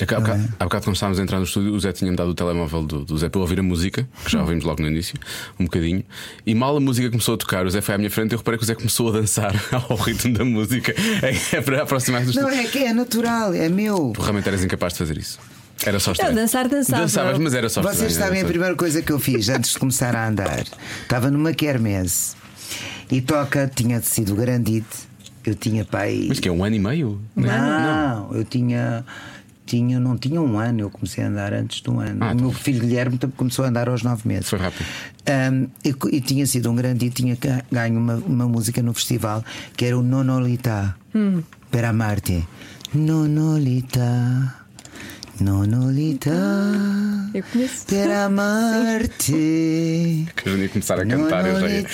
[0.00, 0.14] É
[0.58, 3.18] Há bocado, estávamos a entrar no estúdio, o Zé tinha-me dado o telemóvel do, do
[3.18, 5.18] Zé para ouvir a música, que já ouvimos logo no início,
[5.58, 6.04] um bocadinho.
[6.46, 8.38] E mal a música começou a tocar, o Zé foi à minha frente e eu
[8.38, 10.94] reparei que o Zé começou a dançar ao ritmo da música.
[11.22, 12.68] É, é para aproximar-se do Não, estúdio.
[12.68, 14.12] é que é natural, é meu.
[14.14, 15.38] Tu realmente eras incapaz de fazer isso.
[15.84, 16.34] Era só estranho.
[16.34, 17.02] dançar, dançava.
[17.02, 18.28] Dançavas, mas era só Vocês estranho.
[18.30, 20.64] sabem a primeira coisa que eu fiz antes de começar a andar?
[21.02, 22.34] Estava numa quermesse
[23.10, 25.08] e toca, tinha sido grandite.
[25.46, 26.26] Eu tinha pai.
[26.28, 27.20] Mas que é um ano e meio?
[27.34, 29.04] Não, eu tinha.
[29.68, 32.24] Tinha, não tinha um ano, eu comecei a andar antes de um ano.
[32.24, 34.48] Ah, o meu filho Guilherme também começou a andar aos nove meses.
[34.48, 34.86] Foi rápido.
[35.26, 38.94] Ahm, e, e tinha sido um grande e tinha ga- ganho uma, uma música no
[38.94, 39.44] festival
[39.76, 40.96] que era o Nonolita
[41.70, 42.48] para Marte.
[42.94, 44.54] Nonolita,
[45.40, 46.30] Nonolita
[47.34, 47.86] Eu conheço.
[47.86, 49.32] para Marte.
[50.36, 51.46] Que eu ia começar a cantar.
[51.46, 51.86] Eu já ia.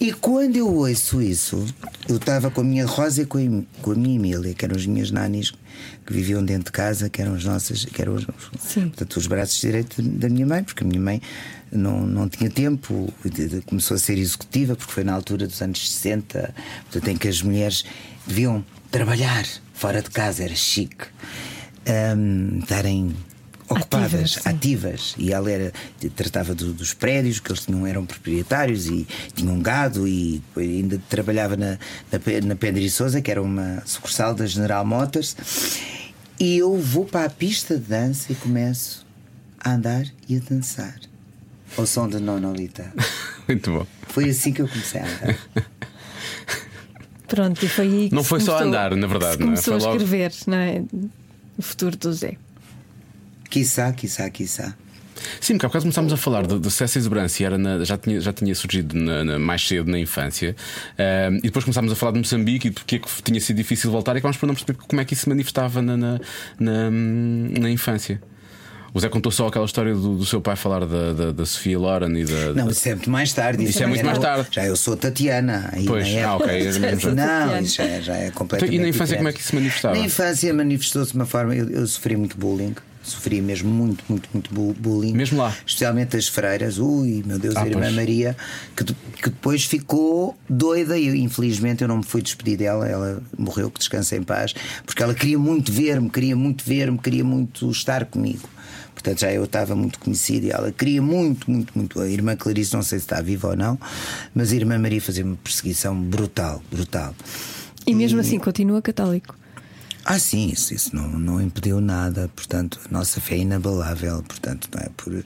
[0.00, 1.64] E quando eu ouço isso,
[2.08, 4.64] eu estava com a minha Rosa e com a, Em- com a minha Emília, que
[4.64, 5.52] eram as minhas nanis
[6.06, 8.26] que viviam dentro de casa, que eram as nossas, que eram os,
[8.58, 8.88] Sim.
[8.88, 11.20] portanto, os braços direitos da minha mãe, porque a minha mãe
[11.72, 15.60] não, não tinha tempo, de- de- começou a ser executiva, porque foi na altura dos
[15.62, 16.54] anos 60,
[16.90, 17.84] portanto, em que as mulheres
[18.26, 21.06] deviam trabalhar fora de casa, era chique.
[21.86, 23.14] Ahm, estarem
[23.68, 25.72] ocupadas, Ativas, ativas e ela era,
[26.14, 31.00] tratava do- dos prédios que eles tinham, eram proprietários e tinham gado e depois ainda
[31.08, 31.78] trabalhava na,
[32.12, 35.34] na, na Pedro e Souza, que era uma sucursal da General Motors.
[36.38, 39.04] E eu vou para a pista de dança e começo
[39.60, 40.94] a andar e a dançar
[41.76, 42.92] ao som da Nonolita.
[43.48, 43.86] Muito bom.
[44.08, 45.38] Foi assim que eu comecei a andar.
[47.26, 49.50] Pronto, e foi aí que Não se foi só começou- andar, na verdade, não é?
[49.50, 50.82] Começou Foi a logo- escrever, não é?
[51.56, 52.36] O futuro do Zé.
[53.50, 54.74] Quiçá, quiçá, quiçá.
[55.40, 57.84] Sim, porque há bocado começámos a falar de, de sucesso e exuberância e era na-
[57.84, 60.56] já, tinha, já tinha surgido na- na- mais cedo na infância.
[61.38, 63.90] E depois começámos a falar de Moçambique e de porque é que tinha sido difícil
[63.90, 66.20] voltar e acabámos por não perceber como é que isso se manifestava na, na,
[66.58, 68.20] na, na infância.
[68.94, 71.76] O Zé contou só aquela história do, do seu pai falar da, da, da Sofia
[71.76, 72.54] Loren e da.
[72.54, 73.64] Não, isso é muito mais tarde.
[73.64, 74.48] Isso é muito era- mais tarde.
[74.52, 75.72] Já eu sou Tatiana.
[75.84, 77.10] Pois, na ah, época- ok, é.
[77.12, 78.76] Não, isso já é, já é completamente.
[78.76, 79.18] E na infância diferente.
[79.18, 79.94] como é que isso se manifestava?
[79.96, 81.56] Na infância manifestou-se de uma forma.
[81.56, 82.74] Eu, eu sofri muito bullying.
[83.02, 85.12] Sofri mesmo muito, muito, muito bu- bullying.
[85.12, 85.54] Mesmo lá?
[85.66, 86.78] Especialmente as freiras.
[86.78, 87.94] Ui, meu Deus, Ah, a irmã pois.
[87.94, 88.36] Maria,
[88.76, 92.88] que, de- que depois ficou doida e infelizmente eu não me fui despedir dela.
[92.88, 94.54] Ela morreu, que descanse em paz,
[94.86, 98.48] porque ela queria muito ver-me, queria muito ver-me, queria muito estar comigo.
[99.04, 102.00] Portanto, já eu estava muito conhecida e ela queria muito, muito, muito.
[102.00, 103.78] A irmã Clarice, não sei se está viva ou não,
[104.34, 107.14] mas a irmã Maria fazia uma perseguição brutal, brutal.
[107.86, 109.36] E mesmo assim continua católico.
[110.06, 112.30] Ah, sim, isso, isso não, não impediu nada.
[112.34, 114.22] Portanto, a nossa fé é inabalável.
[114.22, 115.22] Portanto, não é por.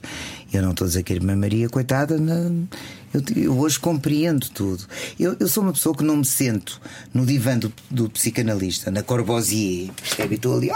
[0.51, 2.67] Eu não estou a dizer que a Irmã Maria, coitada, não-
[3.13, 4.83] eu, eu hoje compreendo tudo.
[5.17, 6.79] Eu, eu sou uma pessoa que não me sento
[7.13, 10.33] no divã do, do psicanalista, na Corbusier, percebe?
[10.33, 10.69] E estou ali,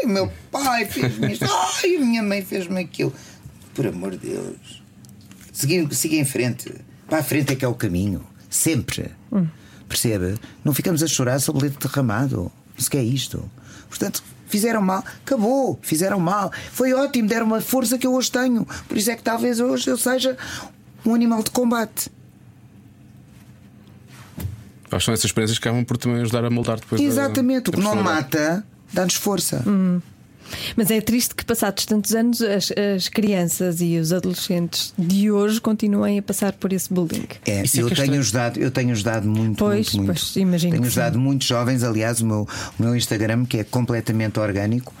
[0.00, 3.12] ai, o meu pai fez-me isto, ai, a minha mãe fez-me aquilo.
[3.74, 4.82] Por amor de Deus.
[5.52, 6.72] Siga, siga em frente.
[7.08, 8.24] Para a frente é que é o caminho.
[8.50, 9.10] Sempre.
[9.88, 10.34] Percebe?
[10.64, 12.50] Não ficamos a chorar sobre leite derramado.
[12.76, 13.50] Isso que é isto.
[13.88, 15.02] Portanto, fizeram mal.
[15.24, 15.78] Acabou.
[15.82, 16.52] Fizeram mal.
[16.72, 17.28] Foi ótimo.
[17.28, 18.64] Deram uma força que eu hoje tenho.
[18.86, 20.36] Por isso é que talvez hoje eu seja
[21.04, 22.10] um animal de combate.
[24.90, 27.00] Acho que são essas experiências que acabam por também ajudar a moldar depois.
[27.00, 27.68] a- Exatamente.
[27.70, 29.64] O que não mata, dá-nos força.
[30.76, 35.60] Mas é triste que, passados tantos anos, as, as crianças e os adolescentes de hoje
[35.60, 37.26] continuem a passar por esse bullying.
[37.44, 38.20] É, Isso é eu, é tenho estranho.
[38.20, 40.06] ajudado, eu tenho ajudado muito, Pois, muito, muito.
[40.20, 43.64] pois, imagino Tenho que ajudado muitos jovens, aliás, o meu, o meu Instagram, que é
[43.64, 44.94] completamente orgânico,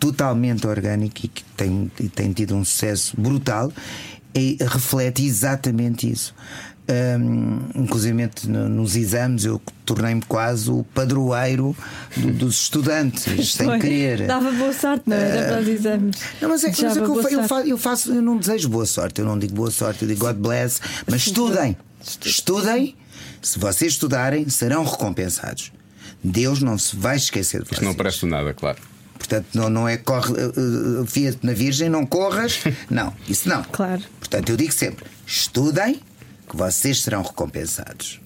[0.00, 3.72] totalmente orgânico e que tem, e tem tido um sucesso brutal,
[4.34, 6.34] e reflete exatamente isso.
[6.88, 11.76] Hum, inclusive no- nos exames eu tornei-me quase o padroeiro
[12.16, 13.80] do- dos estudantes, sem Foi.
[13.80, 14.26] querer.
[14.28, 16.16] Dava boa sorte, não era para os exames.
[16.40, 17.48] Não, mas é, que- mas é que eu, eu, sorte.
[17.48, 20.20] fa- eu faço, eu não desejo boa sorte, eu não digo boa sorte, eu digo
[20.20, 20.80] God bless,
[21.10, 21.76] mas estudem,
[22.24, 22.94] estudem,
[23.42, 25.72] se vocês estudarem, serão recompensados.
[26.22, 27.78] Deus não se vai esquecer de vocês.
[27.80, 28.78] Isto não parece nada, claro.
[29.18, 32.60] Portanto, não, não é corre, uh, uh, fia-te na Virgem, não corras.
[32.88, 33.64] Não, isso não.
[33.64, 34.02] Claro.
[34.20, 36.00] Portanto, eu digo sempre: estudem,
[36.48, 38.20] que vocês serão recompensados.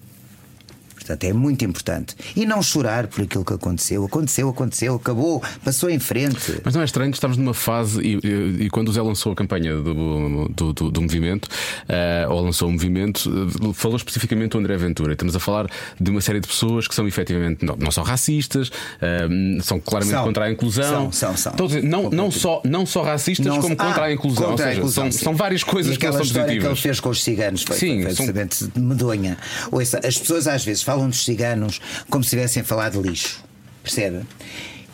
[1.01, 2.15] Portanto, é muito importante.
[2.37, 4.05] E não chorar por aquilo que aconteceu.
[4.05, 6.61] Aconteceu, aconteceu, acabou, passou em frente.
[6.63, 9.35] Mas não é estranho, estamos numa fase, e, e- e quando o Zé lançou a
[9.35, 11.49] campanha do, do, do- do movimento,
[11.89, 15.13] eh, ou lançou o movimento, eh, falou especificamente do André Ventura.
[15.13, 15.67] E Estamos a falar
[15.99, 18.71] de uma série de pessoas que são efetivamente não, não são racistas,
[19.01, 19.27] eh,
[19.63, 20.25] são claramente São.
[20.25, 21.11] contra a inclusão.
[21.11, 21.67] São, são, são.
[21.67, 24.45] Dizer, não, não, só, não só racistas, Não- como contra Ah, a inclusão.
[24.51, 25.25] contra ou a seja, inclusão, são, sim.
[25.25, 26.81] são várias coisas que não são história que ele positivas.
[26.81, 29.39] fez com os ciganos foi, Sim, foi são- absolutamente medonha.
[29.71, 33.43] Ouça, as pessoas às vezes falam dos ciganos como se estivessem a falar de lixo.
[33.83, 34.27] Percebe?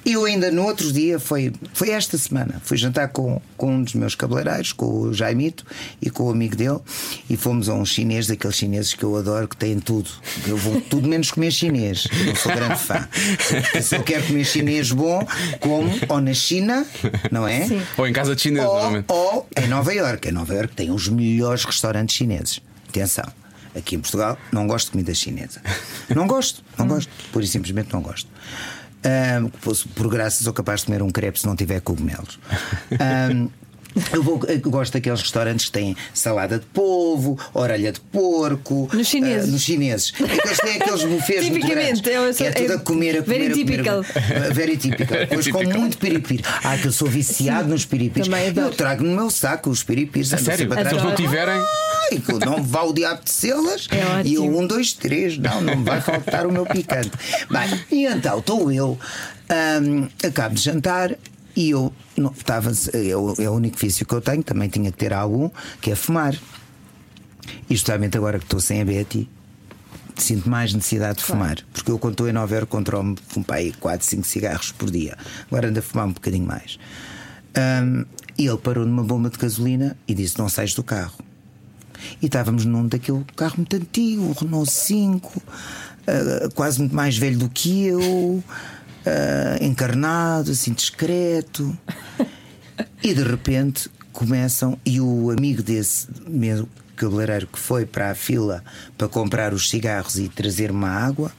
[0.06, 3.94] Eu ainda no outro dia, foi, foi esta semana, fui jantar com, com um dos
[3.94, 5.66] meus cabeleireiros, com o Jaimito
[6.00, 6.78] e com o amigo dele,
[7.28, 10.08] e fomos a um chinês, daqueles chineses que eu adoro, que têm tudo.
[10.46, 12.06] Eu vou tudo menos comer chinês.
[12.20, 13.08] Eu não sou grande fã.
[13.82, 15.26] Se eu quero comer chinês bom,
[15.58, 16.86] como ou na China,
[17.32, 17.66] não é?
[17.66, 17.82] Sim.
[17.96, 19.06] Ou em casa de chineses, ou, normalmente.
[19.08, 20.28] ou em Nova Iorque.
[20.28, 22.60] Em Nova Iorque tem os melhores restaurantes chineses.
[22.88, 23.26] Atenção,
[23.76, 25.60] aqui em Portugal não gosto de comida chinesa.
[26.14, 27.10] Não gosto, não gosto.
[27.32, 28.28] Pura e simplesmente não gosto.
[29.04, 32.38] Ahm, por, por graça sou capaz de comer um crepe se não tiver cogumelos.
[32.98, 33.48] Ahm,
[34.12, 38.88] eu, vou- eu gosto daqueles restaurantes que têm salada de polvo, orelha de porco.
[38.92, 39.48] Nos chineses.
[39.48, 40.12] ah, nos chineses.
[40.14, 43.22] Aqueles têm aqueles bufês muito Tipicamente, grandes, que é sou- tudo é a comer, a
[43.22, 43.64] comer, very a comer.
[43.64, 44.04] typical.
[44.14, 45.18] Ah, Very typical.
[45.26, 46.44] Depois com muito piripiri.
[46.62, 48.28] Ah, que eu sou viciado nos piripiris.
[48.28, 48.66] Também adoro.
[48.68, 50.32] Eu trago no meu saco os piripiris.
[50.34, 50.72] A sério?
[50.72, 51.54] Se eles não tiverem.
[52.12, 53.88] Ai, que não vá o diabo de selas.
[53.90, 55.36] É e um, dois, três.
[55.38, 57.10] Não, não me vai faltar o meu picante.
[57.50, 58.98] Bem, e então estou eu,
[59.48, 61.14] ahm, acabo de jantar.
[61.56, 64.90] E eu não, estava, é, o, é o único vício que eu tenho, também tinha
[64.90, 66.34] que ter algum, que é fumar.
[67.68, 69.28] E justamente agora que estou sem a Betty,
[70.16, 71.58] sinto mais necessidade de fumar.
[71.72, 74.90] Porque eu, quando estou em Nova Iorque, controlo-me, fumo para aí 4, 5 cigarros por
[74.90, 75.16] dia.
[75.46, 76.78] Agora ando a fumar um bocadinho mais.
[77.54, 78.04] Ahm,
[78.38, 81.18] e ele parou numa bomba de gasolina e disse: Não sais do carro.
[82.20, 85.42] E estávamos num daquele carro muito antigo, um Renault 5,
[86.06, 88.44] ah, quase muito mais velho do que eu,
[89.06, 91.76] ah, encarnado, assim discreto.
[93.02, 98.64] E de repente começam, e o amigo desse mesmo cabeleireiro que foi para a fila
[98.96, 101.30] para comprar os cigarros e trazer uma água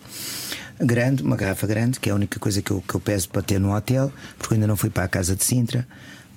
[0.79, 3.41] grande, uma garrafa grande, que é a única coisa que eu, que eu peço para
[3.41, 5.87] ter no hotel, porque ainda não fui para a casa de Sintra.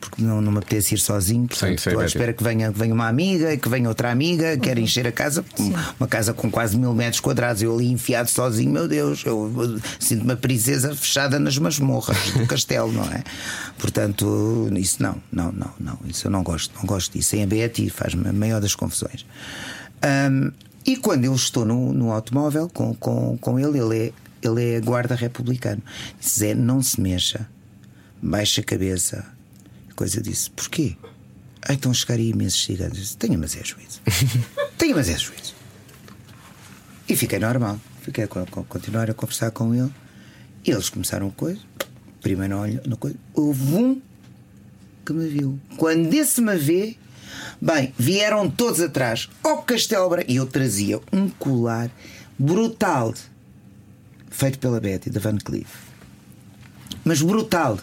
[0.01, 1.47] Porque não, não me apetece ir sozinho.
[1.47, 4.57] Portanto, sim, estou à espera que venha, que venha uma amiga, que venha outra amiga,
[4.57, 5.45] quer encher a casa,
[5.99, 7.63] uma casa com quase mil metros quadrados.
[7.63, 12.47] Eu ali enfiado sozinho, meu Deus, eu, eu sinto uma princesa fechada nas masmorras do
[12.47, 13.23] castelo, não é?
[13.79, 15.99] Portanto, isso não, não, não, não.
[16.07, 17.37] Isso eu não gosto, não gosto disso.
[17.37, 19.27] Em Betty faz-me a maior das confusões.
[20.03, 20.51] Ahm,
[20.85, 24.13] e quando eu estou no, no automóvel com, com, com ele, ele é,
[24.43, 25.83] ele é guarda republicano.
[26.19, 27.47] Diz Zé, não se mexa,
[28.23, 29.25] baixa a cabeça.
[30.01, 30.97] Coisa disse, porquê?
[31.61, 32.97] Ah, então chegaria imensos ciganos.
[32.97, 34.01] Eu disse, Tenha, mas é juízo.
[34.79, 35.55] Tenha, mas é juízo.
[37.07, 37.79] E fiquei normal.
[38.01, 39.93] Fiquei a co- continuar a conversar com ele.
[40.65, 41.61] E eles começaram a coisa.
[42.23, 43.15] Primeiro olho, na coisa.
[43.35, 44.01] Houve um
[45.05, 45.61] que me viu.
[45.77, 46.97] Quando esse me vê,
[47.61, 50.31] bem, vieram todos atrás ao Castelo Branco.
[50.31, 51.91] E eu trazia um colar
[52.39, 53.13] brutal,
[54.31, 55.69] feito pela Betty, da Van Cleef.
[57.05, 57.79] Mas brutal.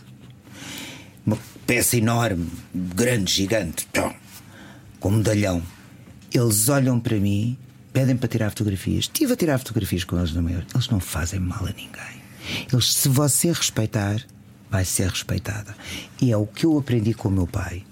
[1.68, 3.88] Peça enorme, grande, gigante,
[4.99, 5.61] com um medalhão.
[6.34, 7.57] Eles olham para mim,
[7.91, 8.99] pedem para tirar fotografias.
[9.06, 10.65] Estive a tirar fotografias com eles na maior.
[10.73, 12.22] Eles não fazem mal a ninguém.
[12.72, 14.22] Eles, se você respeitar,
[14.72, 15.76] vai ser respeitada.
[16.22, 17.84] E é o que eu aprendi com o meu pai.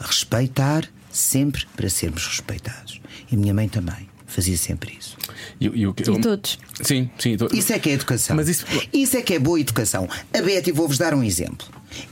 [0.00, 3.00] Respeitar sempre para sermos respeitados.
[3.30, 5.16] E a minha mãe também fazia sempre isso.
[5.60, 6.56] E, e o que- E todos.
[6.82, 7.36] Sim, sim.
[7.36, 8.36] to- Isso é que é educação.
[8.36, 10.08] Mas isso- Isso é que é boa educação.
[10.32, 11.66] A Betty, vou-vos dar um exemplo.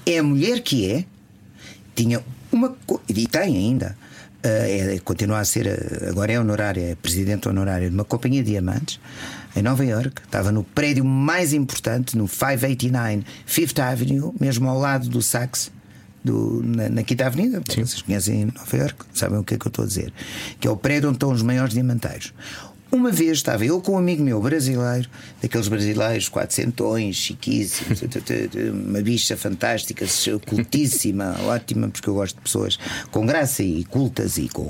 [0.05, 1.05] É a mulher que é,
[1.94, 2.23] tinha
[2.53, 2.77] uma.
[3.09, 3.97] E tem ainda.
[4.43, 8.43] ah, é- continua a ser, ah, agora é honorária, é presidente honorária de uma companhia
[8.43, 9.01] de diamantes
[9.57, 10.23] em Nova York.
[10.23, 15.70] Estava no prédio mais importante, no 589 Fifth Avenue, mesmo ao lado do Saks.
[16.24, 19.69] Do, na, na Quinta Avenida, vocês conhecem Nova York, sabem o que é que eu
[19.69, 20.12] estou a dizer,
[20.59, 22.35] que é o prédio onde estão os maiores diamanteiros.
[22.90, 25.08] Uma vez estava eu com um amigo meu brasileiro,
[25.42, 28.00] daqueles brasileiros quatrocentões, chiquíssimos,
[28.72, 30.06] uma bicha fantástica,
[30.46, 32.78] cultíssima, ótima, porque eu gosto de pessoas
[33.10, 34.64] com graça e cultas e com.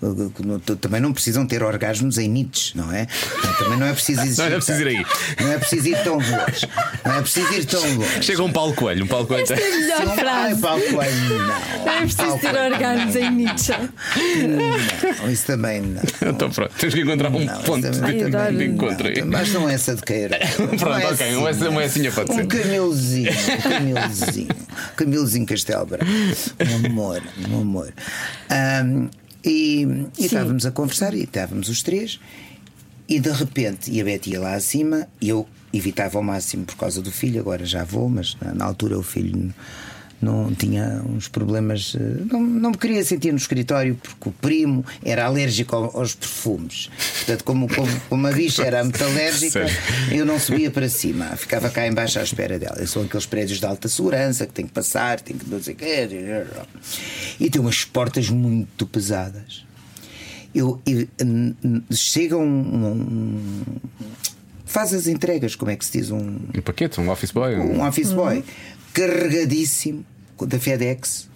[0.00, 3.06] com- com- com- com- também não precisam ter orgasmos em Nietzsche, não é?
[3.58, 4.42] Também não é preciso existir.
[4.42, 5.06] Não é preciso ir aí.
[5.40, 6.68] Não é preciso ir tão longe.
[7.04, 8.22] Não é preciso ir tão longe.
[8.22, 9.42] Chega um Paulo Coelho, um Paulo Coelho.
[9.42, 10.60] Esta é a melhor Ai, frase.
[10.60, 11.84] Paulo Coelho, não.
[11.86, 13.72] Não é preciso ter orgasmos em Nietzsche.
[15.22, 16.02] Não, isso também não.
[16.30, 18.56] Então pronto, que encontrar um Não, ponto de, Ai, adoro.
[18.58, 19.22] de encontro aí.
[19.22, 20.38] Mas não é essa de queira.
[20.78, 22.42] Pronto, ok, uma essa- uma essinha pode ser.
[22.44, 24.48] Um camelozinho, um camelozinho.
[24.96, 26.04] Camelozinho Castelo Branco.
[26.04, 27.92] Um amor, um amor.
[28.50, 29.08] Ahm,
[29.44, 29.82] e
[30.18, 32.18] e estávamos a conversar e estávamos os três.
[33.08, 36.76] E de repente, e a Betty ia lá acima, e eu evitava ao máximo por
[36.76, 39.54] causa do filho, agora já vou, mas na, na altura o filho
[40.20, 44.84] não tinha uns problemas, eh, não, não me queria sentir no escritório porque o primo
[45.04, 46.88] era alérgico ao- aos perfumes.
[47.16, 49.66] Portanto, como, como, como a bicha era muito alérgica,
[50.10, 52.84] eu não subia para cima, ficava cá embaixo à espera dela.
[52.86, 56.08] São aqueles prédios de alta segurança que tem que passar, tem que não sei quê.
[57.38, 59.64] E tem umas portas muito pesadas.
[60.54, 63.62] Eu, eu- n- n- chega um, um-
[64.68, 66.10] Faz as entregas, como é que se diz?
[66.10, 67.54] Um, Um paquete, um office boy.
[67.56, 68.42] um office boy
[69.00, 70.04] carregadíssimo
[70.48, 71.28] da FedEx.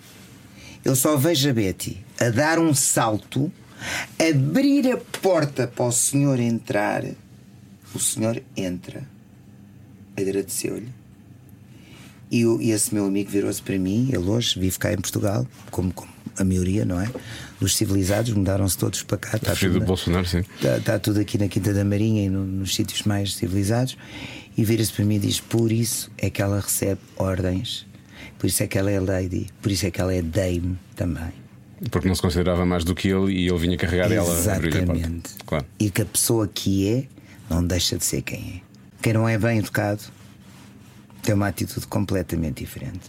[0.83, 3.53] Eu só vejo a Betty a dar um salto,
[4.19, 7.05] abrir a porta para o senhor entrar.
[7.95, 9.03] O senhor entra,
[10.17, 10.89] agradeceu-lhe.
[12.31, 14.09] E, e esse meu amigo virou-se para mim.
[14.09, 17.11] Ele hoje vive cá em Portugal, como, como a maioria, não é?
[17.61, 19.37] Dos civilizados, mudaram-se todos para cá.
[19.37, 20.39] Está tudo- Bolsonaro, sim.
[20.57, 23.99] Está, está tudo aqui na Quinta da Marinha e no- nos sítios mais civilizados.
[24.57, 27.87] E vira-se para mim e diz: Por isso é que ela recebe ordens,
[28.39, 31.33] por isso é que ela é lady, por isso é que ela é dame também.
[31.91, 34.77] Porque não se considerava mais do que ele e ele vinha carregar ela a abrir
[34.77, 34.93] a porta.
[34.93, 35.31] Exatamente.
[35.47, 35.67] Claro.
[35.79, 37.05] E que a pessoa que é
[37.49, 38.71] não deixa de ser quem é.
[39.01, 40.03] Quem não é bem educado
[41.23, 43.01] tem uma atitude completamente diferente.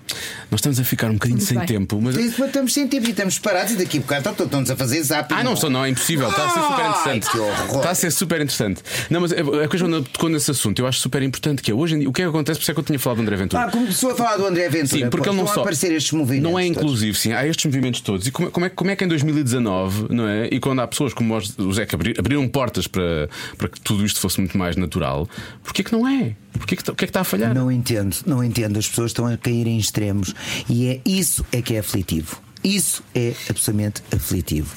[0.50, 1.68] Nós estamos a ficar um bocadinho Muito sem bem.
[1.68, 2.16] tempo, mas.
[2.16, 5.34] Estamos sem tempo e estamos parados e daqui a bocado estão- estão-nos a fazer zap.
[5.34, 6.30] Ah, não, estou, não, é impossível.
[6.30, 7.30] Está a ser super Ai, interessante.
[7.32, 7.78] que horror.
[7.78, 8.82] Está a ser super interessante.
[9.10, 9.36] Não, mas a
[9.68, 12.10] coisa quando tocou nesse assunto, eu acho super importante que é hoje em dia.
[12.10, 12.60] O que é que acontece?
[12.60, 13.64] Por isso é que eu tinha falado do André Ventura.
[13.64, 14.88] Ah, começou a falar do André Ventura.
[14.88, 15.62] Sim, porque Pô, ele não só.
[15.62, 16.52] aparecer estes movimentos.
[16.52, 16.78] Não é todos.
[16.82, 17.32] inclusivo, sim.
[17.34, 18.28] Há estes movimentos todos.
[18.28, 20.48] E como, é- como é, como é que em 2019, não é?
[20.52, 24.06] E quando há pessoas como o Zé que abri- abriram portas para, para que tudo
[24.06, 25.28] isto fosse muito mais natural,
[25.64, 26.36] porquê que não é?
[26.54, 27.54] Porquê que, o que é que está a falhar?
[27.54, 28.78] Não entendo, não entendo.
[28.78, 30.34] As pessoas estão a cair em extremos
[30.70, 32.42] e é isso é que é aflitivo.
[32.64, 34.76] Isso é absolutamente aflitivo.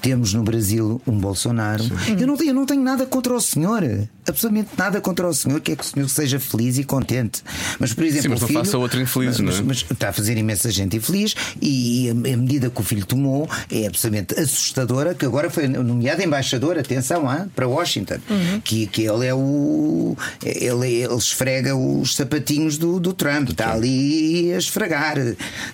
[0.00, 1.84] Temos no Brasil um Bolsonaro.
[2.18, 3.82] Eu não, tenho, eu não tenho nada contra o senhor.
[4.26, 5.60] Absolutamente nada contra o senhor.
[5.60, 7.42] Quer que o senhor seja feliz e contente.
[7.78, 9.68] Mas, por exemplo, Sim, mas o não filho, faça outro infeliz, mas, não é?
[9.68, 13.48] mas está a fazer imensa gente infeliz e, a, a medida que o filho tomou
[13.70, 15.14] é absolutamente assustadora.
[15.14, 18.18] Que agora foi nomeado embaixador, atenção, ah, para Washington.
[18.62, 20.16] Que, que ele é o.
[20.44, 23.50] Ele, ele esfrega os sapatinhos do, do Trump.
[23.50, 25.16] Está ali a esfregar,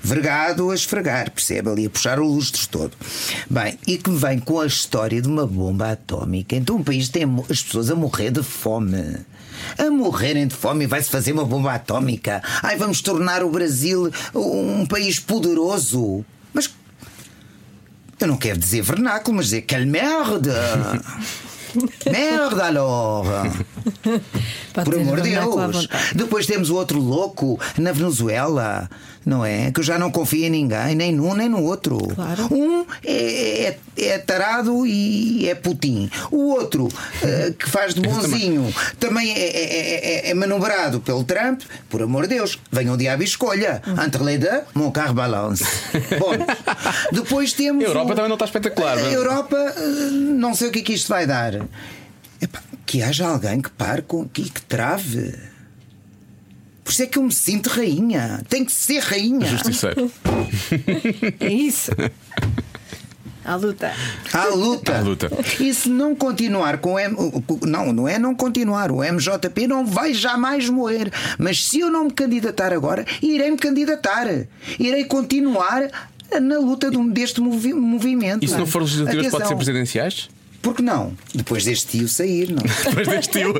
[0.02, 1.70] vergado a esfregar, percebe?
[1.70, 2.92] Ali a puxar o lustre todo.
[3.48, 6.54] Bem, e que vem com a história de uma bomba atómica.
[6.54, 9.16] Então o país tem as pessoas a morrer de fome.
[9.76, 12.42] A morrerem de fome e vai-se fazer uma bomba atómica.
[12.62, 16.24] Ai, vamos tornar o Brasil um país poderoso.
[16.52, 16.70] Mas
[18.20, 20.50] eu não quero dizer vernáculo, mas dizer quelle merde!
[22.10, 23.26] Merda, alors!
[24.84, 25.88] Pode Por amor de à Deus!
[26.14, 28.88] Depois temos o outro louco na Venezuela,
[29.26, 29.70] não é?
[29.70, 31.98] Que eu já não confio em ninguém, nem num nem no outro.
[32.14, 32.48] Claro.
[32.54, 36.08] Um é, é, é tarado e é Putin.
[36.30, 36.88] O outro,
[37.22, 41.62] eh, que faz de bonzinho, também é, é, é- é manobrado pelo Trump.
[41.90, 43.82] Por amor de Deus, venha o diabo e escolha.
[44.04, 45.64] Entre les deux, mon car balance.
[46.18, 46.32] Bom,
[47.12, 47.84] depois temos.
[47.84, 48.96] A Europa o- também não está espetacular.
[48.98, 49.14] a não é?
[49.14, 51.54] Europa, eh, não sei o que é que isto vai dar.
[52.40, 55.34] Epá, que haja alguém que pare com e que trave.
[56.82, 58.40] Por isso é que eu me sinto rainha.
[58.48, 59.46] Tem que ser rainha.
[59.46, 60.10] Justiceiro.
[61.38, 61.90] É isso.
[63.44, 63.92] À luta.
[64.32, 64.96] À luta.
[64.96, 65.30] À luta.
[65.60, 67.14] E se não continuar com o M...
[67.66, 68.90] Não, não é não continuar.
[68.90, 71.10] O MJP não vai jamais morrer.
[71.38, 74.26] Mas se eu não me candidatar agora, irei me candidatar.
[74.78, 75.90] Irei continuar
[76.40, 78.44] na luta deste movi- movimento.
[78.44, 79.56] E se não for legislativas, pode ser Atenção.
[79.56, 80.28] presidenciais?
[80.60, 81.12] Por que não?
[81.34, 82.62] Depois deste tio sair, não?
[82.84, 83.54] Depois deste tio.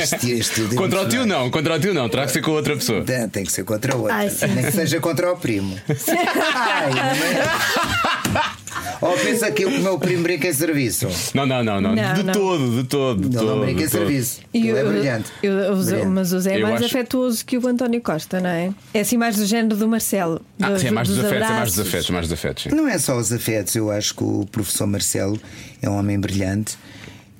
[0.00, 1.50] Este tio, este tio contra o tio, não.
[1.50, 2.08] Contra o tio, não.
[2.08, 3.02] Terá que ser com outra pessoa.
[3.02, 4.14] Tem, tem que ser contra outra.
[4.14, 5.78] Ai, sim, Nem que seja contra o primo.
[6.54, 8.63] Ai, não é?
[9.00, 11.08] Ou pensa que o meu primo brinca em serviço.
[11.34, 11.94] Não, não, não, não.
[11.94, 12.32] Não, de não.
[12.32, 13.20] todo, de todo.
[13.20, 14.00] De Ele todo, não brinca em de todo.
[14.00, 14.40] serviço.
[14.52, 15.30] E Ele é o- brilhante.
[15.42, 16.10] eu- o Zé- Brilhante.
[16.12, 18.72] mas o Zé é Eu mais acho- afetuoso que o António Costa, não é?
[18.92, 20.40] É assim mais do género do Marcelo.
[20.60, 21.76] Ah, dos- sim, é mais dos dos afetos, é mais abraços.
[21.76, 22.62] dos afetos, mais dos afetos.
[22.64, 22.68] sim.
[22.70, 25.38] Não é só os afetos, eu acho que o professor Marcelo
[25.82, 26.76] é um homem brilhante.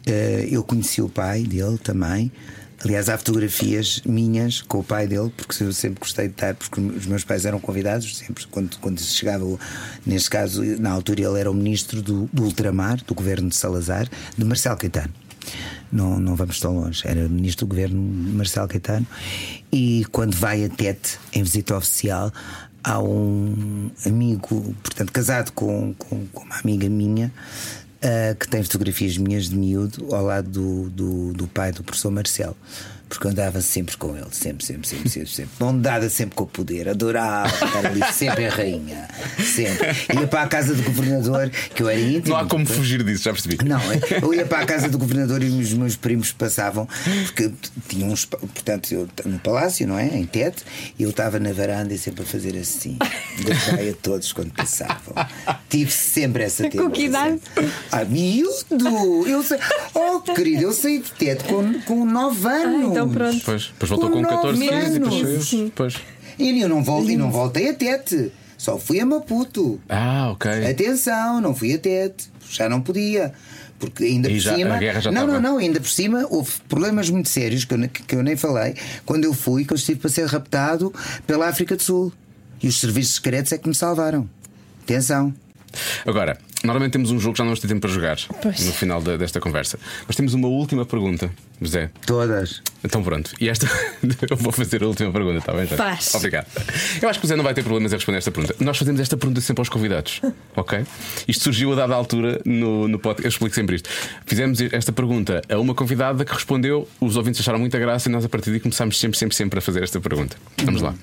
[0.06, 2.30] Eh, Eu conheci o pai dele também.
[2.84, 6.78] Aliás, há fotografias minhas com o pai dele, porque eu sempre gostei de estar, porque
[6.78, 9.44] os meus pais eram convidados, sempre quando, quando se chegava,
[10.04, 14.06] neste caso, na altura ele era o ministro do, do ultramar, do governo de Salazar,
[14.36, 15.12] de Marcelo Caetano.
[15.90, 19.06] Não, não vamos tão longe, era ministro do governo Marcelo Caetano.
[19.72, 22.30] E quando vai a Tete em visita oficial,
[22.82, 27.32] há um amigo, portanto, casado com, com, com uma amiga minha.
[28.04, 32.10] Ah, que tem fotografias minhas de miúdo ao lado do, do, do pai do professor
[32.10, 32.56] Marcelo.
[33.08, 35.50] Porque eu andava sempre com ele, sempre, sempre, sempre, sempre, sempre.
[35.58, 39.08] Bondada sempre com o poder, adorava estar ali sempre a rainha,
[39.38, 39.88] sempre.
[40.20, 42.34] Ia para a casa do governador, que eu era íntimo.
[42.34, 43.58] Não há como fugir disso, já percebi.
[43.64, 43.80] Não,
[44.22, 46.88] eu ia para a casa do governador e os meus primos passavam,
[47.24, 47.52] porque
[47.88, 48.24] tinham uns.
[48.24, 50.06] Portanto, eu no palácio, não é?
[50.06, 50.64] Em teto,
[50.98, 52.98] e eu estava na varanda e sempre a fazer assim.
[53.42, 55.14] Gostei a todos quando passavam.
[55.68, 57.40] Tive sempre essa Com que idade?
[57.92, 59.26] Ah, miúdo!
[59.26, 59.58] Eu sei,
[59.94, 62.93] oh, querido, eu saí de teto com, com 9 anos.
[62.94, 63.36] Então pronto.
[63.36, 65.28] Depois, depois voltou com Com 14, nove 15 e depois anos.
[65.28, 65.42] saiu.
[65.42, 65.72] Sim.
[65.74, 65.94] Pois.
[66.38, 68.32] E eu não, vol e não voltei a tete.
[68.58, 69.80] Só fui a Maputo.
[69.88, 70.50] Ah, ok.
[70.70, 72.28] Atenção, não fui a tete.
[72.50, 73.32] Já não podia.
[73.78, 74.74] Porque ainda E por já- cima.
[74.76, 75.40] a guerra já não, estava.
[75.40, 78.74] não, não, ainda por cima houve problemas muito sérios que eu, que eu nem falei
[79.04, 80.92] quando eu fui, que eu estive para ser raptado
[81.26, 82.12] pela África do Sul.
[82.62, 84.28] E os serviços secretos é que me salvaram.
[84.84, 85.34] Atenção.
[86.06, 88.64] Agora, normalmente temos um jogo que já não vamos ter tempo para jogar Pois.
[88.64, 89.78] no final da- desta conversa.
[90.06, 91.30] Mas temos uma última pergunta,
[91.60, 91.90] José.
[92.06, 92.62] Todas.
[92.82, 93.66] Então pronto, e esta
[94.30, 95.62] eu vou fazer a última pergunta, está bem?
[95.64, 95.76] José?
[95.76, 96.14] Faz.
[96.14, 96.46] Obrigado.
[97.00, 98.54] Eu acho que o Zé não vai ter problemas em responder esta pergunta.
[98.60, 100.20] Nós fazemos esta pergunta sempre aos convidados,
[100.56, 100.84] ok?
[101.26, 103.24] Isto surgiu a dada altura no, no podcast.
[103.24, 103.88] Eu explico sempre isto.
[104.26, 108.24] Fizemos esta pergunta a uma convidada que respondeu, os ouvintes acharam muita graça e nós
[108.24, 110.36] a partir daí começámos sempre, sempre, sempre a fazer esta pergunta.
[110.64, 110.94] Vamos lá.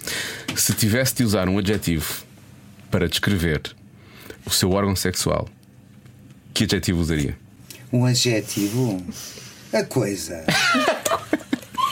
[0.56, 2.06] Se tivesse de usar um adjetivo
[2.92, 3.62] para descrever
[4.46, 5.48] o seu órgão sexual,
[6.54, 7.38] que adjetivo usaria?
[7.92, 9.02] Um adjetivo.
[9.74, 10.44] A coisa.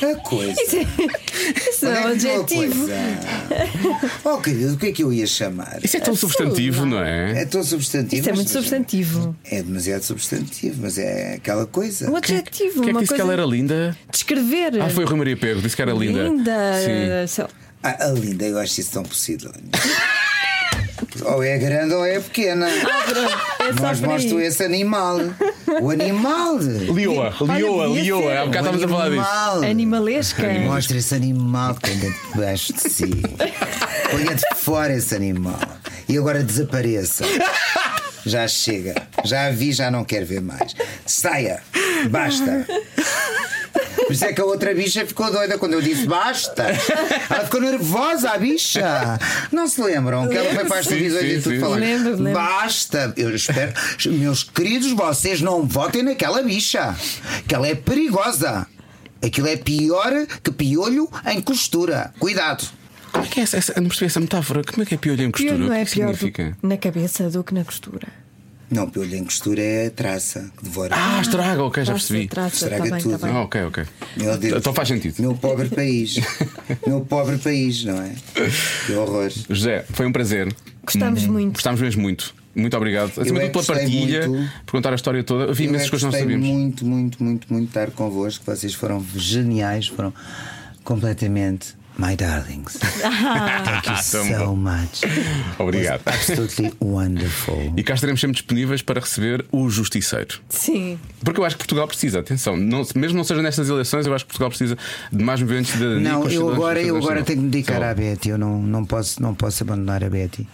[0.02, 0.54] A coisa.
[1.70, 2.88] Isso é um Onde é que adjetivo.
[2.88, 4.12] ficou a coisa?
[4.24, 5.80] Oh, querido, o que é que eu ia chamar?
[5.84, 7.46] Isso é tão substantivo, não É é?
[7.46, 8.22] tão substantivo.
[8.22, 9.36] Isso é muito substantivo.
[9.44, 12.10] É demasiado substantivo, mas é aquela coisa.
[12.10, 13.98] Um adjetivo, Quem é que uma disse que ela era linda?
[14.10, 14.82] Descrever.
[14.82, 16.24] Ah, foi o Rui Maria Pego, disse que era linda.
[16.30, 17.28] Linda.
[17.28, 17.44] Sim.
[17.84, 19.52] Ah, a linda, eu acho isso tão possível.
[21.26, 22.68] ou é grande ou é pequena.
[22.68, 25.20] É só Mas mostro esse animal.
[25.82, 26.58] O animal.
[26.58, 28.40] Lioa, Lioa, Lioa.
[28.40, 29.22] Há bocado estávamos a falar disso.
[29.22, 29.64] Animal.
[29.64, 30.54] Animalesca.
[30.66, 33.10] Mostra esse animal que dentro debaixo de si.
[34.12, 35.60] Ponha de fora esse animal.
[36.08, 37.26] E agora desapareça.
[38.26, 38.96] Já chega.
[39.24, 40.76] Já a vi, já não quero ver mais.
[41.06, 41.62] Saia.
[42.10, 42.66] Basta.
[44.10, 46.64] Por isso é que a outra bicha ficou doida quando eu disse basta.
[47.30, 49.19] Ela ficou nervosa, a bicha.
[49.52, 51.77] Não se lembram que ela foi para as televisões e tudo falar.
[51.77, 52.34] Lembro, lembro.
[52.34, 53.14] Basta.
[53.15, 53.72] Eu espero.
[54.07, 56.95] Meus queridos, vocês não votem naquela bicha.
[57.48, 58.65] Que ela é perigosa.
[59.23, 60.11] Aquilo é pior
[60.44, 62.11] que piolho em costura.
[62.18, 62.68] Cuidado.
[63.11, 64.64] Como é que é essa, essa, eu não percebi essa metáfora?
[64.64, 65.53] Como é que é piolho em costura?
[65.56, 66.57] Pior não o é que pior significa?
[66.61, 68.07] do- na cabeça do que na costura.
[68.72, 70.96] Não, piolho em costura é a traça que devora.
[70.96, 72.28] Ah, estraga, ok, já Traça, percebi.
[72.28, 73.18] traça, Estraga tá bem, tudo.
[73.20, 73.28] tá.
[73.30, 73.84] Ah, ok, ok.
[74.18, 74.58] Meu Deus.
[74.60, 75.16] Então faz sentido.
[75.20, 76.16] Meu pobre país.
[76.86, 78.14] Meu pobre país, não é?
[78.86, 79.32] Que horror.
[79.50, 80.54] José, foi um prazer.
[80.84, 81.54] Gostamos muito.
[81.54, 82.34] Gostámos mesmo muito.
[82.56, 83.10] Muito obrigado.
[83.20, 84.52] Acima é de tudo que pela partilha, muito.
[84.66, 85.50] por contar a história toda.
[85.52, 86.48] Havia imensas é que coisas que não sabíamos.
[86.48, 88.44] muito, muito, muito, muito estar convosco.
[88.46, 90.14] Vocês foram geniais, foram
[90.84, 92.78] completamente my darlings.
[93.02, 94.56] Thank you Tão so bom.
[94.56, 95.02] much.
[95.60, 96.02] Obrigado.
[96.06, 97.74] Absolutely wonderful.
[97.76, 100.40] E cá estaremos sempre disponíveis para receber o Justiceiro.
[100.50, 100.98] Sim.
[101.24, 104.24] Porque eu acho que Portugal precisa, atenção, não, mesmo não seja nestas eleições, eu acho
[104.26, 104.78] que Portugal precisa
[105.12, 106.10] de mais movimentos de cidadania.
[106.12, 108.30] Não, eu agora, eu agora tenho que me dedicar Só- à Betty.
[108.30, 110.48] Eu não, não, posso, não posso abandonar a Betty.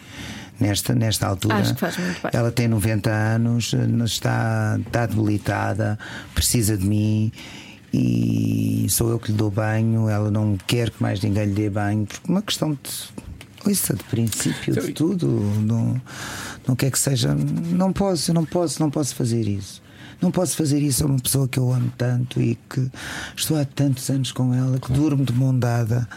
[0.57, 2.31] Nesta, nesta altura, Acho que faz muito bem.
[2.33, 3.73] ela tem 90 anos,
[4.05, 5.99] está, está debilitada,
[6.33, 7.29] precisa de mim
[7.95, 10.09] e sou eu que lhe dou banho.
[10.09, 13.71] Ela não quer que mais ninguém lhe dê banho, porque uma questão de.
[13.71, 15.27] Isso de princípio, de tudo.
[15.27, 15.99] Não,
[16.67, 17.33] não quer que seja.
[17.33, 19.81] Não posso, não posso, não posso fazer isso.
[20.21, 22.89] Não posso fazer isso a uma pessoa que eu amo tanto e que
[23.35, 26.07] estou há tantos anos com ela, que durmo de mão dada.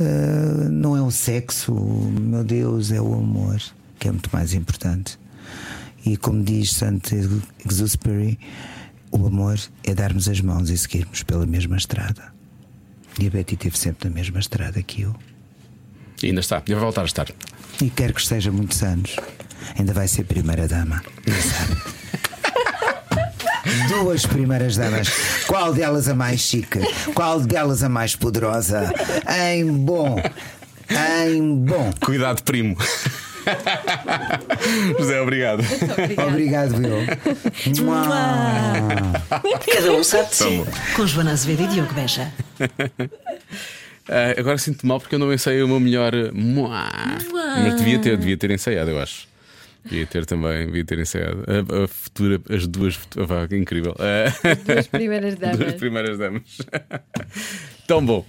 [0.00, 3.60] Uh, não é o sexo, meu Deus, é o amor
[4.00, 5.18] que é muito mais importante.
[6.04, 7.14] E como diz Santo
[7.64, 8.38] Exupery,
[9.10, 12.32] o amor é darmos as mãos e seguirmos pela mesma estrada.
[13.18, 15.14] E a Betty esteve sempre na mesma estrada que eu.
[16.22, 17.28] E ainda está, e vai voltar a estar.
[17.82, 19.16] E quero que esteja muitos anos.
[19.78, 21.02] Ainda vai ser primeira dama.
[21.26, 22.00] Sabe?
[23.88, 25.08] Duas primeiras damas.
[25.46, 26.80] Qual delas a mais chique?
[27.14, 28.92] Qual delas a mais poderosa?
[29.28, 30.20] Em bom.
[30.90, 31.92] Em bom.
[32.00, 32.76] Cuidado, primo.
[34.98, 35.62] José, obrigado.
[36.28, 36.98] Obrigado, eu.
[39.74, 40.64] Cada um sabe de si.
[40.94, 42.32] Com Joana Azevedo e Diogo Beja.
[44.12, 46.12] Ah, agora sinto mal porque eu não ensaiei o meu melhor.
[46.32, 46.90] Mua.
[47.62, 49.28] Mas devia ter, devia ter ensaiado, eu acho.
[49.84, 51.44] Devia ter também, devia ter ensaiado.
[51.46, 52.98] A, a futura, as duas.
[53.14, 53.94] vá, que incrível.
[54.00, 54.32] Ah,
[54.66, 55.58] Duas primeiras damas.
[55.58, 56.42] Duas primeiras damas.
[57.86, 58.26] Tão bom.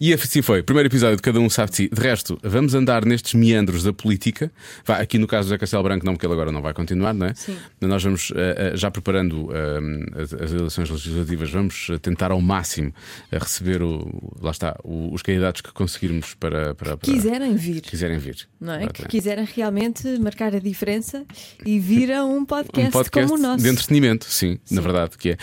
[0.00, 0.62] E assim foi.
[0.62, 1.88] Primeiro episódio de Cada Um Sabe de Si.
[1.88, 4.50] De resto, vamos andar nestes meandros da política.
[4.84, 7.14] Vá, aqui no caso do José Castelo Branco, não, porque ele agora não vai continuar,
[7.14, 7.34] não é?
[7.34, 7.56] Sim.
[7.80, 12.92] Nós vamos, eh, eh, já preparando eh, as, eleições legislativas, vamos tentar ao máximo
[13.30, 16.74] receber o, lá está, os candidatos que conseguirmos para.
[16.74, 17.80] para, para Quiserem vir.
[17.82, 18.48] quiserem vir.
[18.60, 18.86] Não é?
[18.88, 21.24] Que quiserem realmente marcar a diferença
[21.64, 23.62] e viram um podcast, um podcast como o nosso.
[23.62, 25.36] de entretenimento, sim, na verdade que é.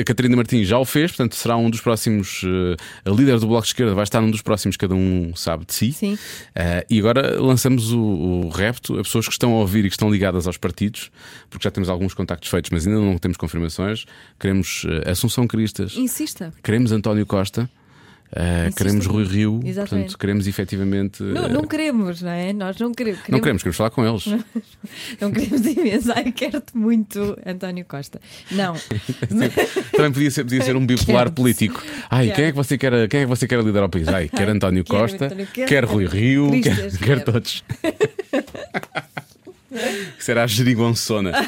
[0.00, 2.42] A Catarina Martins já o fez, portanto será um dos próximos.
[2.44, 5.74] eh, a líder do Bloco Esquerda vai estar num dos próximos, cada um sabe de
[5.74, 5.92] si.
[5.92, 6.18] Sim.
[6.54, 9.94] Ah, e agora lançamos o, o repto a pessoas que estão a ouvir e que
[9.94, 11.10] estão ligadas aos partidos,
[11.50, 14.04] porque já temos alguns contactos feitos, mas ainda não temos confirmações.
[14.38, 16.52] Queremos eh, Assunção Cristas, Insista.
[16.62, 17.68] queremos António Costa.
[18.36, 18.76] Insista.
[18.84, 19.88] queremos Rui Rio, Exatamente.
[20.04, 21.22] portanto, queremos efetivamente.
[21.22, 22.52] Não, eh, não queremos, não é?
[22.52, 23.20] Nós não queremos.
[23.28, 24.24] não queremos, queremos falar com eles.
[25.20, 26.12] Não queremos imenso.
[26.14, 28.20] Ai, quero-te muito, António Costa.
[28.50, 28.74] Não.
[29.92, 31.82] Também podia ser, podia ser um bipolar político.
[32.10, 32.36] Ai, Quero.
[32.36, 34.06] quem é que você quer, quem é que você quer liderar o país?
[34.08, 37.24] Ai, quer António Quero Costa, António, quero- quer Rui Rio, quer, Cristas, quer quero.
[37.32, 37.64] todos.
[40.18, 41.32] Será a geringonçona.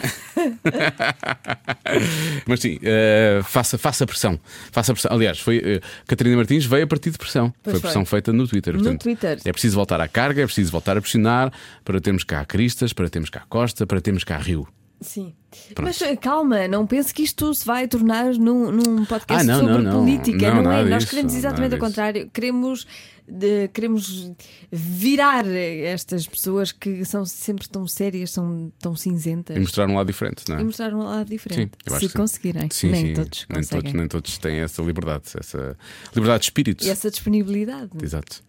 [2.46, 4.38] Mas sim, eh, faça, faça pressão.
[4.70, 5.12] Faça pressão.
[5.12, 7.52] Aliás, foi, eh, Catarina Martins veio a partir de pressão.
[7.62, 8.18] Pois foi pressão foi.
[8.18, 8.74] feita no Twitter.
[8.74, 9.38] No Portanto, Twitter.
[9.44, 11.52] É preciso voltar à carga, é preciso voltar a pressionar
[11.84, 14.66] para termos cá Cristas, para termos cá Costa, para termos cá Rio.
[15.00, 15.32] Sim.
[15.80, 19.60] Mas eh, calma, não pense que isto se vai tornar num, num podcast Ah, não,
[19.60, 20.00] sobre não, não.
[20.00, 20.54] política.
[20.62, 20.84] Não, é?
[20.84, 22.28] Nós queremos exatamente o contrário.
[22.30, 22.86] Queremos,
[23.26, 24.30] de- queremos
[24.70, 29.56] virar estas pessoas que são sempre tão sérias, são tão cinzentas.
[29.56, 30.60] E mostrar um lado diferente, não é?
[30.60, 31.72] E mostrar um lado diferente.
[31.86, 32.16] eu acho se sim.
[32.18, 32.68] conseguirem.
[32.70, 33.14] Sim, nem sim.
[33.14, 33.82] todos nem conseguem.
[33.82, 35.76] todos, nem todos têm essa liberdade, essa
[36.14, 36.84] liberdade de espírito.
[36.84, 37.90] E essa disponibilidade.
[38.02, 38.42] Exato.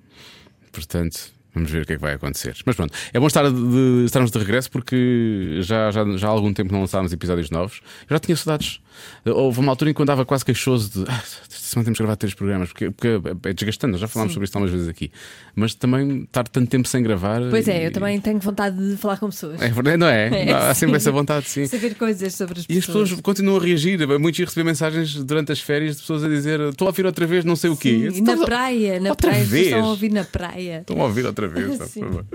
[0.71, 2.55] Portanto, vamos ver o que é que vai acontecer.
[2.65, 6.53] Mas pronto, é bom estar de, estarmos de regresso porque já, já, já há algum
[6.53, 7.81] tempo não lançávamos episódios novos.
[8.09, 8.79] Eu já tinha saudades.
[9.25, 12.15] Houve uma altura em que eu andava quase queixoso de ah, semana temos que gravar
[12.15, 15.11] três programas, porque, porque é desgastante, nós já falámos sobre isto algumas vezes aqui.
[15.55, 17.41] Mas também estar tanto tempo sem gravar.
[17.49, 19.61] Pois é, e- eu também tenho vontade de falar com pessoas.
[19.61, 20.29] É verdade, não é?
[20.51, 20.95] É, Há sempre sim.
[20.97, 21.65] essa vontade, sim.
[21.67, 23.09] Saber coisas sobre as E as pessoas.
[23.09, 23.99] pessoas continuam a reagir.
[24.19, 27.25] Muitos iam receber mensagens durante as férias de pessoas a dizer: Estou a ouvir outra
[27.27, 28.09] vez, não sei o quê.
[28.11, 29.65] Sim, e na "Estás a- praia, na outra praia, pessoas vez?
[29.67, 30.79] estão a ouvir na praia.
[30.81, 31.99] Estão a ouvir outra vez, por Sim.
[32.01, 32.25] favor.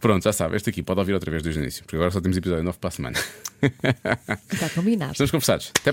[0.00, 2.20] Pronto, já sabe, este aqui pode ouvir outra vez desde o início, porque agora só
[2.20, 3.18] temos episódio novo para a semana.
[4.52, 5.12] Está combinado.
[5.12, 5.70] Estamos conversados.
[5.80, 5.92] Até